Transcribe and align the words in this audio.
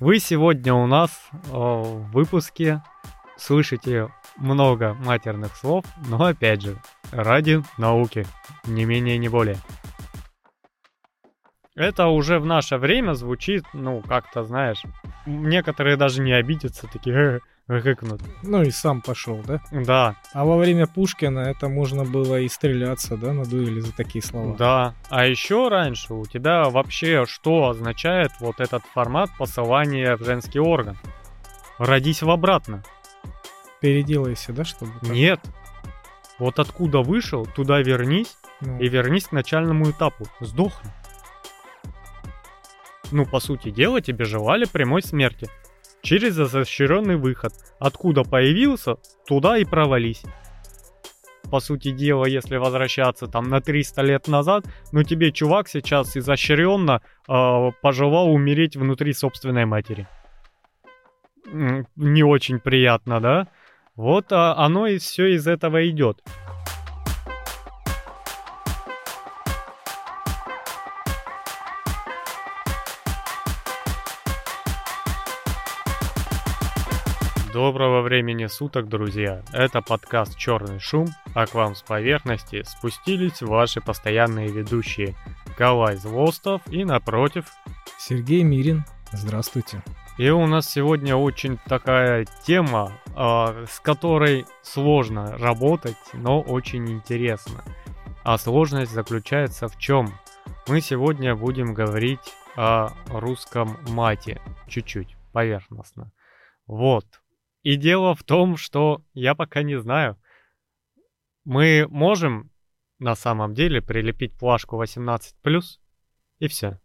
Вы 0.00 0.20
сегодня 0.20 0.74
у 0.74 0.86
нас 0.86 1.10
э, 1.32 1.38
в 1.50 2.12
выпуске 2.12 2.82
слышите 3.36 4.08
много 4.36 4.94
матерных 4.94 5.56
слов, 5.56 5.84
но 6.06 6.24
опять 6.24 6.62
же, 6.62 6.80
ради 7.10 7.64
науки, 7.78 8.24
не 8.64 8.84
менее, 8.84 9.18
не 9.18 9.28
более. 9.28 9.56
Это 11.74 12.06
уже 12.06 12.38
в 12.38 12.46
наше 12.46 12.76
время 12.76 13.14
звучит, 13.14 13.64
ну, 13.72 14.00
как-то, 14.00 14.44
знаешь, 14.44 14.82
некоторые 15.28 15.96
даже 15.96 16.20
не 16.22 16.32
обидятся, 16.32 16.86
такие 16.92 17.40
«Э, 17.68 17.80
гыкнут. 17.80 18.22
Ну 18.42 18.62
и 18.62 18.70
сам 18.70 19.02
пошел, 19.02 19.42
да? 19.46 19.60
Да, 19.70 20.16
А 20.32 20.44
во 20.44 20.56
время 20.56 20.86
Пушкина 20.86 21.40
это 21.40 21.68
можно 21.68 22.04
было 22.04 22.40
и 22.40 22.48
стреляться, 22.48 23.16
да, 23.16 23.32
на 23.32 23.44
дуэли 23.44 23.80
за 23.80 23.92
такие 23.94 24.22
слова. 24.22 24.56
да. 24.56 24.94
А 25.10 25.26
еще 25.26 25.68
раньше 25.68 26.14
у 26.14 26.24
тебя 26.24 26.64
вообще 26.70 27.26
что 27.26 27.68
означает 27.68 28.32
вот 28.40 28.60
этот 28.60 28.82
формат 28.94 29.30
посылания 29.38 30.16
в 30.16 30.24
женский 30.24 30.60
орган? 30.60 30.96
Родись 31.78 32.22
в 32.22 32.30
обратно. 32.30 32.82
Переделайся, 33.80 34.52
да, 34.52 34.64
чтобы... 34.64 34.92
так? 35.00 35.10
Нет. 35.10 35.40
Вот 36.38 36.58
откуда 36.58 37.00
вышел, 37.00 37.46
туда 37.46 37.80
вернись 37.80 38.36
Ну, 38.60 38.78
и 38.78 38.88
вернись 38.88 39.26
к 39.26 39.32
начальному 39.32 39.90
этапу. 39.90 40.26
Сдохни. 40.40 40.90
Ну, 43.10 43.26
по 43.26 43.40
сути 43.40 43.70
дела, 43.70 44.00
тебе 44.00 44.24
желали 44.24 44.64
прямой 44.64 45.02
смерти. 45.02 45.48
Через 46.02 46.38
изощренный 46.38 47.16
выход. 47.16 47.52
Откуда 47.78 48.22
появился, 48.22 48.96
туда 49.26 49.58
и 49.58 49.64
провались. 49.64 50.22
По 51.50 51.60
сути 51.60 51.90
дела, 51.92 52.26
если 52.26 52.56
возвращаться 52.56 53.26
там 53.26 53.48
на 53.48 53.60
300 53.60 54.02
лет 54.02 54.28
назад, 54.28 54.66
ну 54.92 55.02
тебе 55.02 55.32
чувак 55.32 55.68
сейчас 55.68 56.16
изощренно 56.16 57.00
э, 57.26 57.70
пожелал 57.80 58.30
умереть 58.30 58.76
внутри 58.76 59.14
собственной 59.14 59.64
матери. 59.64 60.06
Не 61.50 62.22
очень 62.22 62.60
приятно, 62.60 63.20
да? 63.20 63.48
Вот 63.96 64.30
а, 64.32 64.54
оно 64.56 64.86
и 64.86 64.98
все 64.98 65.34
из 65.34 65.48
этого 65.48 65.88
идет. 65.88 66.22
Доброго 77.58 78.02
времени 78.02 78.46
суток, 78.46 78.88
друзья! 78.88 79.42
Это 79.52 79.82
подкаст 79.82 80.38
«Черный 80.38 80.78
шум», 80.78 81.08
а 81.34 81.44
к 81.44 81.54
вам 81.54 81.74
с 81.74 81.82
поверхности 81.82 82.62
спустились 82.62 83.42
ваши 83.42 83.80
постоянные 83.80 84.46
ведущие 84.46 85.16
Калай 85.56 85.96
Злостов 85.96 86.62
и 86.70 86.84
напротив. 86.84 87.46
Сергей 87.98 88.44
Мирин, 88.44 88.84
здравствуйте. 89.10 89.82
И 90.18 90.30
у 90.30 90.46
нас 90.46 90.70
сегодня 90.70 91.16
очень 91.16 91.58
такая 91.66 92.26
тема, 92.46 92.92
а, 93.16 93.64
с 93.68 93.80
которой 93.80 94.46
сложно 94.62 95.36
работать, 95.36 95.98
но 96.12 96.40
очень 96.40 96.88
интересно. 96.88 97.64
А 98.22 98.38
сложность 98.38 98.92
заключается 98.92 99.66
в 99.66 99.76
чем? 99.78 100.14
Мы 100.68 100.80
сегодня 100.80 101.34
будем 101.34 101.74
говорить 101.74 102.36
о 102.54 102.90
русском 103.08 103.78
мате, 103.88 104.40
чуть-чуть, 104.68 105.16
поверхностно. 105.32 106.12
Вот. 106.68 107.04
И 107.62 107.76
дело 107.76 108.14
в 108.14 108.22
том, 108.22 108.56
что 108.56 109.02
я 109.14 109.34
пока 109.34 109.62
не 109.62 109.78
знаю. 109.80 110.16
Мы 111.44 111.86
можем 111.88 112.50
на 112.98 113.14
самом 113.14 113.54
деле 113.54 113.80
прилепить 113.80 114.36
плашку 114.38 114.82
18+, 114.82 115.62
и 116.38 116.48
все. 116.48 116.80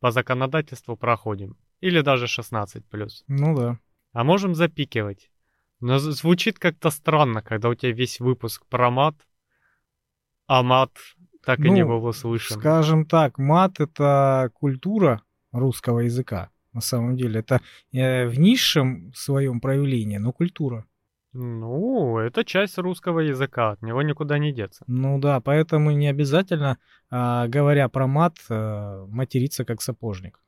По 0.00 0.10
законодательству 0.10 0.96
проходим. 0.96 1.56
Или 1.80 2.00
даже 2.00 2.26
16+. 2.26 2.82
Ну 3.28 3.56
да. 3.56 3.78
А 4.12 4.24
можем 4.24 4.54
запикивать. 4.54 5.30
Но 5.80 5.98
звучит 5.98 6.58
как-то 6.58 6.90
странно, 6.90 7.42
когда 7.42 7.68
у 7.68 7.74
тебя 7.74 7.92
весь 7.92 8.20
выпуск 8.20 8.66
про 8.66 8.90
мат, 8.90 9.14
а 10.46 10.62
мат 10.62 10.92
так 11.42 11.60
и 11.60 11.70
не 11.70 11.82
Ну, 11.82 11.88
был 11.88 12.04
услышан. 12.04 12.58
Скажем 12.58 13.06
так, 13.06 13.38
мат— 13.38 13.72
это 13.80 14.50
культура 14.54 15.22
русского 15.52 16.00
языка. 16.00 16.50
На 16.72 16.80
самом 16.80 17.16
деле, 17.16 17.40
это 17.40 17.60
э, 17.92 18.26
в 18.26 18.38
низшем 18.38 19.12
своем 19.14 19.60
проявлении, 19.60 20.18
но 20.18 20.32
культура. 20.32 20.86
Ну, 21.32 22.18
это 22.18 22.44
часть 22.44 22.78
русского 22.78 23.20
языка, 23.20 23.70
от 23.70 23.82
него 23.82 24.02
никуда 24.02 24.38
не 24.38 24.52
деться. 24.52 24.84
Ну 24.88 25.20
да, 25.20 25.40
поэтому 25.40 25.92
не 25.92 26.08
обязательно, 26.08 26.78
а, 27.08 27.46
говоря 27.46 27.88
про 27.88 28.08
мат, 28.08 28.36
а, 28.48 29.06
материться 29.06 29.64
как 29.64 29.80
сапожник. 29.80 30.40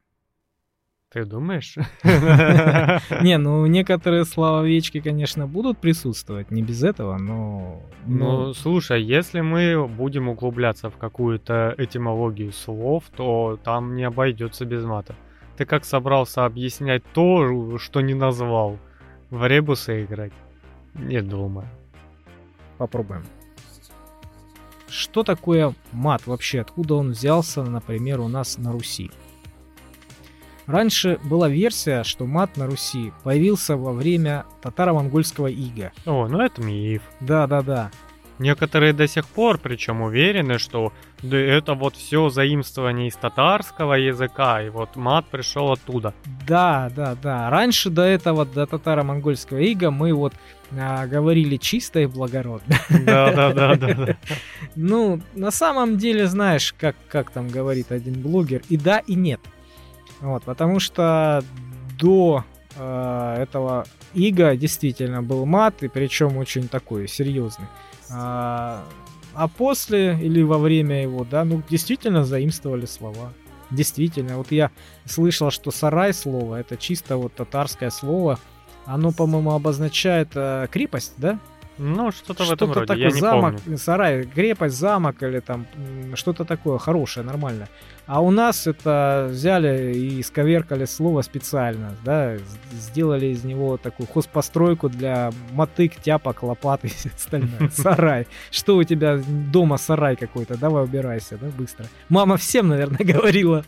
Ты 1.12 1.24
думаешь? 1.24 1.76
Не, 3.22 3.38
ну 3.38 3.66
некоторые 3.66 4.24
словечки, 4.24 5.00
конечно, 5.00 5.46
будут 5.46 5.78
присутствовать, 5.78 6.50
не 6.50 6.62
без 6.62 6.82
этого, 6.82 7.18
но... 7.18 7.82
Ну, 8.06 8.54
слушай, 8.54 9.02
если 9.02 9.42
мы 9.42 9.86
будем 9.86 10.28
углубляться 10.28 10.88
в 10.88 10.96
какую-то 10.96 11.74
этимологию 11.76 12.50
слов, 12.50 13.04
то 13.14 13.58
там 13.62 13.94
не 13.94 14.04
обойдется 14.04 14.64
без 14.64 14.84
мата. 14.84 15.14
Ты 15.56 15.64
как 15.64 15.84
собрался 15.84 16.44
объяснять 16.44 17.02
то, 17.12 17.78
что 17.78 18.00
не 18.00 18.14
назвал? 18.14 18.78
В 19.30 19.46
ребусы 19.46 20.04
играть? 20.04 20.32
Не 20.94 21.22
думаю. 21.22 21.68
попробуем. 22.78 23.24
Что 24.88 25.22
такое 25.22 25.74
мат 25.92 26.26
вообще? 26.26 26.60
Откуда 26.60 26.94
он 26.94 27.12
взялся, 27.12 27.62
например, 27.62 28.20
у 28.20 28.28
нас 28.28 28.58
на 28.58 28.72
Руси? 28.72 29.10
Раньше 30.66 31.18
была 31.24 31.48
версия, 31.48 32.04
что 32.04 32.26
мат 32.26 32.56
на 32.56 32.66
Руси 32.66 33.12
появился 33.24 33.76
во 33.76 33.92
время 33.92 34.44
татаро-монгольского 34.60 35.46
ига. 35.48 35.92
О, 36.04 36.28
ну 36.28 36.40
это 36.40 36.62
миф. 36.62 37.02
Да-да-да. 37.20 37.90
Некоторые 38.38 38.92
до 38.92 39.06
сих 39.06 39.26
пор, 39.26 39.58
причем 39.58 40.02
уверены, 40.02 40.58
что 40.58 40.92
да 41.22 41.38
это 41.38 41.74
вот 41.74 41.94
все 41.96 42.30
заимствование 42.30 43.08
из 43.08 43.14
татарского 43.14 43.94
языка, 43.94 44.62
и 44.62 44.70
вот 44.70 44.96
мат 44.96 45.24
пришел 45.26 45.70
оттуда. 45.70 46.14
Да, 46.46 46.90
да, 46.94 47.14
да. 47.14 47.48
Раньше 47.48 47.90
до 47.90 48.02
этого, 48.02 48.44
до 48.44 48.66
татаро-монгольского 48.66 49.58
ига, 49.58 49.90
мы 49.90 50.12
вот 50.12 50.34
а, 50.76 51.06
говорили 51.06 51.58
чисто 51.58 52.00
и 52.00 52.06
благородно. 52.06 52.76
Да, 52.88 53.32
да, 53.32 53.52
да, 53.52 53.74
да, 53.76 53.94
да. 53.94 54.16
Ну, 54.74 55.20
на 55.34 55.50
самом 55.50 55.96
деле, 55.96 56.26
знаешь, 56.26 56.74
как, 56.76 56.96
как 57.08 57.30
там 57.30 57.48
говорит 57.48 57.92
один 57.92 58.20
блогер, 58.20 58.62
и 58.68 58.76
да, 58.76 58.98
и 58.98 59.14
нет. 59.14 59.40
Вот, 60.20 60.44
потому 60.44 60.80
что 60.80 61.44
до 61.98 62.44
э, 62.76 63.36
этого 63.42 63.86
ига 64.14 64.56
действительно 64.56 65.22
был 65.22 65.46
мат, 65.46 65.82
и 65.82 65.88
причем 65.88 66.36
очень 66.36 66.68
такой 66.68 67.06
серьезный. 67.06 67.66
А, 68.10 68.84
а 69.34 69.48
после 69.48 70.18
или 70.20 70.42
во 70.42 70.58
время 70.58 71.02
его, 71.02 71.24
да, 71.24 71.44
ну, 71.44 71.62
действительно 71.68 72.24
заимствовали 72.24 72.86
слова. 72.86 73.32
Действительно, 73.70 74.36
вот 74.36 74.52
я 74.52 74.70
слышал, 75.06 75.50
что 75.50 75.70
сарай 75.70 76.12
слово, 76.12 76.56
это 76.56 76.76
чисто 76.76 77.16
вот 77.16 77.34
татарское 77.34 77.90
слово, 77.90 78.38
оно, 78.84 79.12
по-моему, 79.12 79.52
обозначает 79.52 80.30
э, 80.34 80.66
крепость, 80.70 81.14
да? 81.16 81.38
Ну, 81.84 82.12
что-то 82.12 82.44
в 82.44 82.52
этом 82.52 82.72
роде, 82.72 82.86
такое, 82.86 83.04
я 83.04 83.10
не 83.10 83.20
замок, 83.20 83.60
помню. 83.60 83.76
сарай, 83.76 84.22
крепость, 84.24 84.76
замок 84.76 85.20
или 85.22 85.40
там 85.40 85.66
что-то 86.14 86.44
такое 86.44 86.78
хорошее, 86.78 87.26
нормальное. 87.26 87.68
А 88.06 88.20
у 88.20 88.30
нас 88.30 88.68
это 88.68 89.26
взяли 89.30 89.92
и 89.94 90.20
исковеркали 90.20 90.84
слово 90.84 91.22
специально, 91.22 91.96
да, 92.04 92.36
сделали 92.72 93.26
из 93.26 93.42
него 93.42 93.78
такую 93.78 94.06
хозпостройку 94.06 94.88
для 94.88 95.32
мотык, 95.50 95.96
тяпок, 95.96 96.44
лопат 96.44 96.84
и 96.84 96.88
все 96.88 97.10
остальное. 97.10 97.70
Сарай. 97.72 98.28
Что 98.52 98.76
у 98.76 98.84
тебя 98.84 99.20
дома 99.26 99.76
сарай 99.76 100.14
какой-то, 100.14 100.56
давай 100.56 100.84
убирайся, 100.84 101.36
да, 101.36 101.48
быстро. 101.48 101.86
Мама 102.08 102.36
всем, 102.36 102.68
наверное, 102.68 102.98
говорила. 103.04 103.64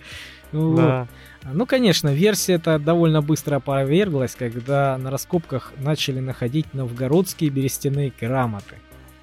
Вот. 0.52 1.08
Ну, 1.52 1.66
конечно, 1.66 2.08
версия 2.08 2.54
эта 2.54 2.78
довольно 2.78 3.20
быстро 3.20 3.56
опроверглась, 3.56 4.34
когда 4.34 4.96
на 4.96 5.10
раскопках 5.10 5.72
начали 5.78 6.20
находить 6.20 6.72
новгородские 6.72 7.50
берестяные 7.50 8.12
грамоты. 8.18 8.76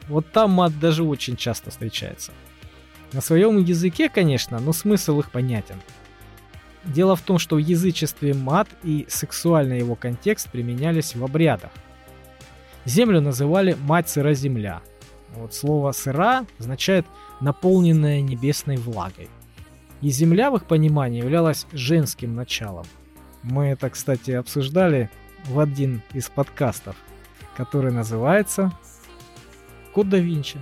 Вот 0.07 0.31
там 0.31 0.51
мат 0.51 0.77
даже 0.79 1.03
очень 1.03 1.35
часто 1.35 1.71
встречается. 1.71 2.31
На 3.11 3.21
своем 3.21 3.57
языке, 3.57 4.07
конечно, 4.07 4.59
но 4.59 4.71
смысл 4.71 5.19
их 5.19 5.31
понятен. 5.31 5.77
Дело 6.83 7.15
в 7.15 7.21
том, 7.21 7.39
что 7.39 7.55
в 7.55 7.59
язычестве 7.59 8.33
мат 8.33 8.67
и 8.83 9.05
сексуальный 9.09 9.79
его 9.79 9.95
контекст 9.95 10.49
применялись 10.49 11.15
в 11.15 11.23
обрядах. 11.23 11.71
Землю 12.85 13.19
называли 13.21 13.75
мать 13.81 14.09
сыра 14.09 14.33
земля. 14.33 14.81
Вот 15.35 15.53
слово 15.53 15.91
сыра 15.91 16.45
означает 16.59 17.05
наполненная 17.39 18.21
небесной 18.21 18.77
влагой. 18.77 19.29
И 20.01 20.09
земля 20.09 20.51
в 20.51 20.55
их 20.55 20.65
понимании 20.65 21.21
являлась 21.21 21.67
женским 21.71 22.35
началом. 22.35 22.85
Мы 23.43 23.67
это, 23.67 23.89
кстати, 23.89 24.31
обсуждали 24.31 25.09
в 25.45 25.59
один 25.59 26.01
из 26.13 26.29
подкастов, 26.29 26.95
который 27.55 27.91
называется 27.91 28.71
Код 29.93 30.09
да 30.09 30.17
Винчи. 30.17 30.57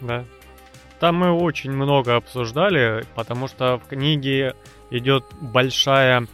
Да. 0.00 0.24
Там 1.00 1.16
мы 1.16 1.30
очень 1.30 1.70
много 1.70 2.16
обсуждали, 2.16 3.04
потому 3.14 3.48
что 3.48 3.78
в 3.78 3.88
книге 3.88 4.54
идет 4.90 5.24
большая 5.40 6.26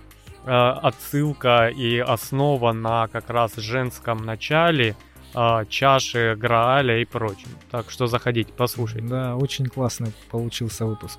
отсылка 0.46 1.68
и 1.68 1.98
основа 1.98 2.72
на 2.72 3.08
как 3.08 3.30
раз 3.30 3.56
женском 3.56 4.24
начале, 4.24 4.94
э, 5.34 5.64
чаши 5.70 6.36
Грааля 6.36 7.00
и 7.00 7.06
прочем. 7.06 7.48
Так 7.70 7.90
что 7.90 8.06
заходите, 8.06 8.52
послушайте. 8.54 9.08
Да, 9.08 9.36
очень 9.36 9.66
классный 9.66 10.12
получился 10.30 10.84
выпуск. 10.84 11.18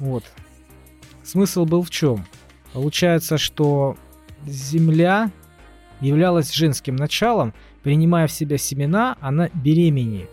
Вот. 0.00 0.24
Смысл 1.22 1.66
был 1.66 1.82
в 1.82 1.90
чем? 1.90 2.24
Получается, 2.72 3.38
что 3.38 3.96
Земля 4.46 5.30
являлась 6.00 6.52
женским 6.52 6.96
началом, 6.96 7.52
принимая 7.82 8.26
в 8.26 8.32
себя 8.32 8.58
семена, 8.58 9.16
она 9.20 9.50
беременеет, 9.52 10.30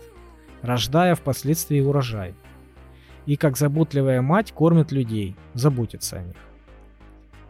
рождая 0.62 1.14
впоследствии 1.14 1.80
урожай. 1.80 2.34
И 3.26 3.36
как 3.36 3.58
заботливая 3.58 4.22
мать 4.22 4.52
кормит 4.52 4.90
людей, 4.90 5.36
заботится 5.52 6.16
о 6.16 6.22
них. 6.22 6.36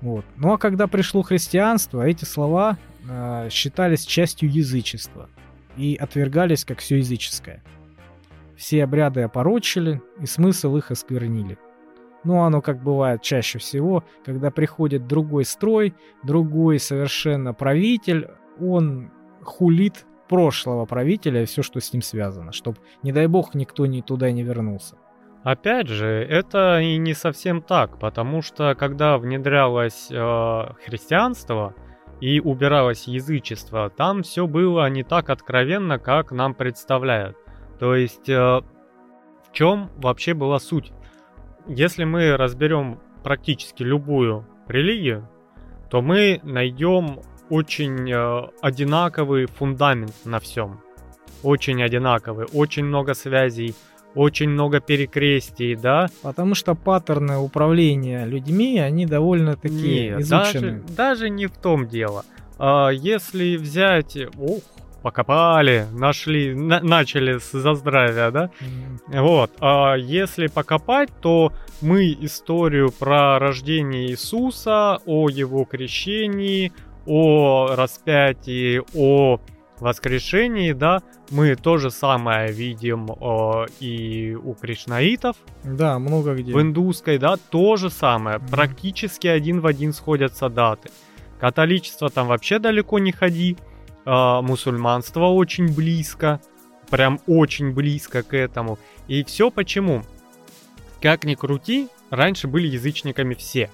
Вот. 0.01 0.25
Ну 0.37 0.53
а 0.53 0.59
когда 0.59 0.89
пришло 0.89 1.23
христианство, 1.23 2.07
эти 2.07 2.25
слова 2.25 2.77
э, 3.09 3.49
считались 3.51 4.05
частью 4.05 4.51
язычества 4.51 5.29
и 5.77 5.95
отвергались 5.95 6.65
как 6.65 6.81
все 6.81 6.97
языческое. 6.97 7.63
Все 8.57 8.83
обряды 8.83 9.23
опорочили 9.23 10.03
и 10.21 10.27
смысл 10.27 10.77
их 10.77 10.91
осквернили. 10.91 11.59
Ну, 12.25 12.43
оно 12.43 12.61
как 12.61 12.83
бывает 12.83 13.23
чаще 13.23 13.59
всего, 13.59 14.05
когда 14.25 14.51
приходит 14.51 15.07
другой 15.07 15.45
строй, 15.45 15.95
другой 16.23 16.79
совершенно 16.79 17.55
правитель, 17.55 18.29
он 18.61 19.11
хулит 19.43 20.05
прошлого 20.29 20.85
правителя 20.85 21.43
и 21.43 21.47
все, 21.47 21.63
что 21.63 21.81
с 21.81 21.93
ним 21.93 22.03
связано, 22.03 22.53
чтобы, 22.53 22.79
не 23.03 23.13
дай 23.13 23.27
бог, 23.27 23.55
никто 23.55 23.87
ни 23.87 24.01
туда 24.01 24.31
не 24.31 24.43
вернулся. 24.43 24.97
Опять 25.45 25.89
же, 25.89 26.07
это 26.07 26.81
и 26.81 26.97
не 26.99 27.15
совсем 27.15 27.63
так, 27.63 27.99
потому 27.99 28.43
что 28.43 28.75
когда 28.75 29.19
внедрялось 29.19 30.09
э, 30.11 30.73
христианство 30.85 31.75
и 32.21 32.41
убиралось 32.41 33.07
язычество, 33.07 33.89
там 33.89 34.23
все 34.23 34.47
было 34.47 34.89
не 34.91 35.05
так 35.05 35.31
откровенно, 35.31 35.99
как 35.99 36.33
нам 36.33 36.55
представляют. 36.55 37.37
То 37.79 37.95
есть, 37.95 38.29
э, 38.29 38.35
в 38.35 39.53
чем 39.53 39.91
вообще 39.97 40.35
была 40.35 40.59
суть? 40.59 40.93
Если 41.69 42.05
мы 42.05 42.37
разберем 42.37 42.99
практически 43.23 43.83
любую 43.83 44.47
религию, 44.69 45.29
то 45.91 46.01
мы 46.01 46.41
найдем 46.43 47.21
очень 47.51 48.11
э, 48.11 48.49
одинаковый 48.63 49.47
фундамент 49.47 50.15
на 50.25 50.41
всем. 50.41 50.81
Очень 51.43 51.83
одинаковый, 51.83 52.47
очень 52.53 52.85
много 52.85 53.13
связей, 53.13 53.75
очень 54.15 54.49
много 54.49 54.81
перекрестий, 54.81 55.77
да? 55.77 56.09
Потому 56.23 56.55
что 56.55 56.75
паттерны 56.75 57.37
управления 57.37 58.25
людьми, 58.25 58.79
они 58.79 59.05
довольно 59.05 59.55
такие 59.57 60.11
Нет, 60.11 60.21
изучены. 60.21 60.81
Даже, 60.81 60.97
даже 60.97 61.31
не 61.31 61.47
в 61.47 61.57
том 61.59 61.87
дело. 61.87 62.25
А, 62.59 62.89
если 62.89 63.57
взять... 63.57 64.17
Ух, 64.39 64.63
покопали, 65.03 65.87
нашли, 65.93 66.55
на, 66.55 66.81
начали 66.81 67.39
с 67.39 67.53
за 67.53 67.75
здравия, 67.75 68.31
да? 68.31 68.51
Mm. 68.61 69.23
Вот. 69.23 69.51
А 69.61 69.95
если 69.95 70.49
покопать, 70.49 71.11
то 71.21 71.53
мы 71.81 72.17
историю 72.21 72.91
про 72.91 73.39
рождение 73.39 74.11
Иисуса, 74.11 74.99
о 75.07 75.29
его 75.29 75.65
крещении, 75.65 76.73
о 77.07 77.75
распятии, 77.75 78.83
о 78.95 79.41
воскрешении, 79.81 80.73
да, 80.73 81.03
мы 81.31 81.55
то 81.55 81.79
же 81.79 81.91
самое 81.91 82.53
видим 82.53 83.07
э, 83.11 83.67
и 83.81 84.35
у 84.35 84.55
кришнаитов. 84.55 85.37
Да, 85.65 85.99
много 85.99 86.35
где. 86.35 86.53
В 86.53 86.61
индусской, 86.61 87.19
да, 87.19 87.37
то 87.37 87.77
же 87.77 87.91
самое. 87.91 88.39
Mm-hmm. 88.39 88.51
Практически 88.51 89.27
один 89.27 89.61
в 89.61 89.67
один 89.67 89.93
сходятся 89.93 90.49
даты. 90.49 90.91
Католичество 91.39 92.09
там 92.09 92.27
вообще 92.27 92.59
далеко 92.59 92.99
не 92.99 93.13
ходи. 93.13 93.57
Э, 94.09 94.41
мусульманство 94.41 95.27
очень 95.27 95.75
близко. 95.75 96.41
Прям 96.89 97.21
очень 97.27 97.73
близко 97.75 98.23
к 98.23 98.35
этому. 98.35 98.79
И 99.07 99.23
все 99.23 99.51
почему? 99.51 100.03
Как 101.03 101.25
ни 101.25 101.35
крути, 101.35 101.89
раньше 102.09 102.49
были 102.49 102.69
язычниками 102.69 103.35
все. 103.35 103.71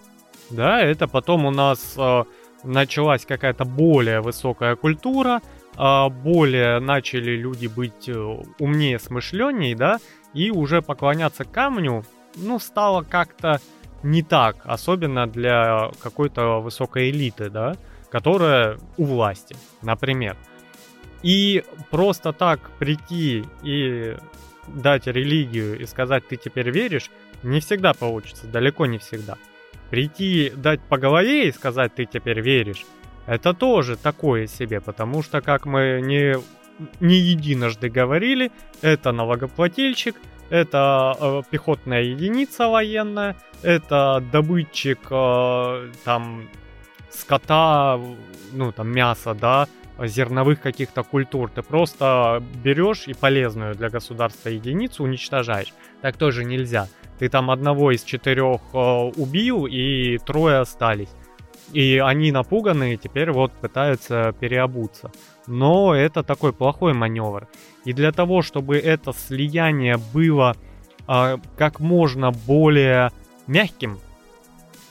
Да, 0.50 0.81
это 0.81 1.06
потом 1.06 1.46
у 1.46 1.52
нас 1.52 1.94
э, 1.96 2.25
началась 2.64 3.25
какая-то 3.25 3.64
более 3.64 4.20
высокая 4.22 4.75
культура, 4.75 5.40
а, 5.76 6.08
более 6.08 6.81
начали 6.81 7.36
люди 7.36 7.69
быть 7.69 8.08
э, 8.08 8.36
умнее, 8.58 8.98
смышленней, 8.98 9.76
да, 9.76 9.98
и 10.34 10.50
уже 10.50 10.82
поклоняться 10.82 11.44
камню, 11.44 12.04
ну, 12.34 12.58
стало 12.58 13.02
как-то 13.02 13.60
не 14.02 14.22
так, 14.22 14.56
особенно 14.64 15.28
для 15.28 15.90
какой-то 16.02 16.60
высокой 16.60 17.10
элиты, 17.10 17.50
да, 17.50 17.76
которая 18.14 18.78
у 18.96 19.06
власти, 19.06 19.56
например. 19.82 20.37
И 21.25 21.64
просто 21.90 22.32
так 22.32 22.70
прийти 22.78 23.44
и 23.64 24.16
дать 24.69 25.08
религию 25.08 25.81
и 25.81 25.84
сказать, 25.84 26.28
ты 26.28 26.37
теперь 26.37 26.70
веришь, 26.70 27.11
не 27.43 27.58
всегда 27.58 27.93
получится, 27.93 28.46
далеко 28.46 28.87
не 28.87 28.99
всегда. 28.99 29.37
Прийти, 29.90 30.52
дать 30.55 30.81
по 30.82 30.96
голове 30.96 31.49
и 31.49 31.52
сказать, 31.52 31.96
ты 31.96 32.05
теперь 32.05 32.40
веришь, 32.40 32.87
это 33.26 33.52
тоже 33.52 33.96
такое 33.96 34.46
себе, 34.46 34.81
потому 34.81 35.25
что, 35.25 35.40
как 35.40 35.67
мы 35.67 35.99
не, 36.00 36.37
не 37.00 37.17
единожды 37.17 37.88
говорили, 37.88 38.52
это 38.81 39.10
налогоплательщик, 39.10 40.14
это 40.50 41.17
э, 41.20 41.43
пехотная 41.50 42.02
единица 42.02 42.69
военная, 42.69 43.34
это 43.62 44.22
добытчик 44.31 45.00
э, 45.10 45.90
там 46.05 46.49
скота, 47.14 48.00
ну 48.52 48.72
там 48.72 48.88
мяса, 48.90 49.34
да, 49.34 49.69
зерновых 49.99 50.61
каких-то 50.61 51.02
культур. 51.02 51.50
Ты 51.50 51.62
просто 51.62 52.43
берешь 52.62 53.06
и 53.06 53.14
полезную 53.14 53.75
для 53.75 53.90
государства 53.90 54.49
единицу 54.49 55.05
уничтожаешь. 55.05 55.72
Так 56.00 56.16
тоже 56.16 56.44
нельзя. 56.44 56.88
Ты 57.19 57.28
там 57.28 57.50
одного 57.50 57.93
из 57.93 58.02
четырех 58.02 58.61
э, 58.72 58.76
убил 58.76 59.66
и 59.66 60.19
трое 60.19 60.58
остались. 60.58 61.11
И 61.72 61.99
они 61.99 62.32
напуганные 62.32 62.96
теперь 62.96 63.31
вот 63.31 63.52
пытаются 63.52 64.34
переобуться. 64.38 65.10
Но 65.46 65.94
это 65.94 66.22
такой 66.22 66.52
плохой 66.52 66.93
маневр. 66.93 67.49
И 67.84 67.93
для 67.93 68.12
того, 68.12 68.43
чтобы 68.43 68.76
это 68.76 69.12
слияние 69.12 69.96
было 70.12 70.56
э, 71.08 71.38
как 71.56 71.81
можно 71.81 72.32
более 72.32 73.12
мягким 73.46 73.99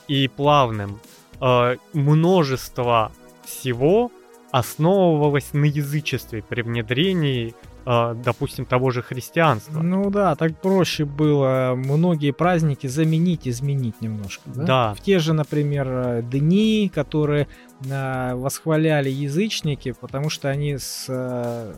и 0.08 0.28
плавным, 0.28 0.98
э, 1.40 1.76
множество 1.92 3.12
всего 3.44 4.10
основывалось 4.50 5.52
на 5.52 5.64
язычестве 5.64 6.42
при 6.42 6.62
внедрении 6.62 7.54
а, 7.86 8.14
допустим, 8.14 8.64
того 8.64 8.90
же 8.90 9.02
христианства. 9.02 9.80
Ну 9.80 10.10
да, 10.10 10.34
так 10.36 10.58
проще 10.58 11.04
было 11.04 11.74
многие 11.76 12.32
праздники 12.32 12.86
заменить, 12.86 13.46
изменить 13.46 14.00
немножко. 14.00 14.42
Да. 14.46 14.64
да. 14.64 14.94
В 14.94 15.00
те 15.00 15.18
же, 15.18 15.34
например, 15.34 16.22
дни, 16.22 16.90
которые 16.94 17.46
а, 17.90 18.36
восхваляли 18.36 19.10
язычники, 19.10 19.92
потому 19.92 20.30
что 20.30 20.48
они 20.48 20.78
с 20.78 21.06
а, 21.10 21.74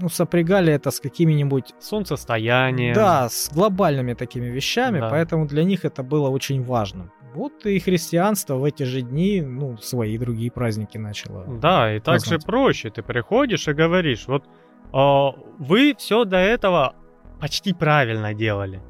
ну, 0.00 0.08
сопрягали 0.08 0.72
это 0.72 0.90
с 0.90 1.00
какими-нибудь... 1.00 1.74
Солнцестоянием. 1.80 2.94
Да, 2.94 3.28
с 3.28 3.50
глобальными 3.52 4.14
такими 4.14 4.46
вещами, 4.46 5.00
да. 5.00 5.10
поэтому 5.10 5.46
для 5.46 5.64
них 5.64 5.84
это 5.84 6.02
было 6.02 6.28
очень 6.28 6.62
важным. 6.62 7.10
Вот 7.36 7.66
и 7.66 7.78
христианство 7.78 8.54
в 8.54 8.64
эти 8.64 8.84
же 8.84 9.02
дни, 9.02 9.42
ну, 9.42 9.76
свои 9.76 10.16
другие 10.16 10.50
праздники 10.50 10.96
начало. 10.96 11.44
Да, 11.46 11.94
и 11.94 12.00
также 12.00 12.38
проще. 12.38 12.88
Ты 12.88 13.02
приходишь 13.02 13.68
и 13.68 13.74
говоришь, 13.74 14.26
вот 14.26 14.44
а, 14.90 15.32
вы 15.58 15.94
все 15.98 16.24
до 16.24 16.38
этого 16.38 16.94
почти 17.38 17.74
правильно 17.74 18.32
делали. 18.32 18.80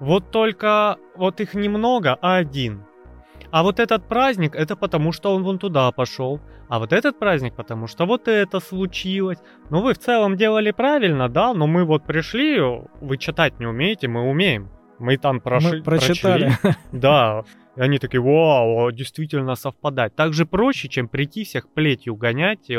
Вот 0.00 0.30
только 0.30 0.96
вот 1.16 1.40
их 1.40 1.52
немного, 1.52 2.16
а 2.22 2.36
один. 2.36 2.82
А 3.50 3.62
вот 3.62 3.78
этот 3.78 4.08
праздник, 4.08 4.54
это 4.54 4.74
потому 4.74 5.12
что 5.12 5.34
он 5.34 5.42
вон 5.42 5.58
туда 5.58 5.92
пошел. 5.92 6.40
А 6.68 6.78
вот 6.78 6.94
этот 6.94 7.18
праздник, 7.18 7.54
потому 7.54 7.88
что 7.88 8.06
вот 8.06 8.26
это 8.26 8.58
случилось. 8.60 9.38
Ну 9.68 9.82
вы 9.82 9.92
в 9.92 9.98
целом 9.98 10.36
делали 10.36 10.70
правильно, 10.70 11.28
да, 11.28 11.52
но 11.52 11.66
мы 11.66 11.84
вот 11.84 12.04
пришли, 12.04 12.58
вы 13.02 13.18
читать 13.18 13.60
не 13.60 13.66
умеете, 13.66 14.08
мы 14.08 14.22
умеем. 14.22 14.70
Мы 14.98 15.18
там 15.18 15.40
прошли, 15.40 15.78
мы 15.78 15.82
прочитали. 15.84 16.52
Прочли, 16.62 16.80
да, 16.92 17.44
и 17.76 17.80
они 17.80 17.98
такие, 17.98 18.20
вау, 18.20 18.90
действительно 18.90 19.54
совпадать. 19.54 20.14
Так 20.14 20.32
же 20.32 20.46
проще, 20.46 20.88
чем 20.88 21.08
прийти 21.08 21.44
всех 21.44 21.68
плетью 21.68 22.16
гонять, 22.16 22.70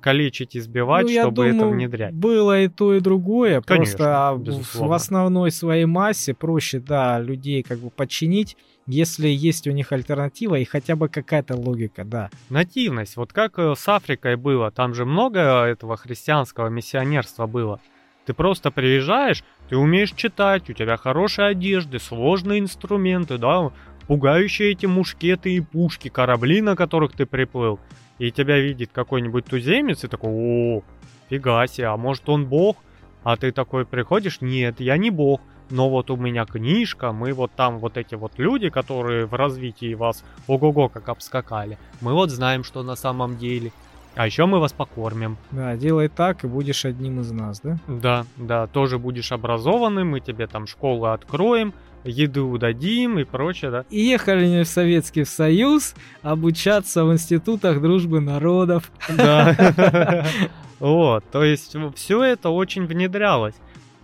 калечить, 0.00 0.56
избивать, 0.56 1.06
ну, 1.06 1.12
чтобы 1.12 1.36
думаю, 1.36 1.56
это 1.56 1.66
внедрять. 1.66 2.14
Было 2.14 2.60
и 2.60 2.68
то, 2.68 2.94
и 2.94 3.00
другое. 3.00 3.62
Конечно, 3.62 3.96
Просто 3.96 4.36
безусловно. 4.38 4.88
в 4.88 4.92
основной 4.92 5.50
своей 5.50 5.86
массе 5.86 6.34
проще, 6.34 6.78
да, 6.78 7.18
людей 7.18 7.62
как 7.62 7.78
бы 7.78 7.90
подчинить, 7.90 8.56
если 8.86 9.28
есть 9.28 9.66
у 9.66 9.72
них 9.72 9.92
альтернатива 9.92 10.56
и 10.56 10.64
хотя 10.64 10.94
бы 10.94 11.08
какая-то 11.08 11.56
логика, 11.56 12.04
да. 12.04 12.30
Нативность. 12.50 13.16
Вот 13.16 13.32
как 13.32 13.58
э, 13.58 13.74
с 13.76 13.88
Африкой 13.88 14.36
было, 14.36 14.70
там 14.70 14.94
же 14.94 15.04
много 15.04 15.64
этого 15.64 15.96
христианского 15.96 16.68
миссионерства 16.68 17.46
было. 17.46 17.80
Ты 18.26 18.34
просто 18.34 18.72
приезжаешь, 18.72 19.44
ты 19.68 19.76
умеешь 19.76 20.12
читать, 20.12 20.68
у 20.68 20.72
тебя 20.72 20.96
хорошие 20.96 21.48
одежды, 21.48 22.00
сложные 22.00 22.58
инструменты, 22.58 23.38
да, 23.38 23.70
пугающие 24.08 24.72
эти 24.72 24.86
мушкеты 24.86 25.54
и 25.54 25.60
пушки, 25.60 26.08
корабли, 26.08 26.60
на 26.60 26.74
которых 26.74 27.12
ты 27.12 27.24
приплыл. 27.24 27.78
И 28.18 28.32
тебя 28.32 28.58
видит 28.58 28.90
какой-нибудь 28.92 29.44
туземец 29.44 30.02
и 30.02 30.08
такой, 30.08 30.30
о, 30.32 30.82
фига 31.30 31.66
себе, 31.68 31.86
а 31.86 31.96
может 31.96 32.28
он 32.28 32.46
бог? 32.46 32.76
А 33.22 33.36
ты 33.36 33.52
такой 33.52 33.86
приходишь, 33.86 34.40
нет, 34.40 34.80
я 34.80 34.96
не 34.96 35.10
бог, 35.10 35.40
но 35.70 35.88
вот 35.88 36.10
у 36.10 36.16
меня 36.16 36.46
книжка, 36.46 37.12
мы 37.12 37.32
вот 37.32 37.52
там 37.52 37.78
вот 37.78 37.96
эти 37.96 38.14
вот 38.14 38.38
люди, 38.38 38.70
которые 38.70 39.26
в 39.26 39.34
развитии 39.34 39.94
вас 39.94 40.24
ого-го 40.46 40.88
как 40.88 41.08
обскакали, 41.08 41.78
мы 42.00 42.12
вот 42.12 42.30
знаем, 42.30 42.64
что 42.64 42.82
на 42.82 42.96
самом 42.96 43.36
деле. 43.36 43.72
А 44.16 44.26
еще 44.26 44.46
мы 44.46 44.60
вас 44.60 44.72
покормим. 44.72 45.36
Да, 45.50 45.76
делай 45.76 46.08
так, 46.08 46.44
и 46.44 46.46
будешь 46.46 46.84
одним 46.84 47.20
из 47.20 47.30
нас, 47.30 47.60
да? 47.60 47.78
Да, 47.86 48.26
да, 48.36 48.66
тоже 48.66 48.98
будешь 48.98 49.30
образованным, 49.30 50.10
мы 50.10 50.20
тебе 50.20 50.46
там 50.46 50.66
школу 50.66 51.06
откроем, 51.06 51.74
еду 52.02 52.56
дадим 52.58 53.18
и 53.18 53.24
прочее, 53.24 53.70
да. 53.70 53.84
И 53.90 54.00
ехали 54.00 54.46
они 54.46 54.64
в 54.64 54.68
Советский 54.68 55.24
Союз 55.24 55.94
обучаться 56.22 57.04
в 57.04 57.12
институтах 57.12 57.80
дружбы 57.80 58.20
народов. 58.20 58.90
Да. 59.08 60.24
Вот, 60.78 61.24
то 61.30 61.42
есть 61.42 61.74
все 61.94 62.22
это 62.22 62.50
очень 62.50 62.86
внедрялось. 62.86 63.54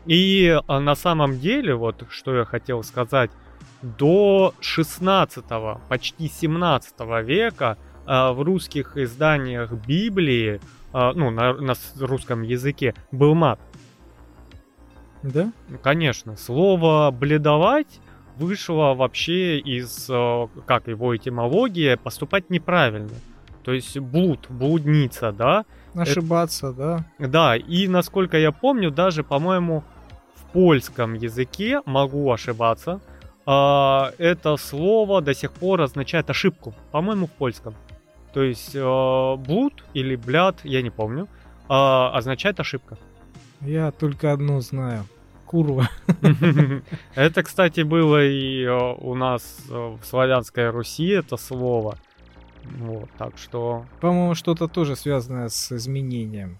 И 0.06 0.58
а, 0.66 0.80
на 0.80 0.94
самом 0.94 1.38
деле, 1.38 1.74
вот 1.74 2.04
что 2.10 2.34
я 2.34 2.44
хотел 2.44 2.82
сказать, 2.82 3.30
до 3.82 4.54
16 4.60 5.44
почти 5.88 6.28
17 6.28 6.94
века 7.24 7.76
а, 7.76 7.76
в 8.06 8.42
русских 8.42 8.96
изданиях 8.96 9.72
Библии, 9.72 10.60
а, 10.92 11.12
ну, 11.14 11.30
на, 11.30 11.54
на 11.54 11.74
русском 12.00 12.42
языке, 12.42 12.94
был 13.10 13.34
мат. 13.34 13.60
Да? 15.22 15.52
Конечно. 15.82 16.36
Слово 16.36 17.10
«бледовать» 17.10 18.00
вышло 18.36 18.94
вообще 18.94 19.58
из, 19.58 20.10
как 20.66 20.88
его 20.88 21.16
этимология, 21.16 21.96
поступать 21.96 22.50
неправильно. 22.50 23.10
То 23.62 23.72
есть 23.72 23.96
блуд, 23.98 24.46
блудница, 24.48 25.30
да? 25.30 25.64
Ошибаться, 25.94 26.68
Это... 26.68 27.04
да. 27.18 27.28
Да, 27.28 27.56
и 27.56 27.86
насколько 27.86 28.36
я 28.36 28.50
помню, 28.50 28.90
даже, 28.90 29.22
по-моему, 29.22 29.84
в 30.34 30.44
польском 30.52 31.14
языке, 31.14 31.80
могу 31.86 32.32
ошибаться, 32.32 33.00
это 33.44 34.56
слово 34.58 35.20
до 35.20 35.34
сих 35.34 35.52
пор 35.52 35.82
означает 35.82 36.30
ошибку. 36.30 36.74
По-моему, 36.90 37.26
в 37.26 37.30
польском. 37.30 37.74
То 38.32 38.42
есть 38.42 38.74
э, 38.74 39.36
блуд 39.36 39.84
или 39.94 40.16
бляд, 40.16 40.60
я 40.64 40.82
не 40.82 40.90
помню, 40.90 41.24
э, 41.24 41.28
означает 41.68 42.60
ошибка. 42.60 42.96
Я 43.60 43.90
только 43.90 44.32
одно 44.32 44.60
знаю. 44.60 45.04
Курва. 45.46 45.88
Это, 47.14 47.42
кстати, 47.42 47.82
было 47.82 48.24
и 48.24 48.64
э, 48.64 48.94
у 48.98 49.14
нас 49.14 49.66
э, 49.68 49.74
в 49.74 50.04
славянской 50.04 50.70
Руси 50.70 51.08
это 51.08 51.36
слово. 51.36 51.98
Вот, 52.64 53.10
так 53.18 53.36
что... 53.36 53.84
По-моему, 54.00 54.34
что-то 54.34 54.66
тоже 54.66 54.96
связанное 54.96 55.48
с 55.48 55.72
изменением. 55.72 56.58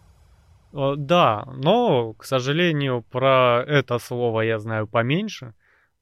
Э, 0.75 0.95
да, 0.97 1.45
но, 1.57 2.13
к 2.13 2.25
сожалению, 2.25 3.03
про 3.11 3.65
это 3.67 3.99
слово 3.99 4.43
я 4.43 4.59
знаю 4.59 4.87
поменьше. 4.87 5.55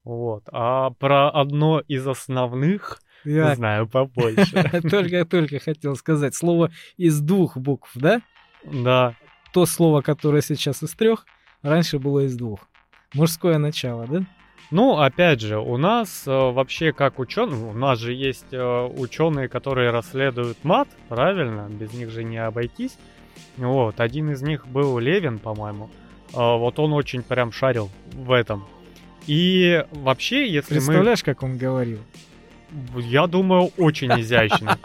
Вот. 0.02 0.44
А 0.50 0.90
про 0.90 1.30
одно 1.30 1.80
из 1.86 2.06
основных 2.08 3.00
я 3.24 3.54
знаю 3.54 3.88
побольше. 3.88 4.80
Только-только 4.90 5.58
хотел 5.58 5.96
сказать. 5.96 6.34
Слово 6.34 6.70
из 6.96 7.20
двух 7.20 7.56
букв, 7.56 7.90
да? 7.94 8.20
Да. 8.64 9.14
То 9.52 9.66
слово, 9.66 10.00
которое 10.00 10.42
сейчас 10.42 10.82
из 10.82 10.92
трех, 10.92 11.26
раньше 11.62 11.98
было 11.98 12.26
из 12.26 12.36
двух. 12.36 12.68
Мужское 13.14 13.58
начало, 13.58 14.06
да? 14.06 14.24
Ну, 14.70 14.98
опять 14.98 15.40
же, 15.40 15.58
у 15.58 15.76
нас 15.76 16.22
э, 16.26 16.30
вообще 16.30 16.92
как 16.92 17.18
ученые, 17.18 17.64
у 17.64 17.72
нас 17.72 17.98
же 17.98 18.12
есть 18.12 18.52
э, 18.52 18.84
ученые, 18.96 19.48
которые 19.48 19.90
расследуют 19.90 20.58
мат, 20.62 20.88
правильно? 21.08 21.68
Без 21.68 21.92
них 21.92 22.10
же 22.10 22.22
не 22.22 22.38
обойтись. 22.38 22.96
Вот, 23.56 23.98
один 23.98 24.30
из 24.30 24.42
них 24.42 24.68
был 24.68 25.00
Левин, 25.00 25.40
по-моему. 25.40 25.90
Э, 26.32 26.56
вот 26.56 26.78
он 26.78 26.92
очень 26.92 27.24
прям 27.24 27.50
шарил 27.50 27.90
в 28.12 28.30
этом. 28.30 28.64
И 29.26 29.84
вообще, 29.90 30.48
если 30.48 30.74
Представляешь, 30.74 31.22
мы... 31.26 31.34
как 31.34 31.42
он 31.42 31.58
говорил? 31.58 31.98
Я 32.96 33.26
думаю, 33.26 33.70
очень 33.76 34.10
изящно. 34.20 34.78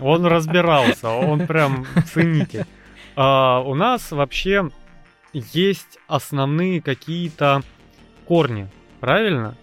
Он 0.00 0.26
разбирался, 0.26 1.08
он 1.10 1.46
прям 1.46 1.86
ценитель. 2.12 2.64
А, 3.16 3.60
у 3.60 3.74
нас 3.74 4.10
вообще 4.12 4.70
есть 5.32 5.98
основные 6.06 6.80
какие-то 6.80 7.62
корни, 8.26 8.68
правильно? 9.00 9.56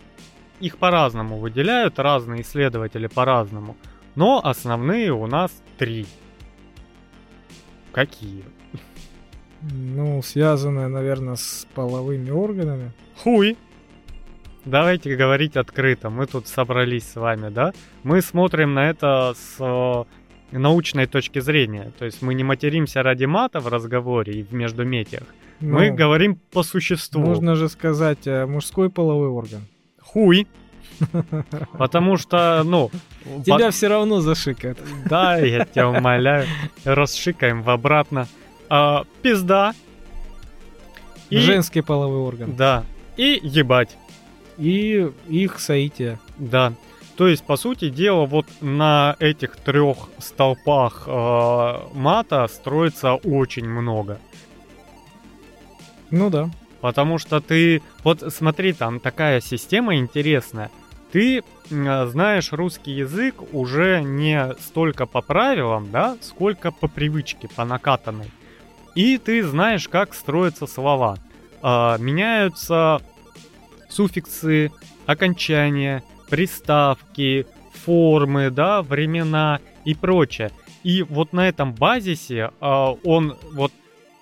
Их 0.59 0.77
по-разному 0.77 1.37
выделяют, 1.37 1.99
разные 1.99 2.41
исследователи 2.41 3.07
по-разному. 3.07 3.77
Но 4.15 4.41
основные 4.43 5.11
у 5.11 5.27
нас 5.27 5.51
три. 5.77 6.07
Какие? 7.91 8.43
Ну, 9.61 10.21
связанные, 10.21 10.87
наверное, 10.87 11.35
с 11.35 11.67
половыми 11.73 12.29
органами. 12.29 12.91
Хуй 13.23 13.57
давайте 14.67 15.15
говорить 15.15 15.57
открыто. 15.57 16.09
Мы 16.09 16.27
тут 16.27 16.47
собрались 16.47 17.03
с 17.03 17.15
вами, 17.15 17.49
да? 17.49 17.73
Мы 18.03 18.21
смотрим 18.21 18.73
на 18.73 18.89
это 18.89 19.33
с 19.35 19.55
э, 19.59 20.03
научной 20.51 21.07
точки 21.07 21.39
зрения. 21.39 21.91
То 21.97 22.05
есть 22.05 22.21
мы 22.21 22.33
не 22.33 22.43
материмся 22.43 23.03
ради 23.03 23.25
мата 23.25 23.59
в 23.59 23.67
разговоре 23.67 24.33
и 24.33 24.43
в 24.43 24.53
междуметиях. 24.53 25.23
Ну, 25.59 25.79
мы 25.79 25.89
говорим 25.89 26.39
по 26.51 26.63
существу. 26.63 27.21
Можно 27.21 27.55
же 27.55 27.69
сказать 27.69 28.27
э, 28.27 28.45
мужской 28.45 28.89
половой 28.89 29.29
орган. 29.29 29.61
Хуй. 30.01 30.47
Потому 31.77 32.17
что, 32.17 32.63
ну... 32.63 32.91
Тебя 33.45 33.71
все 33.71 33.87
равно 33.87 34.21
зашикают. 34.21 34.79
Да, 35.05 35.37
я 35.37 35.65
тебя 35.65 35.89
умоляю. 35.89 36.47
Расшикаем 36.85 37.61
в 37.61 37.69
обратно. 37.69 38.27
А, 38.69 39.03
пизда. 39.21 39.73
И... 41.29 41.37
Женский 41.39 41.81
половой 41.81 42.19
орган. 42.19 42.55
Да. 42.55 42.85
И 43.17 43.39
ебать 43.43 43.97
и 44.57 45.11
их 45.27 45.59
соитие. 45.59 46.19
Да. 46.37 46.73
То 47.15 47.27
есть, 47.27 47.43
по 47.43 47.57
сути 47.57 47.89
дела, 47.89 48.25
вот 48.25 48.45
на 48.61 49.15
этих 49.19 49.55
трех 49.57 50.09
столпах 50.19 51.05
э, 51.07 51.73
мата 51.93 52.47
строится 52.47 53.15
очень 53.15 53.67
много. 53.67 54.19
Ну 56.11 56.29
да. 56.29 56.51
Потому 56.79 57.17
что 57.17 57.39
ты... 57.39 57.81
Вот 58.03 58.23
смотри, 58.31 58.73
там 58.73 58.99
такая 58.99 59.41
система 59.41 59.95
интересная. 59.95 60.69
Ты 61.11 61.39
э, 61.39 61.41
знаешь 62.05 62.53
русский 62.53 62.91
язык 62.91 63.35
уже 63.51 64.03
не 64.03 64.53
столько 64.59 65.07
по 65.07 65.21
правилам, 65.21 65.89
да, 65.91 66.17
сколько 66.21 66.71
по 66.71 66.87
привычке, 66.87 67.47
по 67.47 67.65
накатанной. 67.65 68.31
И 68.93 69.17
ты 69.17 69.43
знаешь, 69.43 69.87
как 69.87 70.13
строятся 70.13 70.67
слова. 70.67 71.17
Э, 71.63 71.97
меняются 71.97 73.01
суффиксы, 73.89 74.71
окончания, 75.05 76.03
приставки, 76.29 77.45
формы, 77.73 78.49
да, 78.49 78.81
времена 78.81 79.59
и 79.85 79.93
прочее. 79.95 80.51
И 80.83 81.03
вот 81.03 81.33
на 81.33 81.47
этом 81.47 81.73
базисе 81.73 82.51
э, 82.59 82.85
он 83.03 83.37
вот 83.53 83.71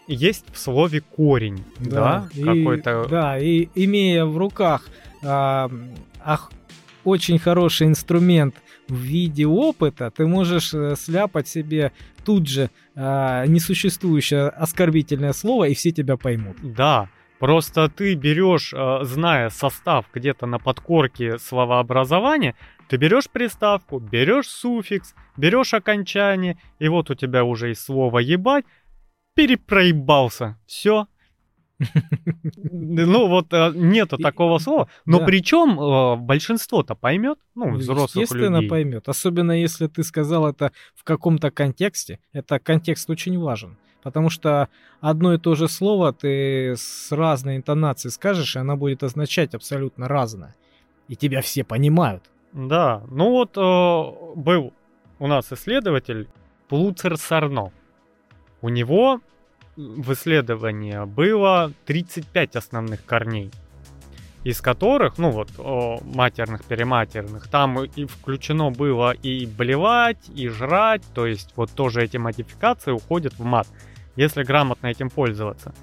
есть 0.07 0.45
в 0.51 0.57
слове 0.57 1.01
корень, 1.01 1.63
да, 1.79 2.29
да 2.33 2.53
какой-то. 2.53 3.07
Да, 3.09 3.39
и 3.39 3.69
имея 3.75 4.25
в 4.25 4.37
руках 4.37 4.87
э, 5.21 5.25
ах, 5.27 6.51
очень 7.03 7.39
хороший 7.39 7.87
инструмент 7.87 8.55
в 8.87 8.95
виде 8.95 9.45
опыта, 9.45 10.11
ты 10.11 10.27
можешь 10.27 10.73
э, 10.73 10.95
сляпать 10.95 11.47
себе 11.47 11.91
тут 12.23 12.47
же 12.47 12.69
э, 12.95 13.45
несуществующее 13.47 14.49
оскорбительное 14.49 15.33
слово, 15.33 15.65
и 15.65 15.73
все 15.73 15.91
тебя 15.91 16.17
поймут. 16.17 16.57
Да, 16.61 17.09
Просто 17.45 17.89
ты 17.89 18.15
берешь, 18.15 18.73
э, 18.73 19.03
зная 19.03 19.51
состав 19.51 20.07
где-то 20.11 20.47
на 20.47 20.57
подкорке 20.57 21.37
словообразования, 21.37 22.55
ты 22.89 22.97
берешь 22.97 23.29
приставку, 23.29 23.99
берешь 23.99 24.47
суффикс, 24.47 25.13
берешь 25.37 25.75
окончание, 25.75 26.57
и 26.79 26.87
вот 26.87 27.11
у 27.11 27.13
тебя 27.13 27.43
уже 27.43 27.69
и 27.69 27.75
слово 27.75 28.17
ебать, 28.17 28.65
перепроебался. 29.35 30.57
Все. 30.65 31.05
Ну 32.71 33.27
вот 33.27 33.53
э, 33.53 33.73
нету 33.75 34.17
такого 34.17 34.57
слова, 34.57 34.89
но 35.05 35.23
причем 35.23 35.79
э, 35.79 36.15
большинство-то 36.15 36.95
поймет, 36.95 37.37
ну 37.53 37.75
взрослых 37.75 38.23
Естественно 38.23 38.67
поймет, 38.67 39.07
особенно 39.07 39.51
если 39.51 39.85
ты 39.85 40.03
сказал 40.03 40.47
это 40.47 40.71
в 40.95 41.03
каком-то 41.03 41.51
контексте, 41.51 42.17
это 42.33 42.57
контекст 42.57 43.07
очень 43.07 43.37
важен. 43.37 43.77
Потому 44.05 44.29
что 44.29 44.69
одно 45.01 45.33
и 45.33 45.39
то 45.39 45.55
же 45.55 45.67
слово 45.67 46.13
ты 46.13 46.75
с 46.77 47.11
разной 47.11 47.57
интонацией 47.57 48.11
скажешь, 48.11 48.55
и 48.55 48.59
оно 48.59 48.77
будет 48.77 49.01
означать 49.01 49.55
абсолютно 49.55 50.07
разное. 50.07 50.55
И 51.07 51.15
тебя 51.15 51.41
все 51.41 51.63
понимают. 51.63 52.23
Да, 52.53 53.01
ну 53.09 53.31
вот 53.31 53.57
э, 53.57 54.39
был 54.39 54.73
у 55.17 55.25
нас 55.25 55.51
исследователь 55.51 56.27
Плуцер 56.67 57.17
Сарно. 57.17 57.71
У 58.61 58.69
него 58.69 59.21
в 59.75 60.13
исследовании 60.13 61.03
было 61.07 61.71
35 61.85 62.57
основных 62.57 63.03
корней. 63.05 63.49
из 64.43 64.61
которых, 64.61 65.17
ну 65.17 65.31
вот, 65.31 65.49
о, 65.57 65.99
матерных, 66.03 66.63
перематерных, 66.63 67.47
там 67.47 67.83
и 67.83 68.05
включено 68.05 68.69
было 68.69 69.11
и 69.13 69.47
блевать, 69.47 70.29
и 70.35 70.47
жрать, 70.49 71.01
то 71.15 71.25
есть 71.25 71.53
вот 71.55 71.71
тоже 71.71 72.03
эти 72.03 72.17
модификации 72.17 72.91
уходят 72.91 73.33
в 73.39 73.43
мат, 73.43 73.67
если 74.15 74.43
грамотно 74.43 74.87
этим 74.87 75.09
пользоваться. 75.09 75.73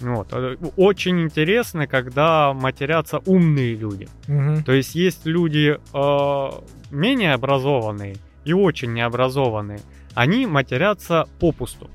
Вот. 0.00 0.28
Э, 0.32 0.56
очень 0.76 1.20
интересно, 1.20 1.86
когда 1.86 2.52
матерятся 2.52 3.18
умные 3.26 3.74
люди. 3.74 4.08
Мгм. 4.28 4.64
То 4.64 4.72
есть 4.72 4.94
есть 4.94 5.26
люди 5.26 5.78
э, 5.92 6.50
менее 6.90 7.34
образованные 7.34 8.16
и 8.44 8.52
очень 8.52 8.92
необразованные. 8.92 9.80
Они 10.14 10.46
матерятся 10.46 11.28
попусту. 11.38 11.90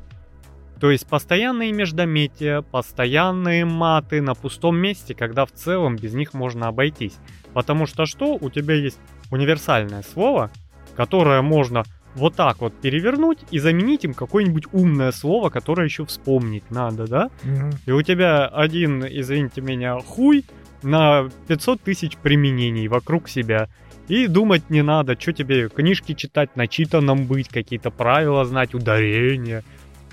То 0.79 0.91
есть 0.91 1.07
постоянные 1.07 1.71
междометия, 1.71 2.61
постоянные 2.61 3.65
маты 3.65 4.21
на 4.21 4.35
пустом 4.35 4.77
месте, 4.77 5.15
когда 5.15 5.45
в 5.45 5.51
целом 5.51 5.95
без 5.95 6.13
них 6.13 6.33
можно 6.33 6.67
обойтись. 6.67 7.15
Потому 7.53 7.85
что 7.85 8.05
что? 8.05 8.37
У 8.39 8.49
тебя 8.49 8.75
есть 8.75 8.99
универсальное 9.31 10.03
слово, 10.03 10.51
которое 10.95 11.41
можно 11.41 11.85
вот 12.15 12.35
так 12.35 12.61
вот 12.61 12.73
перевернуть 12.73 13.39
и 13.51 13.59
заменить 13.59 14.05
им 14.05 14.13
какое-нибудь 14.13 14.65
умное 14.71 15.11
слово, 15.11 15.49
которое 15.49 15.85
еще 15.85 16.05
вспомнить 16.05 16.69
надо, 16.71 17.07
да? 17.07 17.29
Мгм. 17.43 17.71
И 17.85 17.91
у 17.91 18.01
тебя 18.01 18.47
один, 18.47 19.05
извините 19.05 19.61
меня, 19.61 19.99
хуй 19.99 20.45
на 20.81 21.29
500 21.47 21.81
тысяч 21.81 22.17
применений 22.17 22.87
вокруг 22.87 23.27
себя. 23.27 23.67
И 24.07 24.27
думать 24.27 24.69
не 24.69 24.83
надо, 24.83 25.19
что 25.19 25.33
тебе 25.33 25.67
книжки 25.67 26.13
читать, 26.13 26.55
начитанным 26.55 27.25
быть, 27.25 27.49
какие-то 27.49 27.89
правила 27.89 28.45
знать, 28.45 28.75
ударения. 28.75 29.63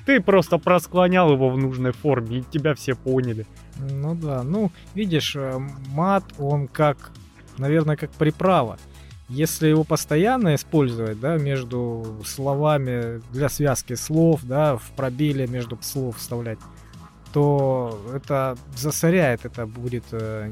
Ты 0.06 0.20
просто 0.20 0.58
просклонял 0.58 1.32
его 1.32 1.50
в 1.50 1.58
нужной 1.58 1.92
форме, 1.92 2.38
и 2.38 2.42
тебя 2.42 2.74
все 2.74 2.94
поняли. 2.94 3.46
Ну 3.78 4.14
да, 4.14 4.42
ну, 4.42 4.72
видишь, 4.94 5.36
э, 5.36 5.58
мат, 5.88 6.24
он 6.38 6.66
как, 6.66 7.12
наверное, 7.58 7.96
как 7.96 8.10
приправа. 8.10 8.78
Если 9.32 9.68
его 9.68 9.82
постоянно 9.82 10.54
использовать, 10.54 11.18
да, 11.18 11.38
между 11.38 12.18
словами 12.26 13.22
для 13.32 13.48
связки 13.48 13.94
слов, 13.94 14.40
да, 14.42 14.76
в 14.76 14.90
пробеле 14.94 15.46
между 15.46 15.78
слов 15.80 16.18
вставлять, 16.18 16.58
то 17.32 17.98
это 18.14 18.58
засоряет, 18.76 19.46
это 19.46 19.64
будет 19.64 20.04
э, 20.12 20.50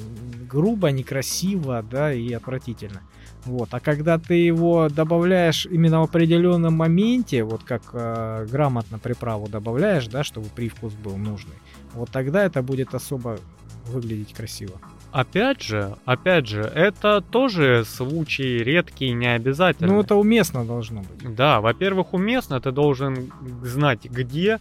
грубо, 0.50 0.90
некрасиво, 0.90 1.84
да, 1.90 2.10
и 2.10 2.32
отвратительно. 2.32 3.02
Вот. 3.44 3.68
А 3.72 3.80
когда 3.80 4.18
ты 4.18 4.34
его 4.34 4.88
добавляешь 4.88 5.66
именно 5.66 6.00
в 6.00 6.04
определенном 6.04 6.72
моменте, 6.72 7.44
вот 7.44 7.62
как 7.64 7.82
э, 7.92 8.46
грамотно 8.50 8.98
приправу 8.98 9.46
добавляешь, 9.46 10.06
да, 10.06 10.24
чтобы 10.24 10.46
привкус 10.48 10.94
был 10.94 11.18
нужный, 11.18 11.56
вот 11.92 12.08
тогда 12.10 12.44
это 12.44 12.62
будет 12.62 12.94
особо 12.94 13.38
выглядеть 13.86 14.32
красиво. 14.32 14.80
Опять 15.12 15.62
же, 15.62 15.96
опять 16.04 16.46
же, 16.46 16.60
это 16.62 17.20
тоже 17.20 17.84
случаи 17.84 18.62
редкие, 18.62 19.12
не 19.12 19.26
обязательно. 19.26 19.94
Ну, 19.94 20.00
это 20.00 20.14
уместно 20.14 20.64
должно 20.64 21.00
быть. 21.00 21.34
Да, 21.34 21.60
во-первых, 21.60 22.14
уместно, 22.14 22.60
ты 22.60 22.70
должен 22.70 23.32
знать, 23.62 24.04
где, 24.04 24.60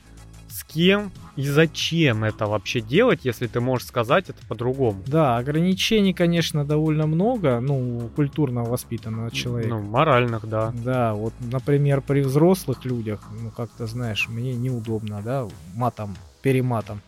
с 0.49 0.63
кем 0.63 1.11
и 1.35 1.43
зачем 1.43 2.23
это 2.23 2.47
вообще 2.47 2.81
делать, 2.81 3.21
если 3.23 3.45
ты 3.47 3.59
можешь 3.61 3.87
сказать 3.87 4.29
это 4.29 4.39
по-другому. 4.47 5.03
Да, 5.05 5.37
ограничений, 5.37 6.13
конечно, 6.13 6.65
довольно 6.65 7.05
много, 7.05 7.59
ну, 7.59 8.09
культурно 8.15 8.63
воспитанного 8.63 9.31
человека. 9.31 9.75
Ну, 9.75 9.81
моральных, 9.81 10.47
да. 10.47 10.73
Да, 10.73 11.13
вот, 11.13 11.33
например, 11.39 12.01
при 12.01 12.21
взрослых 12.21 12.85
людях, 12.85 13.21
ну, 13.39 13.51
как-то, 13.51 13.85
знаешь, 13.85 14.27
мне 14.27 14.55
неудобно, 14.55 15.21
да, 15.23 15.47
матом, 15.75 16.15
перематом. 16.41 17.01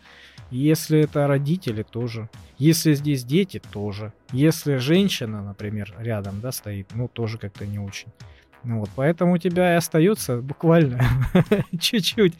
Если 0.52 1.00
это 1.00 1.28
родители, 1.28 1.84
тоже. 1.84 2.30
Если 2.62 2.94
здесь 2.94 3.24
дети, 3.24 3.60
тоже. 3.72 4.14
Если 4.32 4.78
женщина, 4.78 5.42
например, 5.42 5.96
рядом, 5.98 6.42
да, 6.42 6.52
стоит, 6.52 6.88
ну, 6.94 7.08
тоже 7.08 7.40
как-то 7.40 7.66
не 7.66 7.80
очень. 7.80 8.10
Ну 8.64 8.80
вот, 8.82 8.90
поэтому 8.96 9.34
у 9.34 9.38
тебя 9.40 9.74
и 9.74 9.78
остается 9.78 10.38
буквально 10.42 11.02
чуть-чуть. 11.80 12.36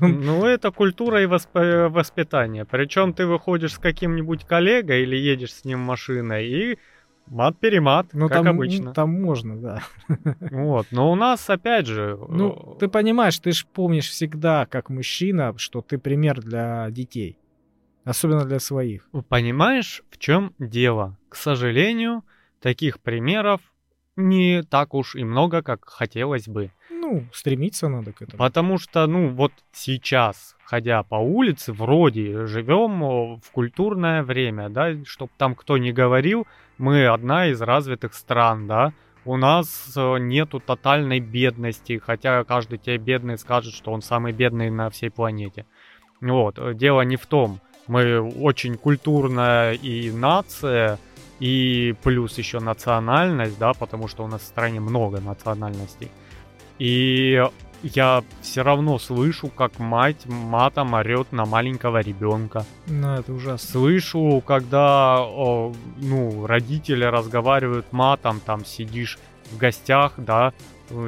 Ну, 0.00 0.46
это 0.46 0.70
культура 0.70 1.22
и 1.22 1.26
восп- 1.26 1.88
воспитание. 1.88 2.64
Причем 2.64 3.12
ты 3.12 3.26
выходишь 3.26 3.74
с 3.74 3.78
каким-нибудь 3.78 4.46
коллегой 4.46 5.02
или 5.02 5.16
едешь 5.16 5.52
с 5.52 5.64
ним 5.66 5.80
машиной 5.80 6.46
и 6.48 6.78
мат-перемат, 7.26 8.06
Ну, 8.14 8.28
как 8.28 8.38
там, 8.38 8.48
обычно. 8.48 8.94
там 8.94 9.10
можно, 9.10 9.56
да. 9.60 9.82
Вот. 10.40 10.86
Но 10.90 11.12
у 11.12 11.14
нас, 11.14 11.50
опять 11.50 11.86
же... 11.86 12.18
Ну, 12.28 12.74
э, 12.76 12.78
ты 12.80 12.88
понимаешь, 12.88 13.38
ты 13.38 13.52
же 13.52 13.66
помнишь 13.72 14.08
всегда, 14.08 14.64
как 14.64 14.88
мужчина, 14.88 15.52
что 15.58 15.82
ты 15.82 15.98
пример 15.98 16.40
для 16.40 16.88
детей. 16.90 17.36
Особенно 18.04 18.44
для 18.44 18.58
своих. 18.58 19.08
Понимаешь, 19.28 20.02
в 20.10 20.18
чем 20.18 20.54
дело? 20.58 21.16
К 21.28 21.36
сожалению, 21.36 22.24
таких 22.60 23.00
примеров 23.00 23.60
не 24.16 24.62
так 24.62 24.94
уж 24.94 25.14
и 25.14 25.24
много, 25.24 25.62
как 25.62 25.88
хотелось 25.88 26.48
бы. 26.48 26.72
Ну, 26.90 27.24
стремиться 27.32 27.88
надо 27.88 28.12
к 28.12 28.22
этому. 28.22 28.38
Потому 28.38 28.78
что, 28.78 29.06
ну, 29.06 29.28
вот 29.28 29.52
сейчас, 29.72 30.56
ходя 30.64 31.02
по 31.02 31.14
улице, 31.14 31.72
вроде 31.72 32.46
живем 32.46 33.36
в 33.40 33.50
культурное 33.52 34.22
время, 34.22 34.68
да, 34.68 34.92
чтоб 35.04 35.30
там 35.36 35.54
кто 35.54 35.78
ни 35.78 35.92
говорил, 35.92 36.46
мы 36.78 37.06
одна 37.06 37.46
из 37.46 37.60
развитых 37.62 38.14
стран, 38.14 38.66
да, 38.66 38.92
у 39.24 39.36
нас 39.36 39.92
нету 39.96 40.60
тотальной 40.60 41.20
бедности, 41.20 41.98
хотя 41.98 42.44
каждый 42.44 42.78
тебе 42.78 42.98
бедный 42.98 43.38
скажет, 43.38 43.74
что 43.74 43.92
он 43.92 44.02
самый 44.02 44.32
бедный 44.32 44.70
на 44.70 44.90
всей 44.90 45.10
планете. 45.10 45.66
Вот, 46.20 46.58
дело 46.76 47.02
не 47.02 47.16
в 47.16 47.26
том. 47.26 47.60
Мы 47.90 48.20
очень 48.20 48.76
культурная 48.76 49.72
и 49.72 50.12
нация, 50.12 51.00
и 51.40 51.92
плюс 52.04 52.38
еще 52.38 52.60
национальность, 52.60 53.58
да, 53.58 53.72
потому 53.72 54.06
что 54.06 54.22
у 54.22 54.28
нас 54.28 54.42
в 54.42 54.44
стране 54.44 54.78
много 54.78 55.20
национальностей. 55.20 56.08
И 56.78 57.44
я 57.82 58.22
все 58.42 58.62
равно 58.62 59.00
слышу, 59.00 59.48
как 59.48 59.80
мать 59.80 60.24
матом 60.26 60.94
орет 60.94 61.32
на 61.32 61.46
маленького 61.46 62.00
ребенка. 62.00 62.64
Ну, 62.86 63.14
это 63.14 63.32
ужасно. 63.32 63.68
Слышу, 63.68 64.40
когда 64.46 65.18
о, 65.22 65.72
ну, 65.96 66.46
родители 66.46 67.02
разговаривают 67.02 67.92
матом, 67.92 68.38
там 68.38 68.64
сидишь 68.64 69.18
в 69.50 69.58
гостях, 69.58 70.12
да, 70.16 70.52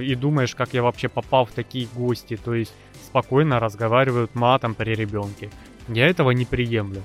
и 0.00 0.16
думаешь, 0.16 0.56
как 0.56 0.74
я 0.74 0.82
вообще 0.82 1.08
попал 1.08 1.44
в 1.44 1.52
такие 1.52 1.86
гости. 1.94 2.36
То 2.36 2.54
есть 2.54 2.74
спокойно 3.04 3.60
разговаривают 3.60 4.34
матом 4.34 4.74
при 4.74 4.96
ребенке. 4.96 5.48
Я 5.88 6.08
этого 6.08 6.30
не 6.30 6.44
приемлю. 6.44 7.02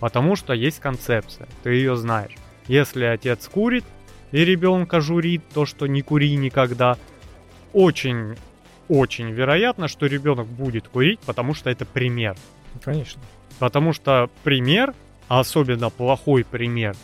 Потому 0.00 0.34
что 0.36 0.54
есть 0.54 0.80
концепция, 0.80 1.48
ты 1.62 1.70
ее 1.70 1.96
знаешь. 1.96 2.34
Если 2.66 3.04
отец 3.04 3.48
курит 3.48 3.84
и 4.32 4.44
ребенка 4.44 5.00
журит 5.00 5.42
то, 5.52 5.66
что 5.66 5.86
не 5.86 6.02
кури 6.02 6.34
никогда, 6.36 6.96
очень, 7.72 8.36
очень 8.88 9.30
вероятно, 9.30 9.88
что 9.88 10.06
ребенок 10.06 10.46
будет 10.46 10.88
курить, 10.88 11.20
потому 11.20 11.54
что 11.54 11.70
это 11.70 11.84
пример. 11.84 12.36
Конечно. 12.82 13.20
Потому 13.58 13.92
что 13.92 14.30
пример, 14.42 14.94
а 15.28 15.40
особенно 15.40 15.90
плохой 15.90 16.44
пример, 16.44 16.96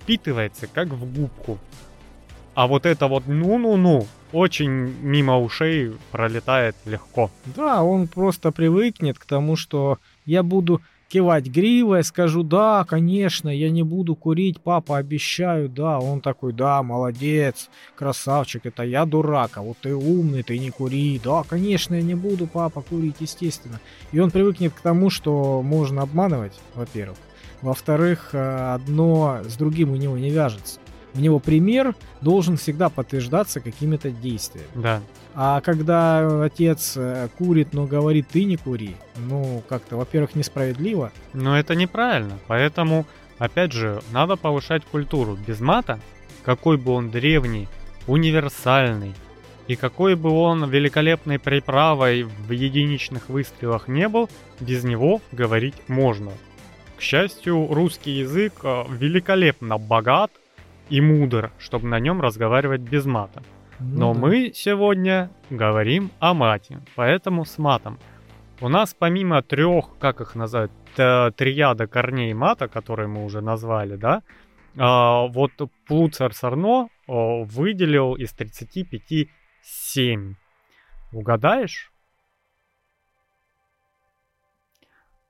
впитывается 0.00 0.66
как 0.66 0.88
в 0.88 1.14
губку. 1.14 1.58
А 2.54 2.66
вот 2.66 2.84
это 2.84 3.06
вот 3.06 3.26
ну-ну-ну 3.26 4.06
очень 4.32 4.70
мимо 4.70 5.38
ушей 5.38 5.92
пролетает 6.10 6.76
легко. 6.84 7.30
Да, 7.56 7.82
он 7.82 8.08
просто 8.08 8.50
привыкнет 8.50 9.18
к 9.18 9.24
тому, 9.24 9.56
что 9.56 9.98
я 10.26 10.42
буду 10.42 10.80
кивать 11.10 11.48
гривой, 11.48 12.04
скажу, 12.04 12.42
да, 12.44 12.84
конечно, 12.88 13.48
я 13.48 13.68
не 13.70 13.82
буду 13.82 14.14
курить, 14.14 14.60
папа, 14.60 14.96
обещаю, 14.96 15.68
да. 15.68 15.98
Он 15.98 16.20
такой, 16.20 16.52
да, 16.52 16.82
молодец, 16.82 17.68
красавчик, 17.96 18.64
это 18.64 18.84
я 18.84 19.04
дурак, 19.04 19.52
а 19.56 19.62
вот 19.62 19.76
ты 19.82 19.94
умный, 19.94 20.44
ты 20.44 20.58
не 20.58 20.70
кури. 20.70 21.20
Да, 21.22 21.42
конечно, 21.42 21.94
я 21.94 22.02
не 22.02 22.14
буду, 22.14 22.46
папа, 22.46 22.80
курить, 22.80 23.16
естественно. 23.20 23.80
И 24.12 24.20
он 24.20 24.30
привыкнет 24.30 24.72
к 24.72 24.80
тому, 24.80 25.10
что 25.10 25.62
можно 25.62 26.02
обманывать, 26.02 26.58
во-первых. 26.74 27.18
Во-вторых, 27.60 28.30
э, 28.32 28.74
одно 28.74 29.40
с 29.44 29.56
другим 29.56 29.90
у 29.90 29.96
него 29.96 30.16
не 30.16 30.30
вяжется. 30.30 30.78
У 31.14 31.18
него 31.18 31.40
пример 31.40 31.96
должен 32.20 32.56
всегда 32.56 32.88
подтверждаться 32.88 33.60
какими-то 33.60 34.10
действиями. 34.10 34.68
Да. 34.76 35.02
А 35.34 35.60
когда 35.60 36.44
отец 36.44 36.94
э, 36.96 37.28
курит, 37.38 37.72
но 37.72 37.86
говорит, 37.86 38.26
ты 38.28 38.44
не 38.44 38.56
кури, 38.56 38.96
ну, 39.16 39.62
как-то, 39.68 39.96
во-первых, 39.96 40.34
несправедливо. 40.34 41.12
Но 41.32 41.58
это 41.58 41.74
неправильно. 41.74 42.38
Поэтому, 42.48 43.06
опять 43.38 43.72
же, 43.72 44.02
надо 44.12 44.36
повышать 44.36 44.84
культуру. 44.84 45.38
Без 45.46 45.60
мата, 45.60 46.00
какой 46.44 46.76
бы 46.76 46.92
он 46.92 47.10
древний, 47.10 47.68
универсальный, 48.06 49.14
и 49.68 49.76
какой 49.76 50.16
бы 50.16 50.30
он 50.30 50.68
великолепной 50.68 51.38
приправой 51.38 52.24
в 52.24 52.50
единичных 52.50 53.28
выстрелах 53.28 53.86
не 53.86 54.08
был, 54.08 54.28
без 54.58 54.82
него 54.82 55.20
говорить 55.30 55.76
можно. 55.86 56.32
К 56.96 57.02
счастью, 57.02 57.68
русский 57.70 58.10
язык 58.10 58.52
э, 58.64 58.84
великолепно 58.90 59.78
богат 59.78 60.32
и 60.88 61.00
мудр, 61.00 61.52
чтобы 61.58 61.86
на 61.86 62.00
нем 62.00 62.20
разговаривать 62.20 62.80
без 62.80 63.04
мата. 63.06 63.44
Ну 63.80 63.98
Но 63.98 64.14
да. 64.14 64.20
мы 64.20 64.52
сегодня 64.54 65.30
говорим 65.48 66.10
о 66.20 66.34
мате, 66.34 66.80
поэтому 66.96 67.44
с 67.44 67.58
матом. 67.58 67.98
У 68.60 68.68
нас 68.68 68.92
помимо 68.94 69.42
трех, 69.42 69.98
как 69.98 70.20
их 70.20 70.34
называют, 70.34 70.70
т- 70.94 71.30
триада 71.36 71.86
корней 71.86 72.34
мата, 72.34 72.68
которые 72.68 73.08
мы 73.08 73.24
уже 73.24 73.40
назвали, 73.40 73.96
да, 73.96 74.22
А, 74.76 75.26
вот 75.26 75.52
Плуцер 75.86 76.32
Сарно 76.34 76.88
выделил 77.08 78.14
из 78.14 78.32
35 78.32 79.28
7. 79.62 80.34
Угадаешь? 81.12 81.90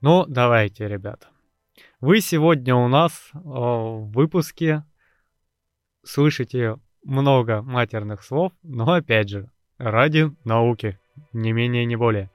Ну, 0.00 0.24
давайте, 0.26 0.88
ребята. 0.88 1.28
Вы 2.00 2.20
сегодня 2.20 2.74
у 2.74 2.88
нас 2.88 3.30
в 3.32 4.10
выпуске 4.12 4.84
слышите 6.02 6.76
много 7.04 7.62
матерных 7.62 8.22
слов, 8.22 8.52
но 8.62 8.92
опять 8.92 9.28
же, 9.28 9.48
ради 9.78 10.30
науки, 10.44 10.98
не 11.32 11.52
менее, 11.52 11.84
не 11.84 11.96
более. 11.96 12.30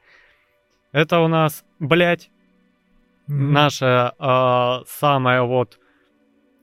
Это 0.92 1.20
у 1.20 1.28
нас, 1.28 1.64
блядь, 1.80 2.30
mm-hmm. 3.28 3.34
наша 3.34 4.14
э, 4.18 4.86
самая 4.88 5.44
вот 5.44 5.80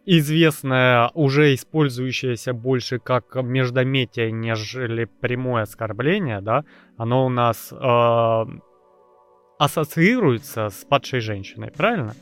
известная, 0.04 1.10
уже 1.14 1.54
использующаяся 1.54 2.52
больше 2.52 2.98
как 2.98 3.34
междометие, 3.36 4.32
нежели 4.32 5.04
прямое 5.04 5.62
оскорбление, 5.62 6.40
да, 6.40 6.64
оно 6.96 7.26
у 7.26 7.28
нас 7.28 7.72
э, 7.72 8.44
ассоциируется 9.58 10.70
с 10.70 10.84
падшей 10.84 11.20
женщиной, 11.20 11.70
правильно? 11.70 12.14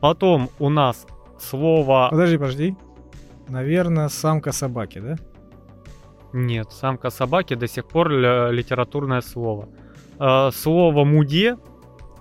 Потом 0.00 0.50
у 0.58 0.68
нас 0.68 1.06
слово... 1.38 2.08
Подожди, 2.10 2.36
подожди. 2.36 2.76
Наверное, 3.52 4.08
самка 4.08 4.50
собаки, 4.50 4.98
да? 4.98 5.16
Нет, 6.32 6.72
самка 6.72 7.10
собаки 7.10 7.52
до 7.52 7.68
сих 7.68 7.86
пор 7.86 8.10
литературное 8.10 9.20
слово. 9.20 9.68
Э, 10.18 10.50
слово 10.54 11.04
муде, 11.04 11.56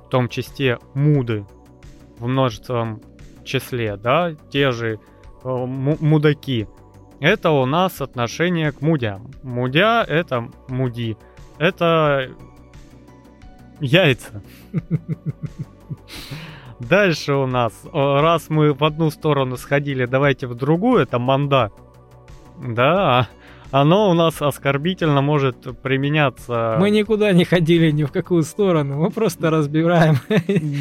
в 0.05 0.09
том 0.09 0.27
числе 0.27 0.77
муды, 0.93 1.45
в 2.19 2.27
множественном 2.27 3.01
числе, 3.45 3.95
да, 3.95 4.35
те 4.49 4.73
же 4.73 4.99
э, 5.45 5.47
мудаки. 5.47 6.67
Это 7.21 7.51
у 7.51 7.65
нас 7.65 8.01
отношение 8.01 8.73
к 8.73 8.81
мудям. 8.81 9.31
Мудя 9.41 10.03
это 10.03 10.49
муди. 10.67 11.15
Это 11.57 12.29
яйца. 13.79 14.43
Дальше 16.89 17.33
у 17.33 17.45
нас, 17.45 17.73
раз 17.93 18.49
мы 18.49 18.73
в 18.73 18.83
одну 18.83 19.11
сторону 19.11 19.57
сходили, 19.57 20.05
давайте 20.05 20.47
в 20.47 20.55
другую, 20.55 21.03
это 21.03 21.19
манда. 21.19 21.71
Да, 22.57 23.27
оно 23.71 24.09
у 24.09 24.13
нас 24.13 24.41
оскорбительно 24.41 25.21
может 25.21 25.79
применяться. 25.81 26.77
Мы 26.79 26.89
никуда 26.89 27.31
не 27.33 27.45
ходили 27.45 27.91
ни 27.91 28.03
в 28.03 28.11
какую 28.11 28.43
сторону, 28.43 28.97
мы 28.97 29.11
просто 29.11 29.49
разбираем 29.49 30.17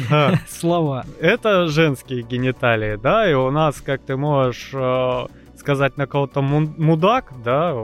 да. 0.09 0.39
слова. 0.49 1.05
Это 1.19 1.67
женские 1.67 2.23
гениталии, 2.23 2.97
да, 2.97 3.29
и 3.29 3.33
у 3.33 3.51
нас, 3.51 3.79
как 3.81 4.01
ты 4.01 4.17
можешь 4.17 4.71
э, 4.73 5.25
сказать 5.57 5.97
на 5.97 6.07
кого-то 6.07 6.41
мудак, 6.41 7.31
да, 7.43 7.75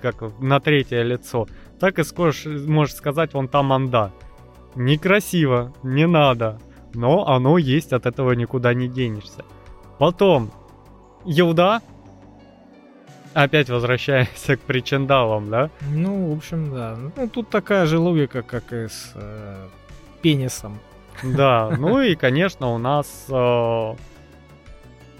как 0.00 0.22
на 0.40 0.60
третье 0.60 1.02
лицо, 1.02 1.46
так 1.78 1.98
и 1.98 2.04
скажешь, 2.04 2.46
можешь 2.46 2.94
сказать 2.94 3.34
вон 3.34 3.48
там 3.48 3.72
анда. 3.72 4.12
Некрасиво, 4.74 5.72
не 5.82 6.06
надо, 6.06 6.58
но 6.94 7.26
оно 7.26 7.58
есть, 7.58 7.92
от 7.92 8.06
этого 8.06 8.32
никуда 8.32 8.74
не 8.74 8.88
денешься. 8.88 9.44
Потом, 9.98 10.50
Елда, 11.24 11.82
Опять 13.32 13.70
возвращаемся 13.70 14.56
к 14.56 14.60
причиндалам, 14.60 15.50
да? 15.50 15.70
Ну, 15.92 16.32
в 16.32 16.36
общем, 16.36 16.74
да. 16.74 16.96
Ну, 16.96 17.28
тут 17.28 17.48
такая 17.48 17.86
же 17.86 17.98
логика, 17.98 18.42
как 18.42 18.72
и 18.72 18.88
с 18.88 19.12
э, 19.14 19.68
пенисом. 20.20 20.78
Да, 21.22 21.70
ну 21.78 22.00
и, 22.00 22.16
конечно, 22.16 22.74
у 22.74 22.78
нас 22.78 23.26
э, 23.28 23.94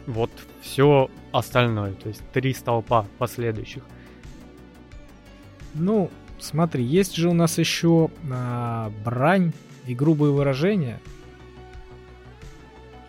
вот 0.06 0.30
все 0.60 1.08
остальное, 1.30 1.92
то 1.92 2.08
есть 2.08 2.22
три 2.32 2.52
столпа 2.52 3.06
последующих. 3.18 3.84
Ну, 5.74 6.10
смотри, 6.40 6.82
есть 6.82 7.14
же 7.14 7.28
у 7.28 7.32
нас 7.32 7.58
еще 7.58 8.10
э, 8.24 8.90
брань 9.04 9.52
и 9.86 9.94
грубые 9.94 10.32
выражения. 10.32 10.98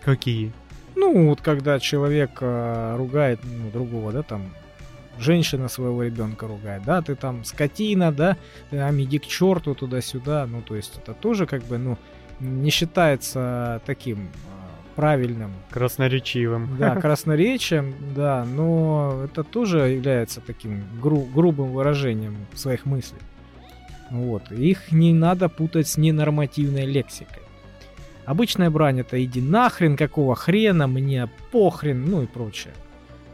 Какие? 0.04 0.52
Ну, 0.94 1.28
вот 1.28 1.40
когда 1.40 1.78
человек 1.78 2.38
э, 2.40 2.96
ругает 2.96 3.40
ну, 3.44 3.70
другого, 3.70 4.12
да, 4.12 4.22
там, 4.22 4.52
женщина 5.18 5.68
своего 5.68 6.02
ребенка 6.02 6.46
ругает, 6.46 6.82
да, 6.84 7.02
ты 7.02 7.14
там 7.14 7.44
скотина, 7.44 8.12
да, 8.12 8.36
ты 8.70 8.78
там 8.78 9.00
иди 9.00 9.18
к 9.18 9.26
черту 9.26 9.74
туда-сюда, 9.74 10.46
ну, 10.46 10.62
то 10.62 10.76
есть 10.76 10.98
это 10.98 11.14
тоже 11.14 11.46
как 11.46 11.62
бы, 11.64 11.78
ну, 11.78 11.98
не 12.40 12.70
считается 12.70 13.80
таким 13.86 14.28
а, 14.48 14.68
правильным. 14.96 15.52
Красноречивым. 15.70 16.76
Да, 16.78 16.96
красноречием, 17.00 17.94
да, 18.14 18.44
но 18.44 19.22
это 19.24 19.44
тоже 19.44 19.78
является 19.78 20.40
таким 20.40 20.84
гру- 21.00 21.26
грубым 21.32 21.72
выражением 21.72 22.36
своих 22.54 22.84
мыслей. 22.84 23.20
Вот. 24.10 24.52
Их 24.52 24.92
не 24.92 25.14
надо 25.14 25.48
путать 25.48 25.88
с 25.88 25.96
ненормативной 25.96 26.84
лексикой. 26.84 27.42
Обычная 28.24 28.70
брань 28.70 29.00
это 29.00 29.22
иди 29.22 29.40
нахрен, 29.40 29.96
какого 29.96 30.34
хрена, 30.36 30.86
мне 30.86 31.28
похрен, 31.50 32.04
ну 32.04 32.22
и 32.22 32.26
прочее. 32.26 32.72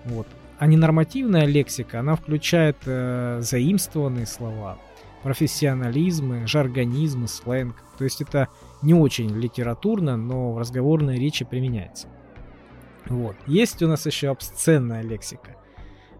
Вот. 0.04 0.26
А 0.58 0.66
ненормативная 0.66 1.44
лексика, 1.44 2.00
она 2.00 2.16
включает 2.16 2.78
э, 2.86 3.38
заимствованные 3.42 4.26
слова, 4.26 4.78
профессионализмы, 5.22 6.46
жаргонизмы, 6.46 7.28
сленг. 7.28 7.76
То 7.98 8.04
есть 8.04 8.22
это 8.22 8.48
не 8.82 8.94
очень 8.94 9.30
литературно, 9.30 10.16
но 10.16 10.52
в 10.52 10.58
разговорной 10.58 11.18
речи 11.18 11.44
применяется. 11.44 12.08
Вот. 13.06 13.36
Есть 13.46 13.82
у 13.82 13.88
нас 13.88 14.06
еще 14.06 14.28
обсценная 14.28 15.02
лексика. 15.02 15.56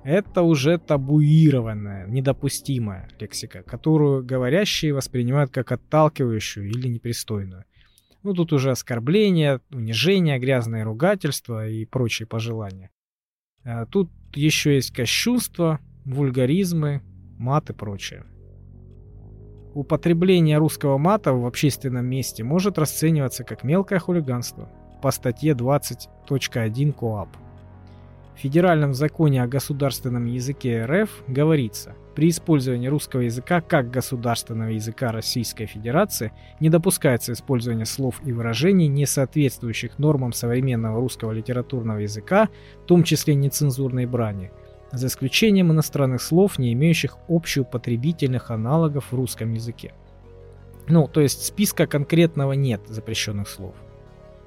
Это 0.05 0.43
уже 0.43 0.79
табуированная, 0.79 2.07
недопустимая 2.07 3.09
лексика, 3.19 3.63
которую 3.63 4.25
говорящие 4.25 4.95
воспринимают 4.95 5.51
как 5.51 5.73
отталкивающую 5.73 6.69
или 6.69 6.89
непристойную. 6.89 7.65
Ну, 8.29 8.35
тут 8.35 8.53
уже 8.53 8.73
оскорбления, 8.73 9.63
унижение, 9.71 10.39
грязное 10.39 10.85
ругательство 10.85 11.67
и 11.67 11.87
прочие 11.87 12.29
пожелания. 12.29 12.91
А 13.65 13.87
тут 13.87 14.11
еще 14.35 14.75
есть 14.75 14.93
кощунство, 14.93 15.81
вульгаризмы, 16.05 17.01
мат 17.39 17.71
и 17.71 17.73
прочее. 17.73 18.27
Употребление 19.73 20.59
русского 20.59 20.99
мата 20.99 21.33
в 21.33 21.47
общественном 21.47 22.05
месте 22.05 22.45
может 22.45 22.77
расцениваться 22.77 23.45
как 23.45 23.65
мелкое 23.65 23.99
хулиганство 23.99 24.69
по 25.01 25.11
статье 25.11 25.55
20.1 25.55 26.93
КоАП. 26.93 27.35
В 28.39 28.41
Федеральном 28.41 28.95
законе 28.95 29.43
о 29.43 29.49
государственном 29.49 30.27
языке 30.27 30.85
РФ 30.85 31.11
говорится, 31.27 31.97
при 32.15 32.29
использовании 32.29 32.87
русского 32.87 33.23
языка 33.23 33.61
как 33.61 33.91
государственного 33.91 34.69
языка 34.69 35.11
Российской 35.11 35.67
Федерации 35.67 36.31
не 36.61 36.71
допускается 36.71 37.33
использование 37.33 37.85
слов 37.85 38.21
и 38.25 38.31
выражений, 38.31 38.87
не 38.87 39.07
соответствующих 39.07 39.99
нормам 39.99 40.33
современного 40.33 41.01
русского 41.01 41.33
литературного 41.33 41.99
языка, 41.99 42.49
в 42.85 42.87
том 42.87 43.03
числе 43.03 43.35
нецензурной 43.35 44.07
брани, 44.07 44.53
за 44.93 45.09
исключением 45.09 45.73
иностранных 45.73 46.23
слов, 46.23 46.61
не 46.61 46.73
имеющих 46.75 47.17
общеупотребительных 47.27 48.53
аналогов 48.53 49.07
в 49.11 49.17
русском 49.17 49.53
языке. 49.53 49.95
Ну, 50.87 51.09
то 51.09 51.21
есть 51.21 51.45
списка 51.45 51.89
конкретного 51.89 52.53
нет 52.53 52.83
запрещенных 52.87 53.49
слов. 53.49 53.75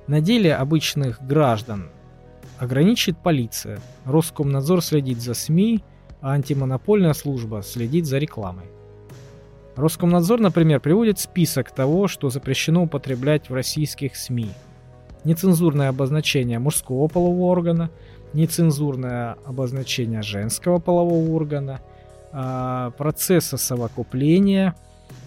На 0.07 0.21
деле 0.21 0.55
обычных 0.55 1.21
граждан 1.21 1.89
ограничит 2.61 3.17
полиция. 3.17 3.79
Роскомнадзор 4.05 4.83
следит 4.83 5.19
за 5.19 5.33
СМИ, 5.33 5.83
а 6.21 6.33
антимонопольная 6.33 7.13
служба 7.13 7.63
следит 7.63 8.05
за 8.05 8.19
рекламой. 8.19 8.65
Роскомнадзор, 9.75 10.39
например, 10.39 10.79
приводит 10.79 11.17
список 11.17 11.71
того, 11.71 12.07
что 12.07 12.29
запрещено 12.29 12.83
употреблять 12.83 13.49
в 13.49 13.55
российских 13.55 14.15
СМИ. 14.15 14.51
Нецензурное 15.23 15.89
обозначение 15.89 16.59
мужского 16.59 17.07
полового 17.07 17.51
органа, 17.51 17.89
нецензурное 18.33 19.37
обозначение 19.43 20.21
женского 20.21 20.77
полового 20.77 21.31
органа, 21.31 21.81
а, 22.31 22.91
процесса 22.91 23.57
совокупления, 23.57 24.75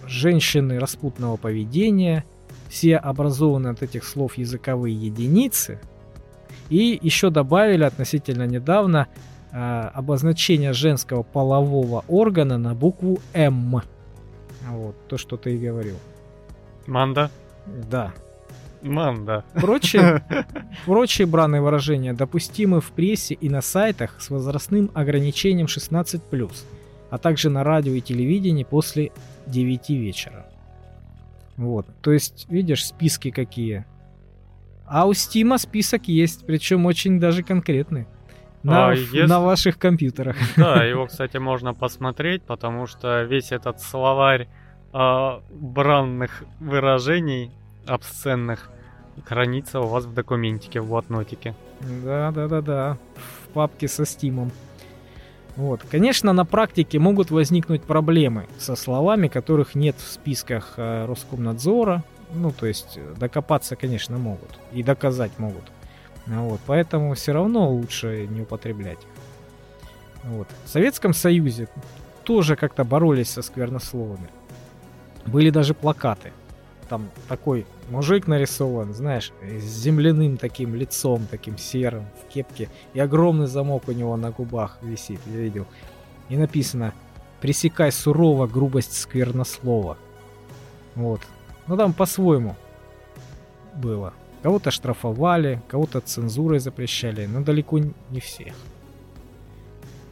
женщины 0.07 0.79
распутного 0.79 1.37
поведения, 1.37 2.25
все 2.69 2.97
образованные 2.97 3.73
от 3.73 3.83
этих 3.83 4.05
слов 4.05 4.39
языковые 4.39 4.95
единицы– 4.95 5.81
и 6.71 6.99
еще 7.01 7.31
добавили 7.31 7.85
относительно 7.85 8.47
недавно 8.47 9.09
э, 9.53 9.91
обозначение 9.95 10.73
женского 10.73 11.23
полового 11.23 12.05
органа 12.09 12.59
на 12.59 12.75
букву 12.75 13.19
М. 13.33 13.83
Вот, 14.69 14.97
то, 15.09 15.19
что 15.19 15.37
ты 15.37 15.55
и 15.55 15.59
говорил. 15.59 15.97
Манда? 16.87 17.31
Да. 17.67 18.13
Манда. 18.83 19.45
Прочие, 19.55 20.23
прочие 20.85 21.27
бранные 21.27 21.63
выражения 21.63 22.13
допустимы 22.13 22.81
в 22.81 22.91
прессе 22.93 23.35
и 23.35 23.49
на 23.49 23.63
сайтах 23.63 24.21
с 24.21 24.31
возрастным 24.31 24.91
ограничением 24.95 25.67
16+, 25.67 26.53
а 27.11 27.19
также 27.19 27.51
на 27.51 27.65
радио 27.65 27.93
и 27.93 28.01
телевидении 28.01 28.65
после 28.65 29.13
9 29.47 29.91
вечера. 29.91 30.47
Вот, 31.57 31.87
то 32.03 32.13
есть, 32.13 32.47
видишь, 32.49 32.87
списки 32.87 33.31
какие. 33.31 33.85
А 34.87 35.07
у 35.07 35.15
Стима 35.15 35.59
список 35.59 36.09
есть, 36.09 36.47
причем 36.47 36.87
очень 36.87 37.19
даже 37.21 37.43
конкретный. 37.43 38.07
на, 38.63 38.89
А, 38.89 38.95
если- 38.95 39.27
на 39.27 39.41
ваших 39.41 39.79
компьютерах. 39.79 40.37
Да, 40.57 40.85
его, 40.85 41.07
кстати, 41.07 41.37
можно 41.37 41.75
посмотреть, 41.75 42.43
потому 42.45 42.87
что 42.87 43.23
весь 43.25 43.53
этот 43.53 43.81
словарь 43.83 44.49
а, 44.95 45.43
бранных 45.51 46.45
выражений 46.61 47.51
обсценных 47.87 48.71
хранится 49.27 49.81
у 49.81 49.87
вас 49.87 50.07
в 50.07 50.15
документике, 50.15 50.81
в 50.81 50.89
блокнотике. 50.89 51.55
Да, 52.05 52.31
да, 52.31 52.49
да, 52.49 52.61
да. 52.63 52.99
В 53.45 53.49
папке 53.53 53.87
со 53.87 54.07
стимом. 54.07 54.51
Вот. 55.57 55.83
Конечно, 55.91 56.33
на 56.33 56.45
практике 56.45 56.99
могут 56.99 57.31
возникнуть 57.31 57.83
проблемы 57.83 58.47
со 58.59 58.77
словами, 58.77 59.29
которых 59.29 59.75
нет 59.75 59.97
в 59.99 60.09
списках 60.11 60.75
э, 60.79 61.05
Роскомнадзора. 61.07 62.03
Ну, 62.33 62.51
то 62.51 62.67
есть 62.67 62.97
э, 62.97 63.15
докопаться, 63.17 63.77
конечно, 63.77 64.19
могут. 64.19 64.59
И 64.73 64.83
доказать 64.83 65.33
могут. 65.39 65.65
Ну 66.27 66.49
Вот. 66.49 66.61
Поэтому 66.67 67.15
все 67.15 67.33
равно 67.33 67.71
лучше 67.71 68.27
не 68.31 68.43
употреблять 68.43 68.99
их. 68.99 69.09
Вот. 70.25 70.49
В 70.65 70.69
Советском 70.69 71.13
Союзе 71.13 71.69
тоже 72.25 72.57
как-то 72.57 72.85
боролись 72.85 73.31
со 73.31 73.43
сквернословами. 73.43 74.29
Были 75.27 75.51
даже 75.51 75.75
плакаты. 75.75 76.33
Там 76.89 77.09
такой 77.29 77.67
мужик 77.91 78.27
нарисован, 78.27 78.95
знаешь, 78.95 79.33
с 79.43 79.63
земляным 79.63 80.37
таким 80.37 80.75
лицом, 80.75 81.27
таким 81.31 81.59
серым, 81.59 82.07
в 82.23 82.33
кепке. 82.33 82.69
И 82.93 83.01
огромный 83.01 83.47
замок 83.47 83.89
у 83.89 83.93
него 83.93 84.17
на 84.17 84.31
губах 84.31 84.79
висит, 84.83 85.21
я 85.27 85.37
видел. 85.37 85.67
И 86.29 86.37
написано 86.37 86.95
«Пресекай 87.41 87.93
сурово 87.93 88.47
грубость 88.47 88.99
сквернослова». 88.99 89.99
Вот. 90.95 91.21
Ну 91.67 91.77
там 91.77 91.93
по-своему 91.93 92.57
было. 93.75 94.13
Кого-то 94.43 94.71
штрафовали, 94.71 95.63
кого-то 95.69 96.01
цензурой 96.01 96.59
запрещали, 96.59 97.27
но 97.27 97.41
далеко 97.41 97.79
не 97.79 98.21
всех. 98.21 98.55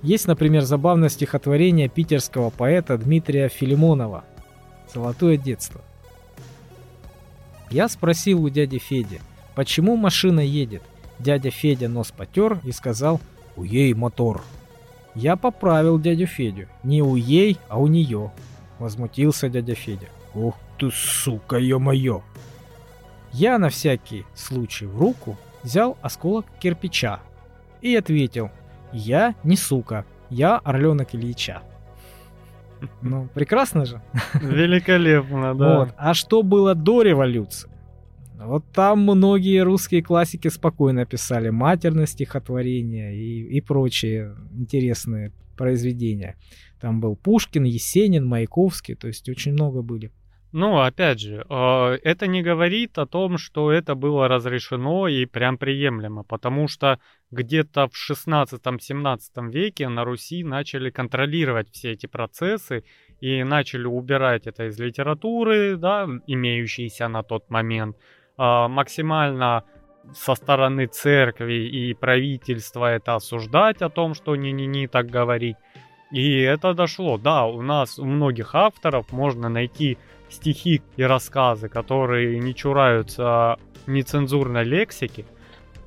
Есть, 0.02 0.26
например, 0.26 0.62
забавное 0.62 1.10
стихотворение 1.10 1.88
питерского 1.88 2.50
поэта 2.50 2.98
Дмитрия 2.98 3.48
Филимонова 3.48 4.24
«Золотое 4.92 5.36
детство». 5.36 5.80
Я 7.70 7.88
спросил 7.88 8.42
у 8.42 8.48
дяди 8.48 8.78
Феди, 8.78 9.20
почему 9.54 9.96
машина 9.96 10.40
едет. 10.40 10.82
Дядя 11.18 11.50
Федя 11.50 11.88
нос 11.88 12.10
потер 12.10 12.58
и 12.64 12.72
сказал 12.72 13.20
«У 13.56 13.62
ей 13.62 13.94
мотор». 13.94 14.42
Я 15.14 15.36
поправил 15.36 15.98
дядю 15.98 16.26
Федю. 16.26 16.68
Не 16.82 17.02
у 17.02 17.16
ей, 17.16 17.58
а 17.68 17.78
у 17.78 17.86
нее. 17.86 18.32
Возмутился 18.78 19.48
дядя 19.48 19.74
Федя. 19.74 20.08
Ух 20.34 20.58
ты, 20.78 20.90
сука, 20.90 21.56
ё-моё. 21.56 22.22
Я 23.32 23.58
на 23.58 23.68
всякий 23.68 24.24
случай 24.34 24.86
в 24.86 24.98
руку 24.98 25.36
взял 25.62 25.96
осколок 26.02 26.46
кирпича 26.60 27.20
и 27.80 27.94
ответил 27.96 28.50
«Я 28.92 29.34
не 29.44 29.56
сука, 29.56 30.04
я 30.30 30.58
орленок 30.58 31.14
Ильича». 31.14 31.62
Ну, 33.00 33.28
прекрасно 33.32 33.86
же. 33.86 34.02
Великолепно, 34.34 35.54
да. 35.54 35.78
Вот. 35.78 35.94
А 35.96 36.14
что 36.14 36.42
было 36.42 36.74
до 36.74 37.02
революции? 37.02 37.70
Вот 38.44 38.64
там 38.72 39.02
многие 39.02 39.62
русские 39.62 40.02
классики 40.02 40.48
спокойно 40.48 41.06
писали 41.06 41.50
матерные 41.50 42.08
стихотворения 42.08 43.12
и, 43.14 43.56
и 43.56 43.60
прочие 43.60 44.34
интересные 44.50 45.30
произведения. 45.56 46.34
Там 46.80 47.00
был 47.00 47.14
Пушкин, 47.14 47.62
Есенин, 47.62 48.26
Маяковский, 48.26 48.96
то 48.96 49.06
есть 49.06 49.28
очень 49.28 49.52
много 49.52 49.82
были. 49.82 50.10
Ну, 50.52 50.80
опять 50.80 51.18
же, 51.18 51.46
э, 51.48 51.98
это 52.04 52.26
не 52.26 52.42
говорит 52.42 52.98
о 52.98 53.06
том, 53.06 53.38
что 53.38 53.72
это 53.72 53.94
было 53.94 54.28
разрешено 54.28 55.08
и 55.08 55.24
прям 55.24 55.56
приемлемо, 55.56 56.24
потому 56.24 56.68
что 56.68 56.98
где-то 57.30 57.88
в 57.88 57.94
16-17 57.94 59.50
веке 59.50 59.88
на 59.88 60.04
Руси 60.04 60.44
начали 60.44 60.90
контролировать 60.90 61.70
все 61.70 61.92
эти 61.92 62.06
процессы 62.06 62.84
и 63.20 63.42
начали 63.44 63.86
убирать 63.86 64.46
это 64.46 64.66
из 64.66 64.78
литературы, 64.78 65.76
да, 65.76 66.06
имеющейся 66.26 67.08
на 67.08 67.22
тот 67.22 67.50
момент, 67.50 67.96
А, 68.36 68.68
максимально 68.68 69.64
со 70.14 70.34
стороны 70.34 70.86
церкви 70.86 71.68
и 71.68 71.94
правительства 71.94 72.92
это 72.92 73.14
осуждать 73.14 73.82
о 73.82 73.88
том, 73.88 74.14
что 74.14 74.36
не-не-не 74.36 74.88
так 74.88 75.06
говорить. 75.06 75.56
И 76.10 76.40
это 76.40 76.74
дошло. 76.74 77.18
Да, 77.18 77.46
у 77.46 77.62
нас 77.62 77.98
у 77.98 78.04
многих 78.04 78.54
авторов 78.54 79.12
можно 79.12 79.48
найти 79.48 79.96
стихи 80.32 80.82
и 80.96 81.02
рассказы, 81.02 81.68
которые 81.68 82.38
не 82.38 82.54
чураются 82.54 83.58
нецензурной 83.86 84.64
лексики, 84.64 85.26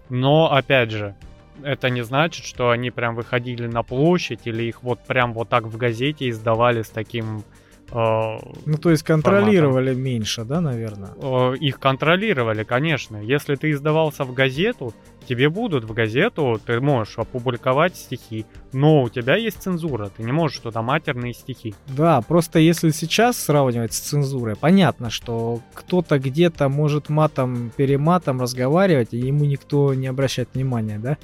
но, 0.10 0.52
опять 0.52 0.92
же, 0.92 1.16
это 1.64 1.90
не 1.90 2.04
значит, 2.04 2.46
что 2.46 2.70
они 2.70 2.92
прям 2.92 3.16
выходили 3.16 3.68
на 3.68 3.84
площадь 3.84 4.42
или 4.46 4.64
их 4.64 4.84
вот 4.84 5.00
прям 5.06 5.34
вот 5.34 5.50
так 5.50 5.64
в 5.64 5.78
газете 5.78 6.30
издавали 6.30 6.82
с 6.82 6.90
таким... 6.90 7.44
э, 7.91 8.38
Ну, 8.65 8.78
то 8.78 8.89
есть 8.89 9.04
контролировали 9.04 9.93
меньше, 9.93 10.43
да, 10.43 10.62
наверное? 10.62 11.12
э, 11.21 11.56
их 11.58 11.80
контролировали, 11.80 12.63
конечно. 12.63 13.17
Если 13.17 13.56
ты 13.56 13.71
издавался 13.71 14.24
в 14.24 14.34
газету, 14.34 14.93
тебе 15.28 15.50
будут 15.50 15.84
в 15.86 15.93
газету, 15.93 16.60
ты 16.65 16.80
можешь 16.80 17.17
опубликовать 17.17 17.95
стихи, 17.95 18.45
но 18.74 19.02
у 19.04 19.10
тебя 19.10 19.36
есть 19.36 19.62
цензура, 19.62 20.10
ты 20.15 20.24
не 20.24 20.32
можешь 20.32 20.60
туда 20.60 20.82
матерные 20.82 21.34
стихи. 21.34 21.74
Да, 21.88 22.21
просто 22.21 22.60
если 22.60 22.91
сейчас 22.91 23.38
сравнивать 23.38 23.93
с 23.93 24.00
цензурой, 24.00 24.56
понятно, 24.56 25.10
что 25.10 25.62
кто-то 25.74 26.19
где-то 26.19 26.69
может 26.69 27.10
матом, 27.10 27.71
перематом 27.76 28.39
разговаривать, 28.39 29.13
и 29.13 29.17
ему 29.17 29.45
никто 29.45 29.93
не 29.93 30.08
обращает 30.08 30.50
внимания, 30.54 31.00
да? 31.00 31.17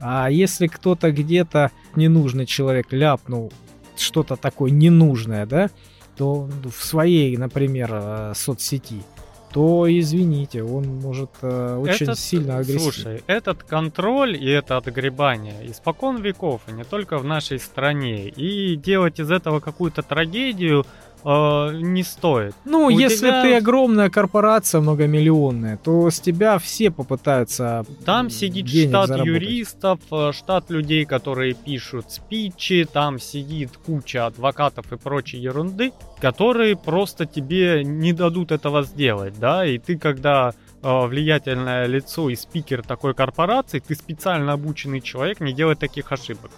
А 0.00 0.28
если 0.30 0.66
кто-то 0.66 1.12
где-то 1.12 1.70
ненужный 1.94 2.46
человек 2.46 2.92
ляпнул 2.92 3.52
что-то 3.96 4.34
такое 4.36 4.70
ненужное, 4.72 5.46
да, 5.46 5.70
то 6.16 6.48
в 6.64 6.84
своей, 6.84 7.36
например, 7.36 7.90
э, 7.92 8.32
соцсети, 8.34 9.02
то 9.52 9.86
извините, 9.88 10.64
он 10.64 10.84
может 11.00 11.30
э, 11.42 11.76
очень 11.80 12.06
Этот- 12.06 12.18
сильно 12.18 12.58
агрессивно. 12.58 12.92
Слушай, 12.92 13.22
этот 13.28 13.62
контроль 13.62 14.36
и 14.36 14.48
это 14.50 14.76
отгребание 14.76 15.70
испокон 15.70 16.20
веков, 16.20 16.62
и 16.68 16.72
не 16.72 16.82
только 16.84 17.18
в 17.18 17.24
нашей 17.24 17.60
стране. 17.60 18.28
И 18.28 18.74
делать 18.74 19.20
из 19.20 19.30
этого 19.30 19.60
какую-то 19.60 20.02
трагедию 20.02 20.84
э, 21.24 21.70
не 21.80 22.02
стоит. 22.02 22.54
Ну, 22.64 22.86
У 22.86 22.90
если 22.90 23.28
тебя- 23.28 23.42
ты 23.42 23.54
огромная 23.56 24.10
корпорация 24.10 24.80
многомиллионная, 24.80 25.76
то 25.82 26.10
с 26.10 26.20
тебя 26.20 26.58
все 26.58 26.90
попытаются 26.90 27.84
Там 28.04 28.30
сидит 28.30 28.68
штат 28.68 29.08
заработать. 29.08 29.26
юристов, 29.42 30.00
э, 30.12 30.32
штат 30.32 30.70
людей, 30.70 31.04
которые 31.04 31.54
пишут 31.54 32.10
спичи, 32.10 32.86
там 32.90 33.18
сидит 33.18 33.70
куча 33.86 34.26
адвокатов 34.26 34.92
и 34.92 34.96
прочей 34.96 35.38
ерунды, 35.38 35.92
которые 36.20 36.76
просто 36.76 37.26
тебе 37.26 37.82
не 37.84 38.12
дадут 38.12 38.52
этого 38.52 38.82
сделать, 38.82 39.38
да, 39.38 39.64
и 39.66 39.78
ты 39.78 39.96
когда 39.98 40.52
э, 40.86 41.06
влиятельное 41.06 41.86
лицо 41.86 42.28
и 42.28 42.36
спикер 42.36 42.82
такой 42.82 43.14
корпорации, 43.14 43.78
ты 43.78 43.94
специально 43.94 44.52
обученный 44.52 45.00
человек 45.00 45.40
не 45.40 45.54
делать 45.54 45.78
таких 45.78 46.12
ошибок. 46.12 46.50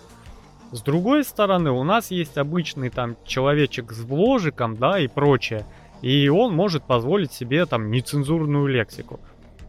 С 0.73 0.83
другой 0.83 1.25
стороны, 1.25 1.71
у 1.71 1.85
нас 1.85 2.11
есть 2.11 2.37
обычный 2.39 2.91
там 2.91 3.17
человечек 3.25 3.93
с 3.93 4.01
вложиком, 4.01 4.77
да, 4.77 4.99
и 4.99 5.07
прочее, 5.07 5.65
и 6.03 6.29
он 6.29 6.55
может 6.55 6.85
позволить 6.85 7.33
себе 7.33 7.67
там 7.67 7.91
нецензурную 7.91 8.67
лексику. 8.67 9.21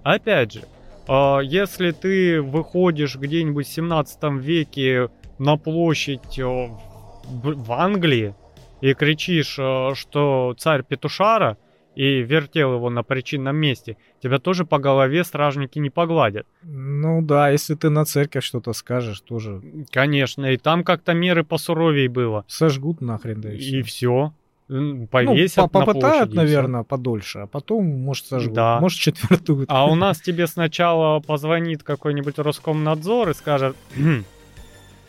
Опять 0.03 0.53
же, 0.53 0.61
а, 1.07 1.39
если 1.39 1.91
ты 1.91 2.41
выходишь 2.41 3.15
где-нибудь 3.15 3.67
в 3.67 3.71
17 3.71 4.39
веке 4.39 5.09
на 5.39 5.57
площадь 5.57 6.39
э, 6.39 6.43
в 6.43 7.71
Англии 7.71 8.33
и 8.81 8.93
кричишь, 8.93 9.57
э, 9.59 9.93
что 9.95 10.55
царь 10.57 10.83
Петушара 10.83 11.57
и 11.97 12.21
вертел 12.21 12.75
его 12.75 12.89
на 12.89 13.01
причинном 13.03 13.55
месте, 13.55 13.97
тебя 14.21 14.37
тоже 14.39 14.65
по 14.65 14.77
голове 14.77 15.23
стражники 15.23 15.79
не 15.79 15.89
погладят. 15.89 16.45
Ну 16.63 17.21
да, 17.23 17.49
если 17.49 17.73
ты 17.75 17.89
на 17.89 18.05
церковь 18.05 18.43
что-то 18.43 18.73
скажешь, 18.73 19.19
тоже 19.21 19.61
Конечно, 19.91 20.45
и 20.45 20.57
там 20.57 20.83
как-то 20.83 21.13
меры 21.13 21.43
посуровей 21.43 22.07
было. 22.07 22.45
сожгут 22.47 23.01
нахрен, 23.01 23.41
да 23.41 23.51
и 23.53 23.57
И 23.57 23.81
всё. 23.81 23.83
все. 23.83 24.33
Ну, 24.69 25.07
Повесят 25.07 25.71
по- 25.71 25.79
на 25.79 25.85
попытают, 25.85 26.01
площади, 26.01 26.29
и 26.29 26.31
всё. 26.33 26.41
наверное, 26.41 26.83
подольше, 26.83 27.39
а 27.39 27.47
потом, 27.47 27.85
может, 27.85 28.25
сожгут. 28.25 28.53
Да. 28.53 28.79
Может, 28.81 28.99
четвертуют. 28.99 29.69
А 29.71 29.85
у 29.89 29.95
нас 29.95 30.19
тебе 30.19 30.45
сначала 30.45 31.19
позвонит 31.21 31.83
какой-нибудь 31.83 32.37
Роскомнадзор 32.37 33.29
и 33.29 33.33
скажет, 33.33 33.75
«Хм, 33.95 34.23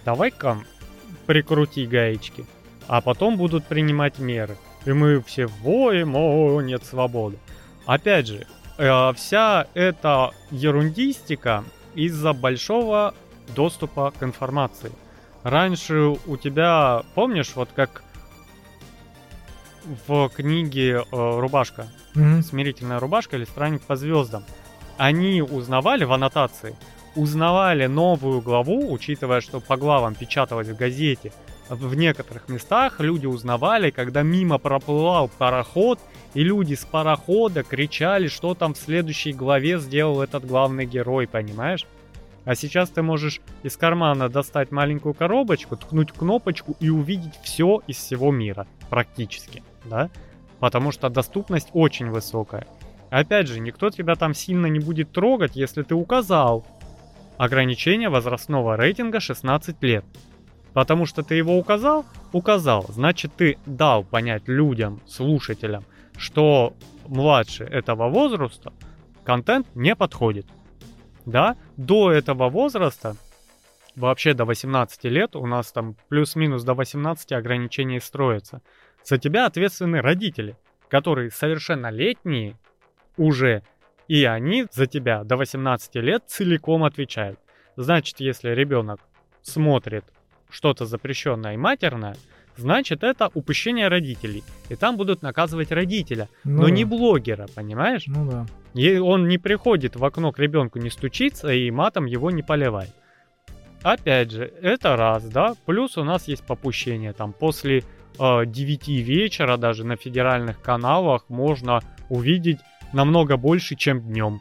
давай-ка 0.04 0.58
прикрути 1.26 1.86
гаечки, 1.86 2.44
а 2.86 3.00
потом 3.00 3.36
будут 3.36 3.64
принимать 3.66 4.18
меры. 4.18 4.56
И 4.88 4.92
мы 4.94 5.20
все 5.20 5.44
воем, 5.46 6.16
о, 6.16 6.62
нет 6.62 6.82
свободы. 6.82 7.36
Опять 7.84 8.26
же, 8.26 8.46
э, 8.78 9.12
вся 9.12 9.66
эта 9.74 10.30
ерундистика 10.50 11.62
из-за 11.94 12.32
большого 12.32 13.14
доступа 13.54 14.14
к 14.18 14.22
информации. 14.22 14.90
Раньше 15.42 16.16
у 16.24 16.38
тебя, 16.38 17.02
помнишь, 17.14 17.52
вот 17.54 17.68
как 17.76 18.02
в 20.06 20.30
книге 20.30 21.02
э, 21.02 21.02
«Рубашка», 21.12 21.86
смирительная 22.14 22.98
рубашка 22.98 23.36
или 23.36 23.44
странник 23.44 23.82
по 23.82 23.94
звездам. 23.94 24.42
Они 24.96 25.42
узнавали 25.42 26.04
в 26.04 26.14
аннотации 26.14 26.74
узнавали 27.14 27.86
новую 27.86 28.40
главу, 28.40 28.92
учитывая, 28.92 29.40
что 29.40 29.60
по 29.60 29.76
главам 29.76 30.14
печаталось 30.14 30.68
в 30.68 30.76
газете, 30.76 31.32
в 31.68 31.94
некоторых 31.94 32.48
местах 32.48 33.00
люди 33.00 33.26
узнавали, 33.26 33.90
когда 33.90 34.22
мимо 34.22 34.58
проплывал 34.58 35.28
пароход, 35.28 35.98
и 36.34 36.42
люди 36.42 36.74
с 36.74 36.84
парохода 36.84 37.62
кричали, 37.62 38.28
что 38.28 38.54
там 38.54 38.74
в 38.74 38.78
следующей 38.78 39.32
главе 39.32 39.78
сделал 39.78 40.22
этот 40.22 40.46
главный 40.46 40.86
герой, 40.86 41.26
понимаешь? 41.26 41.86
А 42.44 42.54
сейчас 42.54 42.88
ты 42.88 43.02
можешь 43.02 43.40
из 43.62 43.76
кармана 43.76 44.30
достать 44.30 44.70
маленькую 44.70 45.12
коробочку, 45.12 45.76
ткнуть 45.76 46.12
кнопочку 46.12 46.76
и 46.80 46.88
увидеть 46.88 47.34
все 47.42 47.82
из 47.86 47.96
всего 47.96 48.32
мира, 48.32 48.66
практически, 48.88 49.62
да? 49.84 50.08
Потому 50.58 50.90
что 50.90 51.10
доступность 51.10 51.68
очень 51.74 52.08
высокая. 52.10 52.66
Опять 53.10 53.48
же, 53.48 53.60
никто 53.60 53.90
тебя 53.90 54.14
там 54.14 54.34
сильно 54.34 54.66
не 54.66 54.80
будет 54.80 55.12
трогать, 55.12 55.56
если 55.56 55.82
ты 55.82 55.94
указал 55.94 56.66
ограничение 57.36 58.08
возрастного 58.08 58.76
рейтинга 58.76 59.20
16 59.20 59.82
лет. 59.82 60.04
Потому 60.72 61.06
что 61.06 61.22
ты 61.22 61.34
его 61.34 61.58
указал? 61.58 62.04
Указал. 62.32 62.86
Значит, 62.88 63.32
ты 63.36 63.58
дал 63.66 64.04
понять 64.04 64.46
людям, 64.46 65.00
слушателям, 65.06 65.84
что 66.16 66.74
младше 67.06 67.64
этого 67.64 68.08
возраста 68.08 68.72
контент 69.24 69.66
не 69.74 69.94
подходит. 69.94 70.46
Да, 71.26 71.56
до 71.76 72.12
этого 72.12 72.48
возраста, 72.48 73.16
вообще 73.96 74.34
до 74.34 74.44
18 74.44 75.04
лет, 75.04 75.36
у 75.36 75.46
нас 75.46 75.72
там 75.72 75.96
плюс-минус 76.08 76.64
до 76.64 76.74
18 76.74 77.32
ограничений 77.32 78.00
строятся. 78.00 78.62
За 79.04 79.18
тебя 79.18 79.46
ответственны 79.46 80.00
родители, 80.00 80.56
которые 80.88 81.30
совершеннолетние 81.30 82.56
уже, 83.16 83.62
и 84.06 84.24
они 84.24 84.66
за 84.72 84.86
тебя 84.86 85.24
до 85.24 85.36
18 85.36 85.96
лет 85.96 86.24
целиком 86.26 86.84
отвечают. 86.84 87.38
Значит, 87.76 88.20
если 88.20 88.50
ребенок 88.50 89.00
смотрит 89.42 90.04
что-то 90.50 90.86
запрещенное 90.86 91.54
и 91.54 91.56
матерное, 91.56 92.16
значит 92.56 93.04
это 93.04 93.30
упущение 93.34 93.88
родителей. 93.88 94.42
И 94.68 94.76
там 94.76 94.96
будут 94.96 95.22
наказывать 95.22 95.72
родителя, 95.72 96.28
ну, 96.44 96.62
но 96.62 96.64
да. 96.64 96.70
не 96.70 96.84
блогера, 96.84 97.46
понимаешь? 97.54 98.04
Ну 98.06 98.30
да. 98.30 98.46
И 98.74 98.98
он 98.98 99.28
не 99.28 99.38
приходит 99.38 99.96
в 99.96 100.04
окно 100.04 100.32
к 100.32 100.38
ребенку, 100.38 100.78
не 100.78 100.90
стучится 100.90 101.52
и 101.52 101.70
матом 101.70 102.06
его 102.06 102.30
не 102.30 102.42
поливает. 102.42 102.90
Опять 103.82 104.32
же, 104.32 104.52
это 104.60 104.96
раз, 104.96 105.24
да. 105.24 105.54
Плюс 105.64 105.96
у 105.96 106.04
нас 106.04 106.26
есть 106.28 106.44
попущение. 106.44 107.12
Там 107.12 107.32
после 107.32 107.84
э, 108.18 108.44
9 108.44 108.88
вечера 108.88 109.56
даже 109.56 109.84
на 109.84 109.96
федеральных 109.96 110.60
каналах 110.60 111.24
можно 111.28 111.80
увидеть 112.08 112.58
намного 112.92 113.36
больше, 113.36 113.76
чем 113.76 114.00
днем. 114.00 114.40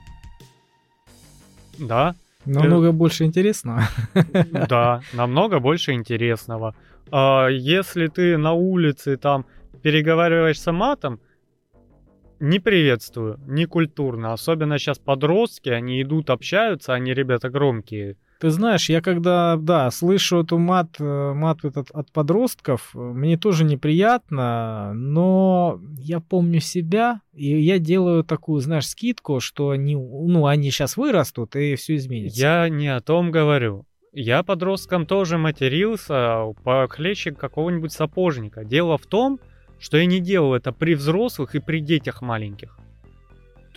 Да. 1.78 2.15
Намного 2.48 2.92
больше 2.92 3.26
интересного. 3.26 3.84
Да, 4.70 5.02
намного 5.14 5.60
больше 5.60 5.94
интересного. 5.94 6.76
А 7.12 7.48
если 7.48 8.08
ты 8.08 8.38
на 8.38 8.54
улице 8.54 9.18
там 9.18 9.46
переговариваешься 9.82 10.72
матом, 10.72 11.20
не 12.40 12.60
приветствую, 12.60 13.40
не 13.48 13.66
культурно. 13.66 14.34
Особенно 14.34 14.78
сейчас 14.78 15.00
подростки, 15.00 15.70
они 15.70 16.02
идут, 16.02 16.30
общаются, 16.30 16.94
они 16.94 17.14
ребята 17.14 17.50
громкие. 17.50 18.16
Ты 18.39 18.52
знаешь, 18.52 18.89
я 18.89 19.02
когда, 19.02 19.56
да, 19.58 19.89
слышу 19.89 20.43
эту 20.43 20.58
мат, 20.60 20.95
э, 21.00 21.34
мат 21.34 21.65
этот 21.65 21.89
от 21.91 22.12
подростков, 22.12 22.91
мне 22.93 23.38
тоже 23.38 23.63
неприятно, 23.63 24.93
но 24.93 25.80
я 25.97 26.19
помню 26.19 26.60
себя, 26.60 27.21
и 27.34 27.60
я 27.60 27.80
делаю 27.80 28.23
такую, 28.23 28.62
знаешь, 28.62 28.88
скидку, 28.88 29.39
что 29.39 29.71
они, 29.71 29.95
ну, 29.95 30.45
они 30.45 30.69
сейчас 30.69 30.97
вырастут, 30.97 31.56
и 31.56 31.76
все 31.76 31.95
изменится. 31.95 32.39
Я 32.39 32.69
не 32.69 32.88
о 32.88 33.02
том 33.02 33.32
говорю. 33.32 33.86
Я 34.13 34.43
подростком 34.43 35.06
тоже 35.06 35.38
матерился 35.38 36.43
похлеще 36.63 37.32
какого-нибудь 37.32 37.91
сапожника. 37.91 38.63
Дело 38.63 38.97
в 38.97 39.06
том, 39.06 39.39
что 39.80 39.97
я 39.97 40.06
не 40.06 40.19
делал 40.19 40.56
это 40.56 40.71
при 40.71 40.95
взрослых 40.95 41.56
и 41.56 41.60
при 41.60 41.80
детях 41.82 42.21
маленьких. 42.21 42.78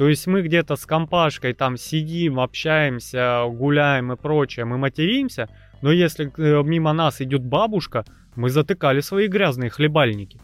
То 0.00 0.08
есть 0.08 0.26
мы 0.26 0.40
где-то 0.40 0.76
с 0.76 0.86
компашкой 0.86 1.52
там 1.52 1.76
сидим, 1.76 2.40
общаемся, 2.40 3.44
гуляем 3.46 4.14
и 4.14 4.16
прочее, 4.16 4.64
мы 4.64 4.78
материмся, 4.78 5.46
но 5.82 5.92
если 5.92 6.32
э, 6.38 6.62
мимо 6.62 6.94
нас 6.94 7.20
идет 7.20 7.44
бабушка, 7.44 8.06
мы 8.34 8.48
затыкали 8.48 9.00
свои 9.00 9.26
грязные 9.26 9.68
хлебальники. 9.68 10.40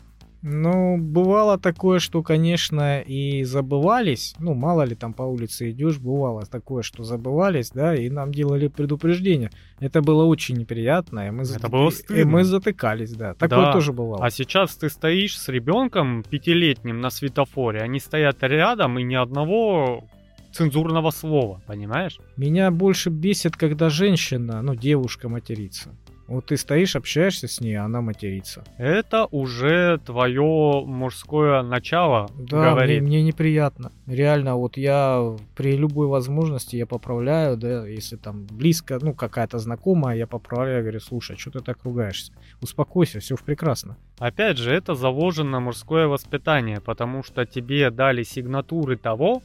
Ну, 0.48 0.96
бывало 0.96 1.58
такое, 1.58 1.98
что, 1.98 2.22
конечно, 2.22 3.00
и 3.00 3.42
забывались. 3.42 4.36
Ну, 4.38 4.54
мало 4.54 4.82
ли 4.82 4.94
там 4.94 5.12
по 5.12 5.24
улице 5.24 5.72
идешь, 5.72 5.98
бывало 5.98 6.46
такое, 6.46 6.84
что 6.84 7.02
забывались, 7.02 7.72
да, 7.72 7.96
и 7.96 8.08
нам 8.08 8.30
делали 8.30 8.68
предупреждение. 8.68 9.50
Это 9.80 10.02
было 10.02 10.22
очень 10.22 10.56
неприятно, 10.56 11.26
и 11.26 11.30
мы, 11.32 11.42
Это 11.42 11.68
было 11.68 11.90
стыдно. 11.90 12.20
и 12.20 12.24
мы 12.24 12.44
затыкались, 12.44 13.12
да. 13.14 13.34
Такое 13.34 13.66
да. 13.66 13.72
тоже 13.72 13.92
бывало. 13.92 14.24
А 14.24 14.30
сейчас 14.30 14.76
ты 14.76 14.88
стоишь 14.88 15.36
с 15.36 15.48
ребенком 15.48 16.22
пятилетним 16.22 17.00
на 17.00 17.10
светофоре, 17.10 17.80
они 17.80 17.98
стоят 17.98 18.36
рядом, 18.42 19.00
и 19.00 19.02
ни 19.02 19.16
одного 19.16 20.04
цензурного 20.52 21.10
слова, 21.10 21.60
понимаешь? 21.66 22.20
Меня 22.36 22.70
больше 22.70 23.10
бесит, 23.10 23.56
когда 23.56 23.90
женщина, 23.90 24.62
ну, 24.62 24.76
девушка 24.76 25.28
матерится. 25.28 25.90
Вот 26.28 26.46
ты 26.46 26.56
стоишь, 26.56 26.96
общаешься 26.96 27.46
с 27.46 27.60
ней, 27.60 27.74
а 27.74 27.84
она 27.84 28.00
матерится. 28.00 28.64
Это 28.78 29.26
уже 29.26 29.98
твое 30.04 30.82
мужское 30.84 31.62
начало 31.62 32.28
да, 32.36 32.70
говорит. 32.70 33.02
Мне, 33.02 33.18
мне 33.18 33.22
неприятно. 33.22 33.92
Реально, 34.06 34.56
вот 34.56 34.76
я 34.76 35.36
при 35.54 35.76
любой 35.76 36.08
возможности 36.08 36.76
я 36.76 36.86
поправляю, 36.86 37.56
да, 37.56 37.86
если 37.86 38.16
там 38.16 38.46
близко, 38.46 38.98
ну, 39.00 39.14
какая-то 39.14 39.58
знакомая, 39.58 40.16
я 40.16 40.26
поправляю, 40.26 40.82
говорю, 40.82 41.00
слушай, 41.00 41.36
что 41.36 41.52
ты 41.52 41.60
так 41.60 41.78
ругаешься? 41.84 42.32
Успокойся, 42.60 43.20
все 43.20 43.36
прекрасно. 43.36 43.96
Опять 44.18 44.58
же, 44.58 44.72
это 44.72 44.94
заложено 44.94 45.60
мужское 45.60 46.08
воспитание, 46.08 46.80
потому 46.80 47.22
что 47.22 47.44
тебе 47.46 47.90
дали 47.90 48.24
сигнатуры 48.24 48.96
того, 48.96 49.42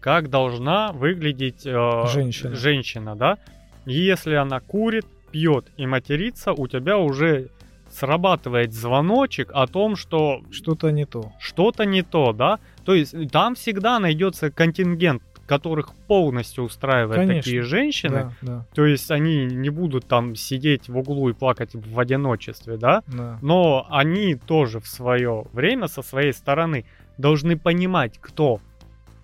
как 0.00 0.30
должна 0.30 0.92
выглядеть 0.92 1.66
э, 1.66 2.06
женщина. 2.12 2.54
женщина, 2.54 3.16
да? 3.16 3.38
И 3.86 3.94
если 3.94 4.34
она 4.34 4.60
курит, 4.60 5.06
пьет 5.34 5.64
и 5.76 5.84
матерится, 5.84 6.52
у 6.52 6.68
тебя 6.68 6.96
уже 6.96 7.48
срабатывает 7.90 8.72
звоночек 8.72 9.50
о 9.52 9.66
том, 9.66 9.96
что... 9.96 10.42
Что-то 10.52 10.92
не 10.92 11.06
то. 11.06 11.32
Что-то 11.40 11.84
не 11.84 12.02
то, 12.02 12.32
да? 12.32 12.60
То 12.84 12.94
есть 12.94 13.16
там 13.32 13.56
всегда 13.56 13.98
найдется 13.98 14.52
контингент, 14.52 15.22
которых 15.46 15.92
полностью 16.06 16.62
устраивает 16.62 17.16
Конечно. 17.16 17.42
такие 17.42 17.62
женщины. 17.62 18.32
Да, 18.42 18.48
да. 18.48 18.66
То 18.74 18.86
есть 18.86 19.10
они 19.10 19.44
не 19.46 19.70
будут 19.70 20.06
там 20.06 20.36
сидеть 20.36 20.88
в 20.88 20.96
углу 20.96 21.30
и 21.30 21.32
плакать 21.32 21.74
в 21.74 21.98
одиночестве, 21.98 22.76
да? 22.76 23.02
да? 23.08 23.36
Но 23.42 23.88
они 23.90 24.36
тоже 24.36 24.78
в 24.78 24.86
свое 24.86 25.46
время 25.52 25.88
со 25.88 26.02
своей 26.02 26.32
стороны 26.32 26.84
должны 27.18 27.58
понимать, 27.58 28.20
кто 28.20 28.60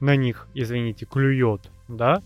на 0.00 0.16
них, 0.16 0.48
извините, 0.54 1.06
клюет, 1.06 1.70
да? 1.86 2.20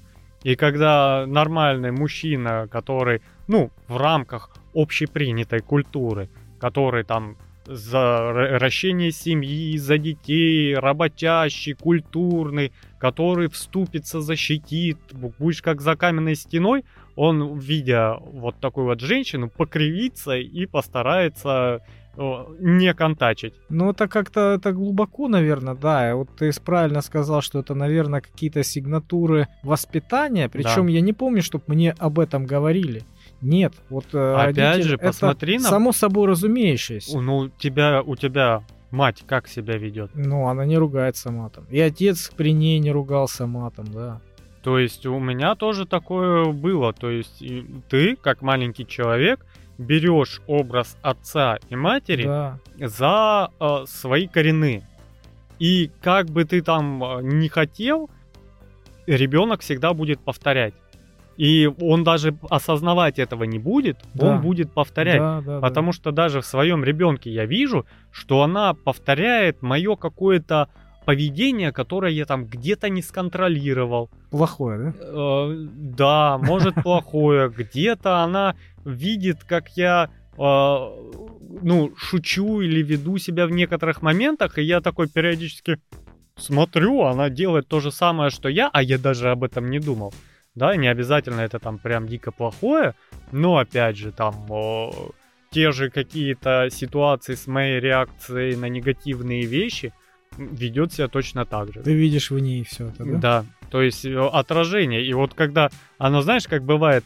И 0.45 0.57
когда 0.57 1.25
нормальный 1.27 1.91
мужчина, 1.91 2.69
который, 2.71 3.23
ну, 3.47 3.71
в 3.89 3.97
рамках 3.97 4.51
общепринятой 4.75 5.61
культуры, 5.61 6.29
который 6.59 7.05
там 7.05 7.37
за 7.67 8.33
ращение 8.59 9.11
семьи, 9.11 9.79
за 9.79 9.97
детей, 9.99 10.75
работящий, 10.75 11.73
культурный, 11.73 12.73
который 12.99 13.49
вступится, 13.49 14.21
защитит, 14.21 14.99
будешь 15.39 15.63
как 15.63 15.81
за 15.81 15.97
каменной 15.97 16.35
стеной, 16.35 16.85
он, 17.17 17.59
видя 17.59 18.17
вот 18.19 18.57
такую 18.61 18.87
вот 18.87 19.01
женщину, 19.01 19.49
покривится 19.49 20.37
и 20.37 20.67
постарается 20.67 21.81
не 22.17 22.95
контачить. 22.95 23.55
Ну, 23.69 23.91
это 23.91 24.07
как-то 24.09 24.55
это 24.55 24.73
глубоко, 24.73 25.29
наверное, 25.29 25.75
да. 25.75 26.15
Вот 26.15 26.29
ты 26.37 26.53
правильно 26.65 27.01
сказал, 27.01 27.43
что 27.43 27.59
это, 27.59 27.75
наверное, 27.75 28.21
какие-то 28.21 28.63
сигнатуры 28.63 29.49
воспитания. 29.63 30.49
Причем 30.49 30.87
да. 30.87 30.93
я 30.93 31.01
не 31.01 31.13
помню, 31.13 31.43
чтобы 31.43 31.65
мне 31.67 31.93
об 31.99 32.21
этом 32.21 32.47
говорили. 32.47 33.03
Нет, 33.45 33.75
вот 33.91 34.07
э, 34.15 34.35
опять 34.35 34.57
родители, 34.57 34.89
же, 34.89 34.99
посмотри 34.99 35.55
это 35.57 35.65
на 35.65 35.69
само 35.69 35.93
собой 35.93 36.29
разумеющееся. 36.29 37.21
Ну, 37.21 37.51
тебя, 37.59 38.03
у 38.03 38.17
тебя 38.17 38.63
мать 38.91 39.23
как 39.27 39.49
себя 39.49 39.77
ведет? 39.77 40.11
Ну, 40.15 40.49
она 40.49 40.65
не 40.65 40.79
ругается 40.79 41.31
матом. 41.31 41.67
И 41.71 41.79
отец 41.79 42.33
при 42.35 42.53
ней 42.53 42.79
не 42.79 42.91
ругался 42.91 43.47
матом, 43.47 43.87
да. 43.93 44.21
То 44.63 44.79
есть 44.79 45.05
у 45.05 45.19
меня 45.19 45.57
тоже 45.57 45.85
такое 45.85 46.47
было. 46.47 46.95
То 46.95 47.11
есть 47.11 47.45
ты, 47.91 48.17
как 48.17 48.41
маленький 48.41 48.87
человек, 48.87 49.45
берешь 49.77 50.41
образ 50.47 50.97
отца 51.03 51.59
и 51.69 51.77
матери 51.77 52.25
да. 52.25 52.59
за 52.79 53.51
э, 53.61 53.85
свои 53.87 54.27
коренные. 54.27 54.89
И 55.59 55.91
как 56.01 56.31
бы 56.31 56.45
ты 56.45 56.63
там 56.63 57.05
э, 57.05 57.23
не 57.23 57.49
хотел, 57.49 58.09
ребенок 59.07 59.61
всегда 59.61 59.93
будет 59.93 60.21
повторять. 60.21 60.73
И 61.37 61.69
он 61.81 62.05
даже 62.05 62.37
осознавать 62.49 63.19
этого 63.19 63.45
не 63.45 63.59
будет, 63.59 63.99
да. 64.15 64.27
он 64.31 64.41
будет 64.41 64.73
повторять. 64.73 65.19
Да, 65.19 65.41
да, 65.41 65.61
потому 65.61 65.89
да. 65.89 65.93
что 65.93 66.11
даже 66.13 66.41
в 66.41 66.47
своем 66.47 66.85
ребенке 66.85 67.31
я 67.31 67.45
вижу, 67.45 67.87
что 68.11 68.43
она 68.43 68.75
повторяет 68.75 69.63
мое 69.63 69.97
какое-то 69.97 70.69
поведение, 71.05 71.73
которое 71.73 72.13
я 72.13 72.25
там 72.25 72.47
где-то 72.47 72.89
не 72.89 73.03
сконтролировал. 73.03 74.11
Плохое, 74.31 74.79
да? 74.79 74.95
Э, 75.01 75.67
да, 75.75 76.39
может 76.39 76.75
плохое. 76.83 77.51
Где-то 77.51 78.23
она 78.23 78.55
видит, 78.85 79.45
как 79.45 79.71
я 79.77 80.11
э, 80.37 80.41
ну, 81.63 81.93
шучу 81.97 82.61
или 82.61 82.83
веду 82.83 83.19
себя 83.19 83.47
в 83.47 83.51
некоторых 83.51 84.03
моментах, 84.03 84.59
и 84.59 84.63
я 84.63 84.81
такой 84.81 85.09
периодически 85.09 85.79
смотрю, 86.37 87.03
она 87.03 87.31
делает 87.31 87.69
то 87.69 87.81
же 87.81 87.93
самое, 87.93 88.31
что 88.31 88.49
я, 88.49 88.69
а 88.73 88.83
я 88.83 88.99
даже 88.99 89.31
об 89.31 89.45
этом 89.45 89.71
не 89.71 89.79
думал. 89.79 90.13
Да, 90.55 90.77
не 90.77 90.87
обязательно 90.89 91.41
это 91.41 91.59
там 91.59 91.79
прям 91.79 92.07
дико 92.07 92.31
плохое, 92.31 92.95
но 93.33 93.59
опять 93.59 93.97
же 93.97 94.13
там 94.13 94.47
э, 94.51 94.91
те 95.51 95.73
же 95.73 95.91
какие-то 95.91 96.69
ситуации 96.71 97.35
с 97.35 97.47
моей 97.47 97.81
реакцией 97.81 98.57
на 98.57 98.67
негативные 98.67 99.47
вещи 99.47 99.93
ведет 100.39 100.93
себя 100.93 101.09
точно 101.09 101.45
так 101.45 101.73
же. 101.73 101.83
Ты 101.83 101.95
видишь 101.95 102.31
в 102.31 102.39
ней 102.39 102.65
все 102.65 102.89
это, 102.89 103.05
да? 103.05 103.19
Да, 103.19 103.45
то 103.71 103.83
есть 103.83 104.05
э, 104.05 104.17
отражение. 104.17 105.05
И 105.05 105.13
вот 105.13 105.35
когда, 105.35 105.71
оно 105.99 106.23
знаешь, 106.23 106.47
как 106.47 106.63
бывает, 106.63 107.05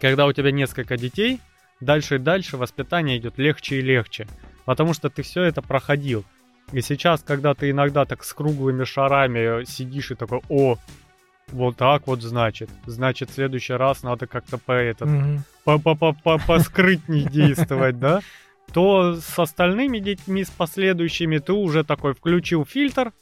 когда 0.00 0.26
у 0.26 0.32
тебя 0.32 0.50
несколько 0.50 0.96
детей, 0.96 1.40
дальше 1.80 2.16
и 2.16 2.18
дальше 2.18 2.56
воспитание 2.56 3.18
идет 3.18 3.38
легче 3.38 3.78
и 3.78 3.82
легче, 3.82 4.26
потому 4.64 4.92
что 4.92 5.08
ты 5.08 5.22
все 5.22 5.42
это 5.42 5.62
проходил. 5.62 6.24
И 6.72 6.80
сейчас, 6.82 7.22
когда 7.22 7.54
ты 7.54 7.70
иногда 7.70 8.04
так 8.04 8.24
с 8.24 8.32
круглыми 8.32 8.84
шарами 8.84 9.64
сидишь 9.64 10.12
и 10.12 10.14
такой, 10.14 10.40
о, 10.48 10.78
вот 11.52 11.76
так 11.76 12.06
вот 12.06 12.22
значит. 12.22 12.70
Значит, 12.86 13.30
в 13.30 13.34
следующий 13.34 13.74
раз 13.74 14.02
надо 14.02 14.26
как-то 14.26 14.58
по 14.58 14.72
этот, 14.72 15.08
по 15.64 15.78
поскрытней 16.46 17.24
действовать, 17.24 17.98
да? 17.98 18.20
То 18.72 19.16
с 19.16 19.38
остальными 19.38 19.98
детьми, 19.98 20.44
с 20.44 20.50
последующими, 20.50 21.38
ты 21.38 21.52
уже 21.52 21.82
такой 21.82 22.14
включил 22.14 22.64
фильтр, 22.64 23.12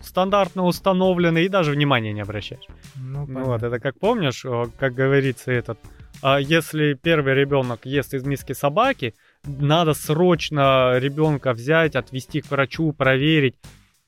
стандартно 0.00 0.64
установленный, 0.64 1.44
и 1.44 1.48
даже 1.48 1.70
внимания 1.70 2.12
не 2.12 2.22
обращаешь. 2.22 2.64
Ну, 2.96 3.24
ну 3.26 3.44
вот, 3.44 3.62
это 3.62 3.78
как 3.78 3.98
помнишь, 3.98 4.44
как 4.78 4.94
говорится 4.94 5.52
этот, 5.52 5.78
а 6.22 6.40
если 6.40 6.94
первый 6.94 7.34
ребенок 7.34 7.86
ест 7.86 8.14
из 8.14 8.24
миски 8.24 8.52
собаки, 8.52 9.14
надо 9.44 9.94
срочно 9.94 10.98
ребенка 10.98 11.52
взять, 11.52 11.94
отвезти 11.94 12.40
к 12.40 12.50
врачу, 12.50 12.92
проверить. 12.92 13.54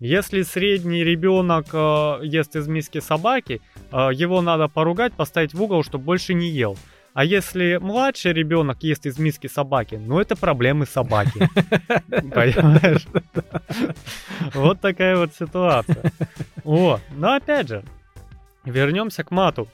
Если 0.00 0.42
средний 0.42 1.02
ребенок 1.02 1.66
э, 1.72 2.20
ест 2.22 2.54
из 2.54 2.68
миски 2.68 3.00
собаки, 3.00 3.60
э, 3.90 4.10
его 4.12 4.40
надо 4.40 4.68
поругать, 4.68 5.12
поставить 5.14 5.54
в 5.54 5.60
угол, 5.60 5.82
чтобы 5.82 6.04
больше 6.04 6.34
не 6.34 6.48
ел. 6.48 6.78
А 7.14 7.24
если 7.24 7.78
младший 7.78 8.32
ребенок 8.32 8.84
ест 8.84 9.06
из 9.06 9.18
миски 9.18 9.48
собаки, 9.48 9.96
ну 9.96 10.20
это 10.20 10.36
проблемы 10.36 10.86
собаки. 10.86 11.40
Понимаешь? 12.08 13.08
Вот 14.54 14.80
такая 14.80 15.16
вот 15.16 15.34
ситуация. 15.34 16.12
О, 16.64 17.00
но 17.16 17.32
опять 17.34 17.66
же, 17.66 17.82
вернемся 18.64 19.24
к 19.24 19.32
мату. 19.32 19.66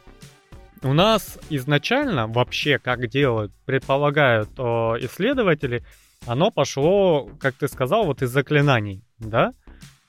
У 0.83 0.95
нас 0.95 1.39
изначально 1.51 2.29
вообще, 2.29 2.79
как 2.79 3.09
делают, 3.09 3.53
предполагают 3.67 4.49
исследователи, 4.59 5.85
оно 6.27 6.51
пошло, 6.51 7.29
как 7.39 7.57
ты 7.57 7.69
сказал, 7.69 8.07
вот 8.07 8.23
из 8.23 8.31
заклинаний, 8.31 9.03
да? 9.19 9.53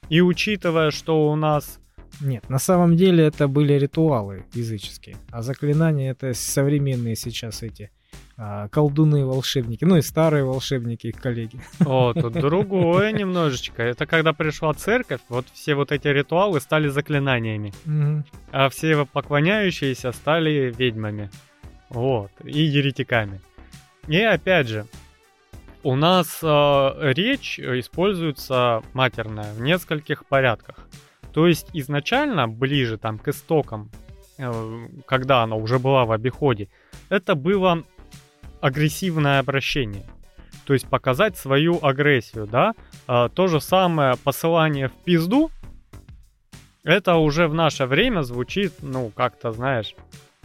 И 0.10 0.22
учитывая, 0.22 0.92
что 0.92 1.30
у 1.30 1.36
нас... 1.36 1.80
Нет, 2.22 2.50
на 2.50 2.60
самом 2.60 2.96
деле 2.96 3.26
это 3.26 3.48
были 3.48 3.74
ритуалы 3.74 4.46
языческие, 4.54 5.18
а 5.32 5.42
заклинания 5.42 6.12
это 6.12 6.34
современные 6.34 7.18
сейчас 7.18 7.62
эти 7.62 7.92
а, 8.38 8.68
колдуны, 8.70 9.26
волшебники, 9.26 9.86
ну 9.86 9.98
и 9.98 10.02
старые 10.02 10.44
волшебники, 10.44 11.08
их 11.08 11.16
коллеги. 11.22 11.60
О, 11.86 12.14
тут 12.14 12.34
другое 12.40 13.12
немножечко. 13.12 13.82
Это 13.84 14.06
когда 14.06 14.34
пришла 14.34 14.74
церковь, 14.74 15.22
вот 15.30 15.48
все 15.54 15.76
вот 15.76 15.92
эти 15.92 16.08
ритуалы 16.08 16.60
стали 16.60 16.90
заклинаниями, 16.90 17.74
угу. 17.86 18.24
а 18.52 18.70
все 18.70 19.06
поклоняющиеся 19.06 20.12
стали 20.12 20.74
ведьмами, 20.78 21.30
вот, 21.90 22.32
и 22.44 22.62
еретиками. 22.62 23.40
И 24.08 24.20
опять 24.20 24.68
же, 24.68 24.86
у 25.86 25.96
нас 25.96 26.40
э, 26.42 27.12
речь 27.14 27.60
используется 27.60 28.82
матерная 28.94 29.54
в 29.54 29.62
нескольких 29.62 30.26
порядках. 30.26 30.78
То 31.32 31.48
есть 31.48 31.68
изначально, 31.74 32.48
ближе 32.48 32.98
там 32.98 33.20
к 33.20 33.28
истокам, 33.28 33.92
э, 34.40 34.88
когда 35.06 35.44
она 35.44 35.56
уже 35.56 35.78
была 35.78 36.06
в 36.06 36.12
обиходе, 36.12 36.70
это 37.10 37.36
было 37.36 37.84
агрессивное 38.62 39.38
обращение. 39.38 40.08
То 40.66 40.74
есть 40.74 40.90
показать 40.90 41.38
свою 41.38 41.78
агрессию, 41.86 42.48
да. 42.48 42.74
Э, 43.08 43.30
то 43.32 43.46
же 43.46 43.62
самое 43.62 44.16
посылание 44.18 44.88
в 44.88 44.94
пизду, 45.04 45.52
это 46.84 47.18
уже 47.18 47.48
в 47.48 47.54
наше 47.54 47.86
время 47.86 48.24
звучит, 48.24 48.74
ну, 48.82 49.12
как-то, 49.16 49.52
знаешь, 49.52 49.94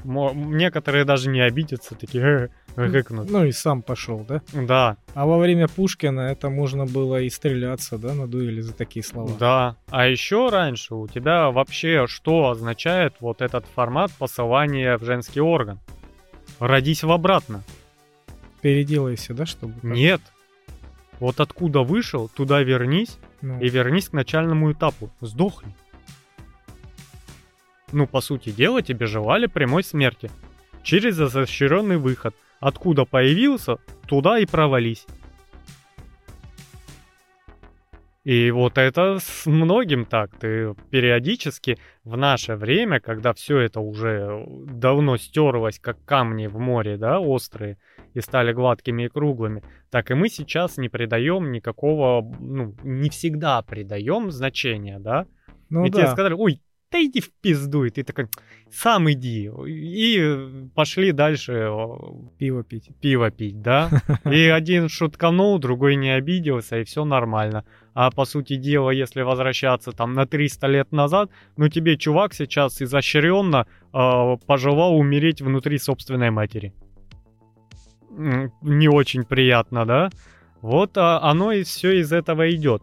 некоторые 0.05 1.05
даже 1.05 1.30
не 1.30 1.41
обидятся, 1.41 1.95
такие, 1.95 2.51
Гыкнут. 2.77 3.31
Ну 3.31 3.45
и 3.45 3.53
сам 3.53 3.83
пошел, 3.83 4.25
да? 4.27 4.43
Да. 4.53 4.97
А 5.14 5.27
во 5.27 5.39
время 5.39 5.68
Пушкина 5.68 6.21
это 6.21 6.51
можно 6.51 6.87
было 6.87 7.21
и 7.21 7.31
стреляться, 7.31 7.99
да, 7.99 8.14
на 8.14 8.27
дуэли 8.27 8.61
за 8.61 8.73
такие 8.73 9.05
слова. 9.05 9.33
Да. 9.39 9.77
А 9.89 10.07
еще 10.07 10.49
раньше 10.51 10.95
у 10.95 11.09
тебя 11.09 11.51
вообще 11.51 12.07
что 12.07 12.51
означает 12.51 13.14
вот 13.21 13.43
этот 13.43 13.66
формат 13.66 14.12
посылания 14.12 14.97
в 14.99 15.05
женский 15.05 15.41
орган? 15.41 15.79
Родись 16.59 17.03
в 17.03 17.11
обратно. 17.11 17.62
Переделайся, 18.61 19.35
да, 19.35 19.47
чтобы... 19.47 19.75
Нет. 19.83 20.21
Вот 21.18 21.41
откуда 21.41 21.81
вышел, 21.81 22.29
туда 22.29 22.62
вернись 22.62 23.18
ну. 23.43 23.61
и 23.61 23.68
вернись 23.68 24.09
к 24.09 24.12
начальному 24.12 24.73
этапу. 24.73 25.11
Сдохни. 25.21 25.75
Ну, 27.93 28.07
по 28.07 28.21
сути 28.21 28.51
дела, 28.51 28.83
тебе 28.83 29.07
желали 29.07 29.47
прямой 29.47 29.83
смерти. 29.83 30.31
Через 30.83 31.21
изощренный 31.21 31.97
выход– 31.97 32.35
Откуда 32.61 33.05
появился, 33.05 33.79
туда 34.07 34.39
и 34.39 34.47
провались. 34.47 35.07
И 38.23 38.51
вот 38.51 38.77
это 38.77 39.19
с 39.19 39.47
многим 39.47 40.05
так. 40.05 40.31
Ты 40.39 40.75
периодически 40.91 41.79
в 42.05 42.19
наше 42.19 42.55
время, 42.55 43.01
когда 43.01 43.33
все 43.33 43.59
это 43.59 43.81
уже 43.81 44.45
давно 44.47 45.17
стерлось, 45.17 45.79
как 45.79 46.05
камни 46.05 46.47
в 46.47 46.59
море, 46.59 46.99
да, 46.99 47.19
острые, 47.19 47.79
и 48.13 48.21
стали 48.21 48.53
гладкими 48.53 49.05
и 49.05 49.09
круглыми, 49.09 49.63
так 49.91 50.11
и 50.11 50.15
мы 50.15 50.29
сейчас 50.29 50.77
не 50.77 50.89
придаем 50.91 51.51
никакого, 51.51 52.23
ну, 52.39 52.75
не 52.83 53.09
всегда 53.09 53.63
придаем 53.63 54.31
значения, 54.31 54.99
да. 54.99 55.27
Ну, 55.71 55.87
и 55.87 55.91
да. 55.91 55.99
тебе 55.99 56.07
сказали, 56.09 56.35
ой, 56.35 56.61
да 56.91 57.05
иди 57.05 57.20
в 57.20 57.30
пизду, 57.41 57.84
и 57.84 57.91
ты 57.91 58.03
такой, 58.03 58.26
сам 58.70 59.11
иди. 59.11 59.51
И 59.66 60.68
пошли 60.74 61.12
дальше 61.12 61.70
пиво 62.38 62.64
пить. 62.64 62.91
Пиво 63.01 63.30
пить, 63.30 63.62
да. 63.62 63.91
И 64.24 64.49
один 64.49 64.88
шутканул, 64.88 65.59
другой 65.59 65.97
не 65.97 66.11
обиделся, 66.11 66.78
и 66.78 66.84
все 66.84 67.05
нормально. 67.05 67.64
А 67.95 68.11
по 68.11 68.24
сути 68.24 68.57
дела, 68.57 68.91
если 68.91 69.22
возвращаться 69.22 69.93
там 69.93 70.14
на 70.14 70.26
300 70.26 70.66
лет 70.66 70.93
назад, 70.93 71.30
ну 71.57 71.68
тебе 71.68 71.97
чувак 71.97 72.34
сейчас 72.34 72.82
изощренно 72.82 73.66
э, 73.93 74.36
пожелал 74.47 74.97
умереть 74.97 75.43
внутри 75.43 75.78
собственной 75.78 76.30
матери. 76.30 76.72
Не 78.11 78.88
очень 78.88 79.24
приятно, 79.24 79.86
да? 79.86 80.11
Вот 80.62 80.99
а, 80.99 81.20
оно 81.22 81.53
и 81.53 81.62
все 81.62 82.01
из 82.01 82.12
этого 82.12 82.51
идет. 82.51 82.82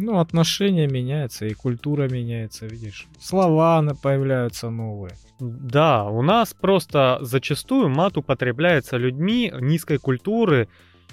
Ну, 0.00 0.20
отношения 0.20 0.86
меняются, 0.86 1.46
и 1.46 1.54
культура 1.54 2.08
меняется, 2.08 2.66
видишь. 2.66 3.08
Слова 3.18 3.82
появляются 4.00 4.70
новые. 4.70 5.14
Да, 5.40 6.04
у 6.04 6.22
нас 6.22 6.54
просто 6.54 7.18
зачастую 7.20 7.88
мат 7.88 8.16
употребляется 8.16 8.96
людьми 8.96 9.52
низкой 9.60 9.98
культуры 9.98 10.68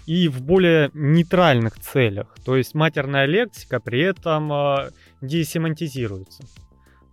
и 0.06 0.28
в 0.28 0.44
более 0.44 0.92
нейтральных 0.94 1.80
целях. 1.80 2.36
То 2.46 2.56
есть 2.58 2.76
матерная 2.76 3.26
лексика 3.26 3.80
при 3.80 4.02
этом 4.02 4.54
э, 4.54 4.92
десемантизируется. 5.20 6.44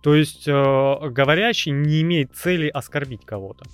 То 0.03 0.13
есть 0.13 0.47
э, 0.47 1.09
говорящий 1.09 1.71
не 1.71 2.03
имеет 2.03 2.35
цели 2.35 2.67
оскорбить 2.67 3.25
кого-то. 3.25 3.65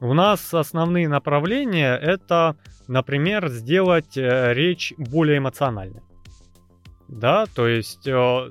У 0.00 0.14
нас 0.14 0.52
основные 0.52 1.08
направления 1.08 1.96
это, 1.96 2.56
например, 2.88 3.50
сделать 3.50 4.16
э, 4.16 4.52
речь 4.52 4.92
более 4.98 5.38
эмоциональной. 5.38 6.02
Да, 7.08 7.46
то 7.54 7.66
есть, 7.66 8.06
э, 8.06 8.50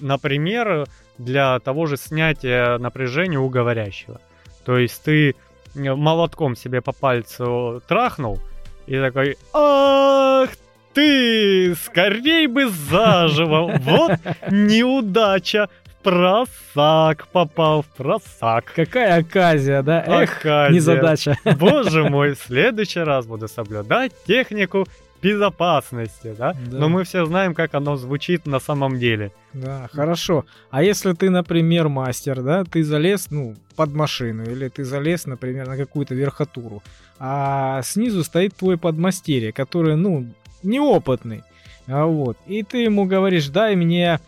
например, 0.00 0.86
для 1.18 1.58
того 1.60 1.86
же 1.86 1.96
снятия 1.96 2.78
напряжения 2.78 3.38
у 3.38 3.48
говорящего. 3.48 4.20
То 4.64 4.78
есть 4.78 5.02
ты 5.02 5.30
э, 5.30 5.34
молотком 5.74 6.56
себе 6.56 6.80
по 6.80 6.92
пальцу 6.92 7.82
трахнул 7.88 8.40
и 8.86 8.98
такой 8.98 9.38
«Ах 9.52 10.50
ты! 10.92 11.74
Скорей 11.74 12.46
бы 12.46 12.68
заживо! 12.68 13.78
Вот 13.80 14.18
неудача! 14.50 15.68
просак 16.04 17.26
попал 17.28 17.82
в 17.82 17.86
просак. 17.86 18.72
Какая 18.76 19.20
оказия, 19.20 19.82
да? 19.82 20.04
Эх, 20.06 20.38
оказия. 20.38 20.74
незадача. 20.74 21.38
Боже 21.58 22.04
мой, 22.04 22.34
в 22.34 22.38
следующий 22.46 23.00
раз 23.00 23.26
буду 23.26 23.48
соблюдать 23.48 24.12
технику 24.26 24.86
безопасности, 25.24 26.34
да? 26.36 26.52
Да. 26.66 26.78
Но 26.78 26.88
мы 26.88 27.04
все 27.04 27.24
знаем, 27.24 27.54
как 27.54 27.74
оно 27.74 27.96
звучит 27.96 28.46
на 28.46 28.60
самом 28.60 28.98
деле. 28.98 29.32
Да, 29.54 29.88
хорошо. 29.90 30.44
А 30.70 30.82
если 30.82 31.14
ты, 31.14 31.30
например, 31.30 31.88
мастер, 31.88 32.42
да, 32.42 32.64
ты 32.64 32.84
залез, 32.84 33.30
ну, 33.30 33.54
под 33.74 33.94
машину, 33.94 34.42
или 34.44 34.68
ты 34.68 34.84
залез, 34.84 35.26
например, 35.26 35.66
на 35.66 35.76
какую-то 35.78 36.14
верхотуру, 36.14 36.82
а 37.18 37.80
снизу 37.82 38.22
стоит 38.22 38.54
твой 38.54 38.76
подмастерье, 38.76 39.52
который, 39.52 39.96
ну, 39.96 40.26
неопытный, 40.62 41.42
а 41.86 42.04
вот, 42.04 42.36
и 42.46 42.62
ты 42.62 42.78
ему 42.78 43.06
говоришь, 43.06 43.48
дай 43.48 43.76
мне 43.76 44.20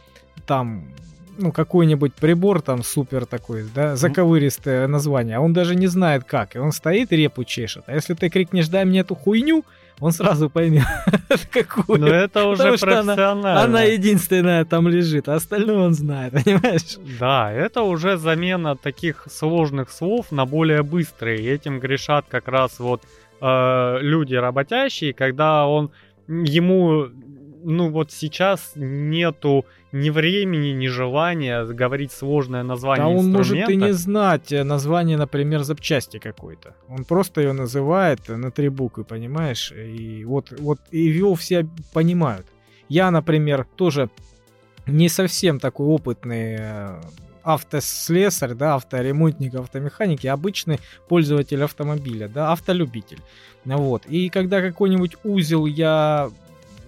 там 0.47 0.84
ну, 1.38 1.53
какой-нибудь 1.53 2.14
прибор 2.14 2.62
там 2.62 2.82
супер 2.82 3.26
такой, 3.26 3.66
да, 3.74 3.97
заковыристое 3.97 4.86
название, 4.88 5.36
а 5.36 5.40
он 5.40 5.53
даже 5.53 5.74
не 5.74 5.86
знает 5.88 6.24
как, 6.24 6.57
и 6.57 6.59
он 6.59 6.72
стоит 6.72 7.12
и 7.12 7.16
репу 7.16 7.44
чешет. 7.44 7.84
А 7.86 7.94
если 7.94 8.14
ты 8.14 8.30
крикнешь, 8.30 8.68
дай 8.68 8.84
мне 8.84 9.01
эту 9.01 9.14
хуйню, 9.14 9.64
он 10.01 10.12
сразу 10.12 10.51
поймет, 10.51 10.84
какую. 11.53 12.01
Но 12.01 12.07
это 12.09 12.44
уже 12.44 12.76
что 12.76 12.86
она- 13.01 13.14
профессионально. 13.14 13.62
Она 13.62 13.82
единственная 13.82 14.64
там 14.64 14.88
лежит, 14.88 15.28
а 15.28 15.34
остальное 15.36 15.78
он 15.78 15.94
знает, 15.94 16.32
понимаешь? 16.44 16.99
Да, 17.18 17.51
это 17.53 17.82
уже 17.82 18.16
замена 18.18 18.76
таких 18.76 19.26
сложных 19.30 19.90
слов 19.90 20.30
на 20.32 20.44
более 20.44 20.82
быстрые. 20.82 21.40
И 21.40 21.47
этим 21.49 21.80
грешат 21.80 22.26
как 22.28 22.49
раз 22.49 22.78
вот 22.78 23.03
э, 23.40 23.99
люди 24.01 24.34
работящие, 24.34 25.12
когда 25.14 25.66
он 25.66 25.90
ему, 26.28 27.07
ну 27.64 27.90
вот 27.90 28.12
сейчас 28.12 28.72
нету 28.74 29.64
ни 29.97 30.11
времени, 30.11 30.72
ни 30.72 30.88
желания 30.88 31.64
говорить 31.64 32.12
сложное 32.12 32.62
название 32.62 33.05
А 33.05 33.09
он 33.09 33.32
может 33.32 33.68
и 33.68 33.76
не 33.76 33.92
знать 33.92 34.53
э, 34.53 34.64
название, 34.64 35.16
например, 35.16 35.62
запчасти 35.62 36.18
какой-то. 36.18 36.74
Он 36.88 37.05
просто 37.05 37.40
ее 37.40 37.53
называет 37.53 38.20
э, 38.28 38.36
на 38.36 38.51
три 38.51 38.68
буквы, 38.68 39.05
понимаешь? 39.05 39.72
И 39.72 40.24
вот, 40.24 40.53
вот 40.61 40.78
и 40.90 40.99
его 40.99 41.34
все 41.34 41.66
понимают. 41.92 42.47
Я, 42.88 43.11
например, 43.11 43.66
тоже 43.76 44.09
не 44.86 45.09
совсем 45.09 45.59
такой 45.59 45.86
опытный 45.86 46.57
э, 46.59 47.01
автослесарь, 47.42 48.55
да, 48.55 48.74
авторемонтник, 48.74 49.55
автомеханик, 49.55 50.24
я 50.24 50.34
обычный 50.34 50.78
пользователь 51.09 51.62
автомобиля, 51.62 52.28
да, 52.28 52.53
автолюбитель. 52.53 53.20
Вот. 53.64 54.07
И 54.07 54.28
когда 54.28 54.61
какой-нибудь 54.61 55.16
узел 55.24 55.66
я 55.66 56.30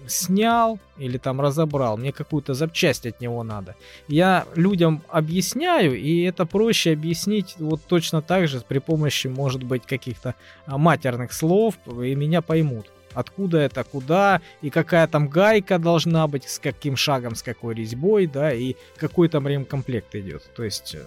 снял 0.09 0.79
или 0.97 1.17
там 1.17 1.39
разобрал, 1.41 1.97
мне 1.97 2.11
какую-то 2.11 2.53
запчасть 2.53 3.05
от 3.05 3.21
него 3.21 3.43
надо. 3.43 3.75
Я 4.07 4.45
людям 4.55 5.01
объясняю, 5.07 5.97
и 5.97 6.21
это 6.23 6.45
проще 6.45 6.93
объяснить 6.93 7.55
вот 7.57 7.81
точно 7.87 8.21
так 8.21 8.47
же 8.47 8.61
при 8.67 8.79
помощи, 8.79 9.27
может 9.27 9.63
быть, 9.63 9.85
каких-то 9.85 10.35
а, 10.65 10.77
матерных 10.77 11.33
слов, 11.33 11.75
и 11.87 12.15
меня 12.15 12.41
поймут. 12.41 12.91
Откуда 13.13 13.57
это, 13.59 13.83
куда, 13.83 14.41
и 14.61 14.69
какая 14.69 15.07
там 15.07 15.29
гайка 15.29 15.79
должна 15.79 16.27
быть, 16.27 16.47
с 16.47 16.59
каким 16.59 16.95
шагом, 16.95 17.35
с 17.35 17.41
какой 17.41 17.73
резьбой, 17.73 18.27
да, 18.27 18.53
и 18.53 18.75
какой 18.97 19.29
там 19.29 19.47
ремкомплект 19.47 20.13
идет. 20.15 20.43
То 20.55 20.63
есть 20.63 20.95
э, 20.95 21.03